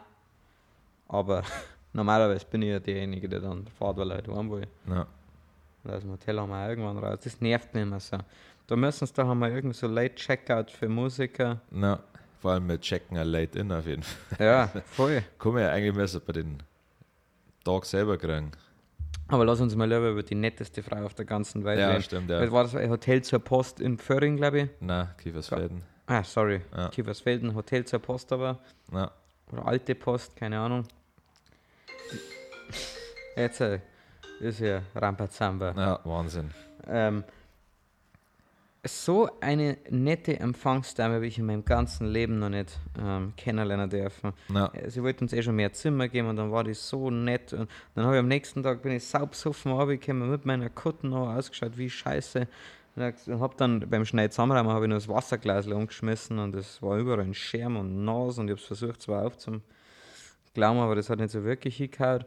aber 1.08 1.44
normalerweise 1.94 2.46
bin 2.46 2.62
ich 2.64 2.70
ja 2.70 2.80
derjenige, 2.80 3.30
der 3.30 3.42
dann 3.42 3.68
fährt, 3.68 3.98
weil 3.98 4.10
er 4.12 4.16
halt 4.18 4.28
heim 4.28 4.50
will. 4.50 4.68
Na, 4.86 5.06
dem 5.84 6.12
Hotel 6.12 6.40
haben 6.40 6.50
wir 6.50 6.70
irgendwann 6.70 6.98
raus. 6.98 7.20
Das 7.24 7.40
nervt 7.42 7.74
mich 7.74 7.84
immer 7.84 8.00
so. 8.00 8.18
Da 8.68 8.76
müssen 8.78 9.06
sie, 9.06 9.14
da 9.14 9.28
haben 9.28 9.40
wir 9.40 9.50
irgendwie 9.52 9.76
so 9.76 9.88
Late 9.88 10.16
Checkout 10.16 10.72
für 10.72 10.88
Musiker. 10.88 11.60
na, 11.70 12.00
vor 12.42 12.52
allem 12.52 12.66
mit 12.68 12.82
Checken 12.82 13.18
ein 13.18 13.28
Late 13.28 13.60
In 13.60 13.72
auf 13.72 13.86
jeden 13.86 14.04
Fall. 14.04 14.46
Ja, 14.46 14.68
voll. 14.86 15.24
Man 15.44 15.58
ja 15.62 15.70
eigentlich 15.72 15.94
müssen 15.94 16.22
bei 16.26 16.34
den 16.34 16.64
Tag 17.66 17.86
selber 17.86 18.18
kriegen. 18.18 18.52
Aber 19.34 19.46
lass 19.46 19.60
uns 19.62 19.76
mal 19.76 19.86
lieber 19.89 20.10
über 20.12 20.22
die 20.22 20.36
netteste 20.36 20.84
Frau 20.84 21.04
auf 21.04 21.15
der 21.15 21.26
ganzen 21.26 21.63
Welt 21.65 21.80
Ja, 21.80 21.89
reden. 21.89 22.04
stimmt, 22.04 22.30
Das 22.30 22.43
ja. 22.43 22.52
war 22.52 22.63
das 22.63 22.76
ein 22.76 22.89
Hotel 22.91 23.24
zur 23.24 23.39
Post 23.39 23.80
in 23.80 23.98
Föhring, 23.98 24.38
glaube 24.38 24.60
ich. 24.62 24.69
Na, 24.80 25.15
Kiefersfelden. 25.17 25.82
Ah, 26.06 26.24
sorry. 26.24 26.62
Ja. 26.78 26.89
Kiefersfelden, 26.89 27.56
Hotel 27.56 27.84
zur 27.84 27.98
Post 27.98 28.32
aber. 28.32 28.60
Na, 28.91 29.10
Oder 29.52 29.65
alte 29.65 29.96
Post, 29.96 30.36
keine 30.36 30.60
Ahnung. 30.60 30.84
Jetzt 33.36 33.60
äh, 33.62 33.80
ist 34.39 34.60
ja 34.60 34.84
Rampazamba. 34.93 35.74
na, 35.76 36.00
Wahnsinn. 36.04 36.52
Ähm, 36.88 37.24
so 38.86 39.30
eine 39.39 39.78
nette 39.89 40.39
Empfangsdame 40.39 41.15
habe 41.15 41.28
ich 41.28 41.39
in 41.39 41.46
meinem 41.46 41.63
ganzen 41.63 42.08
Leben 42.08 42.39
noch 42.39 42.50
nicht 42.50 42.80
ähm, 43.00 43.34
kennenlernen 43.38 43.89
dürfen. 43.89 44.34
Na, 44.50 44.74
Äh, 44.74 44.89
Sie 44.89 45.02
wollten 45.02 45.24
uns 45.24 45.34
eh 45.34 45.41
schon 45.41 45.56
mehr 45.56 45.72
Zimmer 45.72 46.10
geben 46.10 46.28
und 46.28 46.36
dann 46.36 46.52
war 46.52 46.63
die 46.63 46.74
so 46.74 47.10
nett. 47.10 47.54
Und 47.54 47.69
dann 47.96 48.06
habe 48.06 48.15
ich 48.15 48.19
am 48.19 48.28
nächsten 48.28 48.62
Tag 48.62 48.82
bin 48.82 48.91
ich 48.91 49.06
saubsuffen 49.06 49.72
runtergekommen 49.72 50.30
mit 50.30 50.46
meiner 50.46 50.69
Kutten 50.69 51.10
noch 51.10 51.34
ausgeschaut, 51.34 51.78
wie 51.78 51.89
scheiße. 51.89 52.48
Und 52.96 53.39
habe 53.39 53.56
dann 53.58 53.89
beim 53.89 54.06
Schnell 54.06 54.30
zusammenräumen 54.30 54.72
habe 54.72 54.86
ich 54.86 54.89
noch 54.89 54.98
das 54.98 55.08
Wasserglas 55.08 55.65
umgeschmissen 55.67 56.38
und 56.38 56.54
es 56.54 56.82
war 56.82 56.98
überall 56.98 57.22
ein 57.22 57.34
Scherm 57.34 57.78
und 57.78 58.06
Nas 58.06 58.38
und 58.38 58.48
ich 58.48 58.52
habe 58.52 58.62
es 58.62 58.67
versucht 58.67 59.02
zwar 59.02 59.26
aufzuglauben, 59.26 59.63
aber 60.56 60.96
das 60.96 61.10
hat 61.10 61.19
nicht 61.19 61.32
so 61.32 61.43
wirklich 61.43 61.78
hingehauen. 61.78 62.26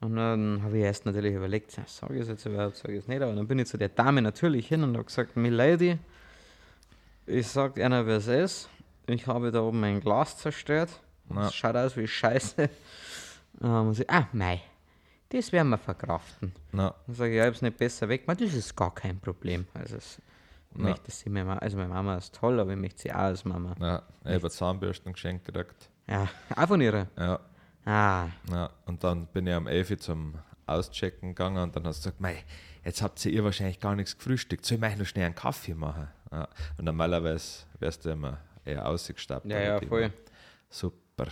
Und 0.00 0.16
dann 0.16 0.62
habe 0.62 0.76
ich 0.78 0.84
erst 0.84 1.06
natürlich 1.06 1.34
überlegt, 1.34 1.70
sage 1.70 2.14
ich 2.14 2.22
es 2.22 2.28
jetzt 2.28 2.44
überhaupt, 2.44 2.76
sage 2.76 2.92
ich 2.94 3.00
es 3.00 3.08
nicht, 3.08 3.22
aber 3.22 3.32
dann 3.34 3.46
bin 3.48 3.58
ich 3.58 3.68
zu 3.68 3.78
der 3.78 3.88
Dame 3.88 4.20
natürlich 4.20 4.68
hin 4.68 4.82
und 4.82 4.94
habe 4.94 5.04
gesagt, 5.04 5.36
Milady, 5.36 5.98
ich 7.26 7.46
sage 7.48 7.82
einer, 7.84 8.06
wer 8.06 8.18
es 8.18 8.26
ist, 8.26 8.68
ich 9.06 9.26
habe 9.26 9.50
da 9.50 9.62
oben 9.62 9.82
ein 9.84 10.00
Glas 10.00 10.36
zerstört, 10.38 10.90
es 11.40 11.54
schaut 11.54 11.76
aus 11.76 11.96
wie 11.96 12.06
Scheiße. 12.06 12.68
Und 13.60 13.94
sie, 13.94 14.08
ah, 14.08 14.26
mei, 14.32 14.60
das 15.30 15.52
werden 15.52 15.68
wir 15.70 15.78
verkraften. 15.78 16.52
na, 16.72 16.92
Dann 17.06 17.14
sage 17.14 17.30
ich, 17.30 17.36
ja, 17.36 17.44
ich 17.44 17.46
habe 17.46 17.56
es 17.56 17.62
nicht 17.62 17.76
besser 17.78 18.08
weg, 18.08 18.24
das 18.26 18.40
ist 18.52 18.74
gar 18.76 18.92
kein 18.92 19.20
Problem. 19.20 19.66
Also, 19.74 19.96
es, 19.96 20.20
Na. 20.74 20.88
möchte 20.90 21.10
sie 21.12 21.30
mir, 21.30 21.46
also 21.62 21.76
meine 21.76 21.88
Mama 21.88 22.16
ist 22.16 22.34
toll, 22.34 22.58
aber 22.58 22.72
ich 22.72 22.78
möchte 22.78 23.02
sie 23.02 23.12
auch 23.12 23.18
als 23.18 23.44
Mama. 23.44 23.74
na. 23.78 24.02
Ich 24.24 24.34
habe 24.34 24.50
Zahnbürsten 24.50 25.12
geschenkt 25.12 25.46
gekriegt. 25.46 25.88
Ja, 26.08 26.28
auch 26.56 26.66
von 26.66 26.80
ihrer. 26.80 27.06
Ja, 27.16 27.38
Ah, 27.84 28.28
na. 28.48 28.70
Und 28.86 29.04
dann 29.04 29.26
bin 29.26 29.46
ich 29.46 29.54
am 29.54 29.66
11 29.66 29.90
Uhr 29.90 29.98
zum 29.98 30.34
Auschecken 30.66 31.30
gegangen 31.30 31.62
und 31.62 31.76
dann 31.76 31.86
hast 31.86 31.98
du 31.98 32.08
gesagt, 32.08 32.20
mei, 32.20 32.44
jetzt 32.84 33.02
habt 33.02 33.24
ihr 33.24 33.44
wahrscheinlich 33.44 33.80
gar 33.80 33.94
nichts 33.94 34.16
gefrühstückt. 34.16 34.64
Soll 34.64 34.78
ich 34.78 34.84
eigentlich 34.84 34.98
noch 34.98 35.06
schnell 35.06 35.26
einen 35.26 35.34
Kaffee 35.34 35.74
machen? 35.74 36.08
Ja. 36.32 36.48
Und 36.78 36.84
normalerweise 36.84 37.64
wärst 37.78 38.04
du 38.04 38.10
immer 38.10 38.38
eher 38.64 38.86
ausgestappt. 38.88 39.46
ja, 39.46 39.60
ja, 39.60 39.80
voll. 39.80 40.02
war 40.02 40.10
Super. 40.70 41.26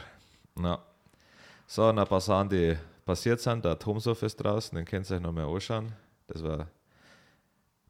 Na. 0.55 0.83
So, 1.67 1.89
und 1.89 1.99
ein 1.99 2.07
paar 2.07 2.21
Sachen, 2.21 2.51
die 2.51 2.77
passiert 3.05 3.41
sind. 3.41 3.65
Der 3.65 3.73
Atomsof 3.73 4.23
ist 4.23 4.37
draußen, 4.37 4.77
den 4.77 4.85
könnt 4.85 5.11
ihr 5.11 5.17
euch 5.17 5.23
noch 5.23 5.33
mal 5.33 5.47
anschauen. 5.47 5.93
Das 6.27 6.43
war 6.45 6.69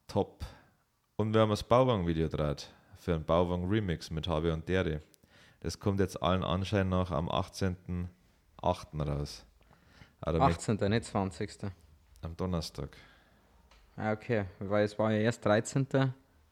top. 0.06 0.44
Und 1.16 1.34
wir 1.34 1.40
haben 1.40 1.50
das 1.50 1.62
Bauwagen-Video 1.62 2.28
gedreht 2.28 2.68
für 2.96 3.14
einen 3.14 3.24
Bauwagen-Remix 3.24 4.10
mit 4.10 4.28
Habe 4.28 4.52
und 4.52 4.68
Deri. 4.68 5.00
Das 5.60 5.78
kommt 5.78 6.00
jetzt 6.00 6.22
allen 6.22 6.44
Anschein 6.44 6.88
nach 6.88 7.10
am 7.10 7.28
18.08. 8.62 9.08
raus. 9.08 9.44
Mit- 10.26 10.40
18., 10.40 10.76
nicht 10.90 11.04
20. 11.04 11.50
am 12.22 12.36
Donnerstag. 12.36 12.96
Ah, 13.96 14.12
okay, 14.12 14.44
weil 14.60 14.84
es 14.84 14.98
war 14.98 15.12
ja 15.12 15.18
erst 15.18 15.44
13. 15.44 15.86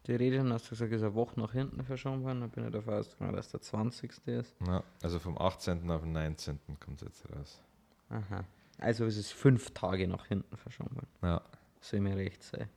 die 0.06 0.14
Rede 0.14 0.40
und 0.40 0.52
hast 0.52 0.66
du 0.66 0.70
gesagt, 0.70 0.90
es 0.92 0.98
ist 0.98 1.02
eine 1.04 1.14
Woche 1.14 1.38
nach 1.40 1.52
hinten 1.52 1.82
verschoben 1.84 2.22
worden. 2.24 2.40
Dann 2.40 2.50
bin 2.50 2.66
ich 2.66 2.72
davon 2.72 2.94
ausgegangen, 2.94 3.36
dass 3.36 3.50
der 3.50 3.60
20. 3.60 4.10
ist. 4.26 4.54
Ja, 4.66 4.82
also 5.02 5.18
vom 5.18 5.38
18. 5.38 5.88
auf 5.90 6.02
den 6.02 6.12
19. 6.12 6.58
kommt 6.84 7.00
es 7.02 7.08
jetzt 7.08 7.24
raus. 7.36 7.60
Aha. 8.10 8.44
Also 8.78 9.04
es 9.06 9.16
ist 9.16 9.32
fünf 9.32 9.70
Tage 9.72 10.08
nach 10.08 10.26
hinten 10.26 10.56
verschoben 10.56 10.96
worden. 10.96 11.08
Ja, 11.22 11.40
Soll 11.80 12.00
mir 12.00 12.16
recht 12.16 12.42
sein. 12.42 12.68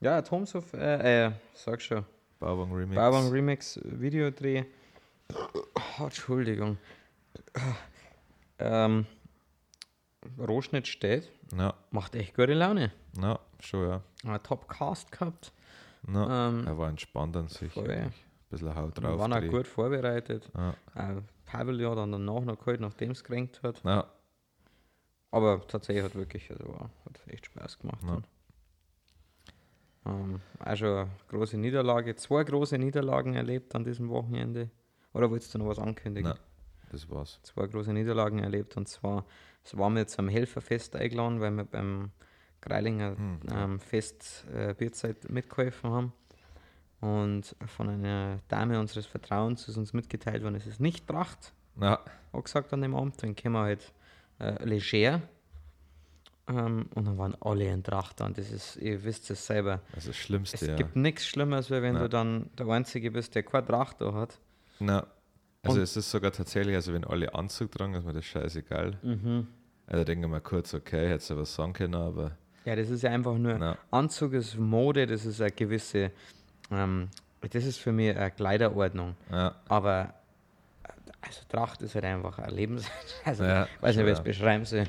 Ja, 0.00 0.22
Tomshof, 0.22 0.72
äh, 0.74 1.26
äh, 1.26 1.32
sag 1.54 1.80
schon. 1.82 2.04
Bauwagen-Remix. 2.40 2.94
Bauwagen 2.96 3.28
Remix 3.30 3.80
Videodreh. 3.84 4.64
Oh, 5.98 6.04
Entschuldigung. 6.04 6.76
Ähm, 8.64 9.06
Rohschnitt 10.38 10.86
steht. 10.86 11.30
Ja, 11.56 11.74
Macht 11.90 12.14
echt 12.14 12.34
gute 12.34 12.54
Laune. 12.54 12.92
ja, 13.20 13.38
schon, 13.60 13.88
ja. 13.88 14.02
Ein 14.24 14.42
Top 14.42 14.68
Cast 14.68 15.10
gehabt. 15.12 15.52
Ja, 16.08 16.48
Ähm, 16.48 16.66
er 16.66 16.78
war 16.78 16.88
entspannt 16.88 17.36
an 17.36 17.48
sich. 17.48 17.72
voll. 17.72 17.90
Ein 17.90 18.12
bisschen 18.50 18.74
Haut 18.74 18.96
drauf. 19.02 19.18
waren 19.18 19.32
auch 19.32 19.50
gut 19.50 19.66
vorbereitet. 19.66 20.50
Ja, 20.54 20.74
Pavel 21.44 21.80
ja 21.80 21.94
dann 21.94 22.12
danach 22.12 22.40
noch 22.42 22.58
geholt, 22.58 22.80
nachdem 22.80 23.10
es 23.12 23.22
gekränkt 23.24 23.62
hat. 23.62 23.82
ja, 23.84 24.06
Aber 25.30 25.66
tatsächlich 25.66 26.04
hat 26.04 26.14
wirklich, 26.14 26.50
also 26.50 26.68
war, 26.68 26.90
hat 27.04 27.20
echt 27.28 27.46
Spaß 27.46 27.78
gemacht. 27.78 28.00
Ja. 28.06 28.22
Ähm, 30.04 30.40
auch 30.64 30.76
schon 30.76 30.88
eine 30.88 31.10
große 31.28 31.56
Niederlage, 31.58 32.14
zwei 32.16 32.42
große 32.44 32.78
Niederlagen 32.78 33.34
erlebt 33.34 33.74
an 33.74 33.84
diesem 33.84 34.08
Wochenende. 34.08 34.70
Oder 35.12 35.30
wolltest 35.30 35.54
du 35.54 35.58
noch 35.58 35.66
was 35.68 35.78
ankündigen? 35.78 36.30
Nein. 36.30 36.38
Das 36.92 37.08
war's. 37.10 37.40
zwei 37.42 37.66
große 37.66 37.92
Niederlagen 37.92 38.38
erlebt. 38.38 38.76
Und 38.76 38.88
zwar, 38.88 39.24
es 39.64 39.76
war 39.76 39.90
mir 39.90 40.06
zum 40.06 40.28
Helferfest 40.28 40.94
eingeladen, 40.96 41.40
weil 41.40 41.50
wir 41.52 41.64
beim 41.64 42.10
Greilinger 42.60 43.16
Hm, 43.16 43.40
ähm, 43.52 43.80
Fest 43.80 44.44
äh, 44.54 44.74
Bierzeit 44.74 45.28
mitgeholfen 45.30 45.90
haben. 45.90 46.12
Und 47.00 47.56
von 47.66 47.88
einer 47.88 48.38
Dame 48.46 48.78
unseres 48.78 49.06
Vertrauens 49.06 49.66
ist 49.66 49.76
uns 49.76 49.92
mitgeteilt 49.92 50.44
worden, 50.44 50.54
es 50.54 50.68
ist 50.68 50.78
nicht 50.80 51.08
Tracht, 51.08 51.52
Ja, 51.80 51.98
auch 52.30 52.44
gesagt 52.44 52.72
an 52.72 52.80
dem 52.82 52.94
Abend. 52.94 53.20
Dann 53.22 53.34
können 53.34 53.54
wir 53.54 53.62
halt 53.62 53.92
äh, 54.38 54.64
leger. 54.64 55.20
Ähm, 56.48 56.86
und 56.94 57.04
dann 57.06 57.18
waren 57.18 57.36
alle 57.40 57.66
in 57.68 57.82
Tracht. 57.82 58.20
Und 58.20 58.38
das 58.38 58.50
ist, 58.52 58.76
ihr 58.76 59.02
wisst 59.04 59.30
es 59.30 59.46
selber. 59.46 59.80
also 59.94 60.08
das 60.10 60.16
Schlimmste, 60.16 60.56
Es 60.56 60.66
ja. 60.66 60.74
gibt 60.76 60.94
nichts 60.96 61.26
Schlimmeres, 61.26 61.70
wenn 61.70 61.94
Nein. 61.94 62.02
du 62.02 62.08
dann 62.08 62.50
der 62.58 62.66
Einzige 62.68 63.10
bist, 63.10 63.34
der 63.34 63.42
keine 63.42 63.66
Tracht 63.66 64.00
da 64.00 64.12
hat. 64.12 64.38
Na, 64.78 65.06
also 65.64 65.76
Und- 65.78 65.82
es 65.84 65.96
ist 65.96 66.10
sogar 66.10 66.32
tatsächlich, 66.32 66.74
also 66.74 66.92
wenn 66.92 67.04
alle 67.04 67.32
Anzug 67.34 67.70
tragen, 67.72 67.94
ist 67.94 68.04
mir 68.04 68.12
das 68.12 68.24
scheißegal. 68.24 68.98
Mhm. 69.02 69.46
Also 69.86 70.04
denke 70.04 70.26
mal 70.26 70.40
kurz, 70.40 70.74
okay, 70.74 71.08
hätte 71.08 71.34
du 71.34 71.40
was 71.40 71.54
sagen 71.54 71.72
können, 71.72 71.94
aber 71.94 72.32
Ja, 72.64 72.74
das 72.76 72.88
ist 72.90 73.02
ja 73.02 73.10
einfach 73.10 73.36
nur 73.38 73.54
na, 73.58 73.76
Anzug 73.90 74.32
ist 74.32 74.56
Mode, 74.56 75.06
das 75.06 75.24
ist 75.24 75.40
eine 75.40 75.50
gewisse, 75.52 76.10
ähm, 76.70 77.08
das 77.48 77.64
ist 77.64 77.78
für 77.78 77.92
mich 77.92 78.16
eine 78.16 78.30
Kleiderordnung. 78.30 79.14
ja, 79.30 79.54
Aber 79.68 80.14
also 81.20 81.40
Tracht 81.48 81.82
ist 81.82 81.94
halt 81.94 82.04
einfach 82.04 82.38
ein 82.38 82.50
Lebens... 82.50 82.84
Also, 83.24 83.44
Ja, 83.44 83.68
weiß 83.80 83.96
nicht, 83.96 84.06
wie 84.06 84.10
ich 84.10 84.18
es 84.18 84.24
beschreiben 84.24 84.64
soll. 84.64 84.84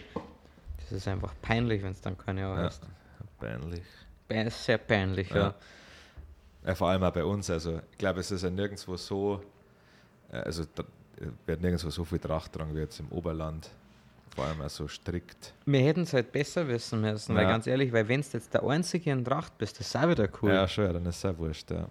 Das 0.77 0.91
ist 0.91 1.07
einfach 1.07 1.33
peinlich, 1.41 1.83
wenn 1.83 1.91
es 1.91 2.01
dann 2.01 2.17
keine 2.17 2.41
ja, 2.41 2.55
hast. 2.57 2.81
peinlich. 3.39 3.83
Pe- 4.27 4.49
Sehr 4.49 4.79
peinlich, 4.79 5.29
ja. 5.29 5.53
Ja. 6.65 6.75
Vor 6.75 6.89
allem 6.89 7.03
auch 7.03 7.11
bei 7.11 7.23
uns. 7.23 7.49
Also 7.49 7.79
ich 7.91 7.97
glaube, 7.97 8.21
es 8.21 8.31
ist 8.31 8.43
ja 8.43 8.49
nirgendwo 8.49 8.95
so, 8.97 9.43
also 10.41 10.63
da 10.75 10.83
wird 11.45 11.61
nirgendwo 11.61 11.89
so 11.89 12.03
viel 12.03 12.19
Tracht 12.19 12.53
tragen 12.53 12.75
wie 12.75 12.79
jetzt 12.79 12.99
im 12.99 13.07
Oberland. 13.11 13.69
Vor 14.35 14.45
allem 14.45 14.61
auch 14.61 14.69
so 14.69 14.87
strikt. 14.87 15.53
Wir 15.65 15.81
hätten 15.81 16.01
es 16.01 16.13
halt 16.13 16.31
besser 16.31 16.67
wissen 16.67 17.01
müssen, 17.01 17.35
weil 17.35 17.43
Ja. 17.43 17.49
ganz 17.49 17.67
ehrlich, 17.67 17.93
weil 17.93 18.07
wenn 18.07 18.21
du 18.21 18.27
jetzt 18.33 18.51
der 18.53 18.63
Einzige 18.63 19.11
in 19.11 19.23
Tracht 19.23 19.55
bist, 19.59 19.79
das 19.79 19.87
ist 19.87 19.95
auch 19.95 20.09
wieder 20.09 20.27
cool. 20.41 20.49
Ja, 20.51 20.67
schon, 20.67 20.85
ja, 20.85 20.93
dann 20.93 21.05
ist 21.05 21.17
es 21.17 21.25
auch 21.25 21.37
wurscht, 21.37 21.69
ja. 21.69 21.87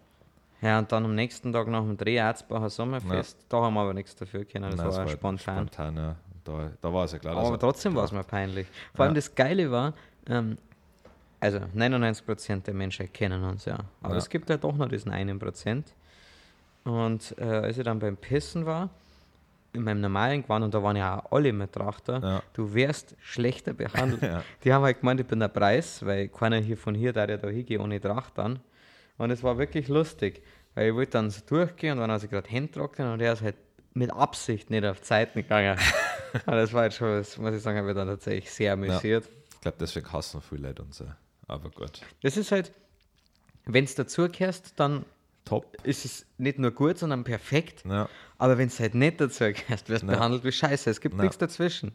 Ja, 0.61 0.78
und 0.80 0.90
dann 0.90 1.05
am 1.05 1.14
nächsten 1.14 1.53
Tag 1.53 1.68
nach 1.68 1.82
dem 1.82 1.97
Dreh 1.97 2.16
Erzbacher 2.16 2.68
Sommerfest, 2.70 3.36
da 3.49 3.59
haben 3.62 3.74
wir 3.74 3.80
aber 3.80 3.95
nichts 3.95 4.14
dafür 4.16 4.45
können, 4.45 4.70
das 4.70 4.76
Nein, 4.76 4.88
war 4.88 4.97
halt 4.99 5.11
spontan. 5.11 5.57
spontan 5.68 5.97
ja. 5.97 6.16
Da, 6.45 6.70
da 6.80 6.93
war 6.93 7.05
es 7.05 7.12
ja 7.12 7.18
klar. 7.18 7.36
Aber 7.36 7.51
er 7.55 7.59
trotzdem 7.61 7.95
war 7.95 8.05
es 8.05 8.11
mir 8.12 8.24
peinlich. 8.24 8.66
Vor 8.95 9.05
allem 9.05 9.12
Ja. 9.12 9.16
das 9.16 9.32
Geile 9.34 9.70
war, 9.70 9.93
ähm, 10.26 10.59
also 11.38 11.61
99% 11.74 12.66
der 12.66 12.74
Menschen 12.74 13.12
kennen 13.12 13.45
uns 13.45 13.64
ja. 13.64 13.78
Aber 14.03 14.14
Ja. 14.14 14.18
es 14.18 14.28
gibt 14.28 14.51
ja 14.51 14.57
doch 14.57 14.76
noch 14.76 14.88
diesen 14.88 15.12
einen 15.12 15.38
Prozent. 15.38 15.93
Und 16.85 17.35
äh, 17.39 17.45
als 17.45 17.78
ich 17.78 17.85
dann 17.85 17.99
beim 17.99 18.16
Pissen 18.16 18.66
war, 18.66 18.91
in 19.72 19.85
meinem 19.85 20.01
normalen 20.03 20.43
Gewand, 20.43 20.64
und 20.64 20.74
da 20.74 20.83
waren 20.83 20.97
ja 20.97 21.18
auch 21.20 21.33
alle 21.33 21.53
mit 21.53 21.72
Trachter, 21.72 22.20
Ja. 22.22 22.43
du 22.53 22.74
wärst 22.74 23.16
schlechter 23.20 23.72
behandelt. 23.72 24.20
Ja. 24.22 24.43
Die 24.64 24.72
haben 24.72 24.83
halt 24.85 25.01
gemeint, 25.01 25.20
ich 25.20 25.26
bin 25.26 25.41
der 25.41 25.49
Preis, 25.49 26.05
weil 26.05 26.28
keiner 26.28 26.59
hier 26.59 26.76
von 26.76 26.95
hier, 26.95 27.12
der 27.12 27.39
da 27.39 27.49
hingeht 27.49 27.80
ohne 27.80 28.01
Tracht 28.01 28.37
dann. 28.37 28.59
Und 29.16 29.30
es 29.30 29.43
war 29.43 29.57
wirklich 29.59 29.89
lustig, 29.89 30.43
weil 30.74 30.89
ich 30.91 30.95
wollte 30.95 31.12
dann 31.12 31.30
so 31.30 31.41
durchgehen 31.47 31.93
und 31.93 31.99
dann 32.01 32.11
hat 32.11 32.22
ich 32.22 32.30
gerade 32.30 32.49
Hände 32.51 32.72
trocknen 32.72 33.12
und 33.12 33.20
er 33.20 33.33
ist 33.35 33.43
halt 33.43 33.57
mit 33.95 34.11
Absicht 34.12 34.70
nicht 34.70 34.85
auf 34.85 35.01
die 35.01 35.07
Seiten 35.07 35.43
gegangen. 35.43 35.78
und 36.47 36.53
das 36.53 36.72
war 36.72 36.85
jetzt 36.85 36.97
schon, 36.97 37.09
das 37.09 37.39
muss 37.39 37.55
ich 37.55 37.62
sagen, 37.62 37.78
habe 37.78 37.91
ich 37.91 37.95
dann 37.97 38.09
tatsächlich 38.09 38.51
sehr 38.51 38.72
amüsiert. 38.74 39.28
Ich 39.55 39.61
glaube, 39.61 39.76
deswegen 39.80 40.12
hassen 40.12 40.41
viele 40.43 40.68
Leute 40.68 40.83
uns. 40.83 41.03
Aber 41.47 41.70
gut. 41.70 42.01
Das 42.22 42.37
ist 42.37 42.53
halt, 42.53 42.72
wenn 43.64 43.85
es 43.85 43.95
dazugehörst, 43.95 44.74
dann 44.80 45.05
Top. 45.45 45.76
ist 45.84 46.05
es 46.05 46.24
nicht 46.38 46.59
nur 46.59 46.70
gut, 46.70 46.99
sondern 46.99 47.24
perfekt. 47.24 47.84
Ja, 47.84 48.09
Aber 48.38 48.59
wenn 48.59 48.68
es 48.68 48.78
halt 48.80 48.95
nicht 48.95 49.20
dazugehörst, 49.20 49.88
wirst 49.88 50.03
du 50.03 50.07
Ja. 50.07 50.14
behandelt 50.14 50.45
wie 50.45 50.53
Scheiße. 50.53 50.88
Es 50.90 51.01
gibt 51.01 51.16
Ja. 51.16 51.22
nichts 51.22 51.38
dazwischen. 51.38 51.93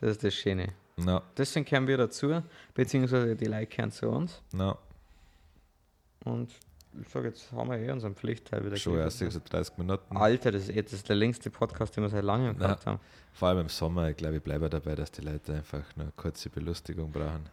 Das 0.00 0.10
ist 0.12 0.22
das 0.24 0.34
Schöne. 0.34 0.68
na, 0.96 1.22
Deswegen 1.36 1.64
kehren 1.64 1.86
wir 1.86 1.96
dazu, 1.96 2.42
beziehungsweise 2.74 3.34
die 3.36 3.46
Leute 3.46 3.66
kehren 3.66 3.90
zu 3.90 4.08
uns. 4.08 4.42
na. 4.52 4.76
Und 6.24 6.50
ich 7.00 7.08
sage, 7.08 7.28
jetzt 7.28 7.50
haben 7.52 7.70
wir 7.70 7.78
eh 7.78 7.90
unseren 7.90 8.14
Pflichtteil 8.14 8.64
wieder 8.64 8.76
Schon 8.76 8.98
erst 8.98 9.18
so 9.18 9.26
30 9.48 9.78
Minuten. 9.78 10.16
Alter, 10.16 10.50
das 10.52 10.64
ist, 10.64 10.70
eh- 10.76 10.82
das 10.82 10.92
ist 10.94 11.08
der 11.08 11.16
längste 11.16 11.50
Podcast, 11.50 11.96
den 11.96 12.02
wir 12.04 12.08
seit 12.10 12.24
langem 12.24 12.56
gehabt 12.58 12.86
haben. 12.86 13.00
Vor 13.32 13.48
allem 13.48 13.60
im 13.60 13.68
Sommer, 13.68 14.10
ich 14.10 14.16
glaube, 14.16 14.36
ich 14.36 14.42
bleibe 14.42 14.68
dabei, 14.68 14.94
dass 14.94 15.10
die 15.12 15.20
Leute 15.22 15.54
einfach 15.54 15.84
nur 15.96 16.04
eine 16.06 16.12
kurze 16.16 16.50
Belustigung 16.50 17.12
brauchen. 17.12 17.48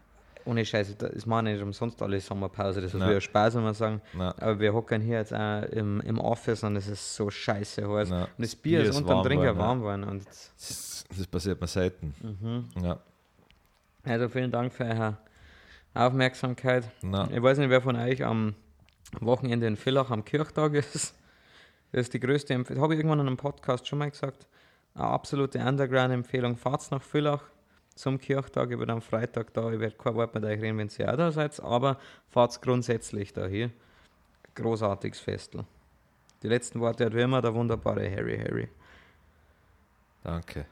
Ohne 0.46 0.64
Scheiße, 0.64 0.96
das 0.96 1.26
machen 1.26 1.46
nicht 1.46 1.62
umsonst 1.62 2.02
alle 2.02 2.20
Sommerpause. 2.22 2.80
Das 2.82 2.94
ist 2.94 3.00
Na. 3.00 3.10
wieder 3.10 3.20
Spaß, 3.20 3.56
wenn 3.56 3.64
wir 3.64 3.74
sagen. 3.74 4.02
Na, 4.14 4.30
Aber 4.38 4.60
wir 4.60 4.74
hocken 4.74 5.02
hier 5.02 5.18
jetzt 5.18 5.34
auch 5.34 5.64
im, 5.64 6.02
im 6.02 6.20
Office 6.20 6.64
und 6.64 6.76
es 6.76 6.88
ist 6.88 7.16
so 7.16 7.30
scheiße 7.32 7.88
heiß. 7.90 8.10
na, 8.10 8.24
Und 8.26 8.30
das 8.38 8.56
Bier 8.56 8.82
ist 8.84 8.96
unterm 8.96 9.24
Trinker 9.24 9.46
ja. 9.46 9.58
warm 9.58 9.80
geworden. 9.80 10.04
Und 10.04 10.26
Das, 10.28 11.04
das 11.18 11.26
passiert 11.28 11.60
mir 11.60 11.68
selten. 11.68 12.14
mhm. 12.22 12.66
Ja, 12.84 13.00
Also 14.04 14.30
vielen 14.30 14.52
Dank 14.52 14.72
für 14.72 14.86
eure 14.86 15.18
Aufmerksamkeit. 15.96 16.90
na, 17.02 17.28
Ich 17.32 17.42
weiß 17.42 17.58
nicht, 17.58 17.70
wer 17.70 17.82
von 17.82 17.96
euch 17.96 18.24
am 18.24 18.54
Wochenende 19.22 19.66
in 19.68 19.78
Villach 19.78 20.12
am 20.12 20.24
Kirchtag 20.26 20.74
ist. 20.74 21.16
Das 21.92 22.02
ist 22.02 22.14
die 22.14 22.20
größte 22.20 22.54
Empfehlung. 22.54 22.84
Habe 22.84 22.94
ich 22.94 23.00
irgendwann 23.00 23.20
in 23.22 23.28
einem 23.28 23.38
Podcast 23.38 23.88
schon 23.88 24.00
mal 24.00 24.10
gesagt. 24.12 24.48
Eine 24.94 25.06
absolute 25.06 25.60
Underground-Empfehlung. 25.60 26.58
Fahrt 26.58 26.92
nach 26.92 27.02
Villach 27.02 27.42
zum 27.96 28.20
Kirchtag. 28.20 28.72
Ich 28.72 28.78
bin 28.78 28.90
am 28.90 29.02
Freitag 29.02 29.54
da. 29.54 29.72
Ich 29.72 29.80
werde 29.80 29.96
kein 29.96 30.16
Wort 30.16 30.36
mit 30.36 30.44
euch 30.44 30.62
reden, 30.62 30.78
wenn 30.78 30.90
ihr 30.98 31.12
auch 31.12 31.18
da 31.18 31.32
seid. 31.32 31.60
Aber 31.62 31.98
fahrt 32.30 32.62
grundsätzlich 32.62 33.34
da 33.34 33.48
hier. 33.48 33.72
Großartiges 34.56 35.20
Festel. 35.20 35.66
Die 36.44 36.48
letzten 36.48 36.80
Worte 36.80 37.06
hat 37.06 37.16
wie 37.16 37.22
immer 37.22 37.42
der 37.42 37.54
wunderbare 37.54 38.10
Harry 38.12 38.38
Harry. 38.38 38.68
danke. 40.24 40.66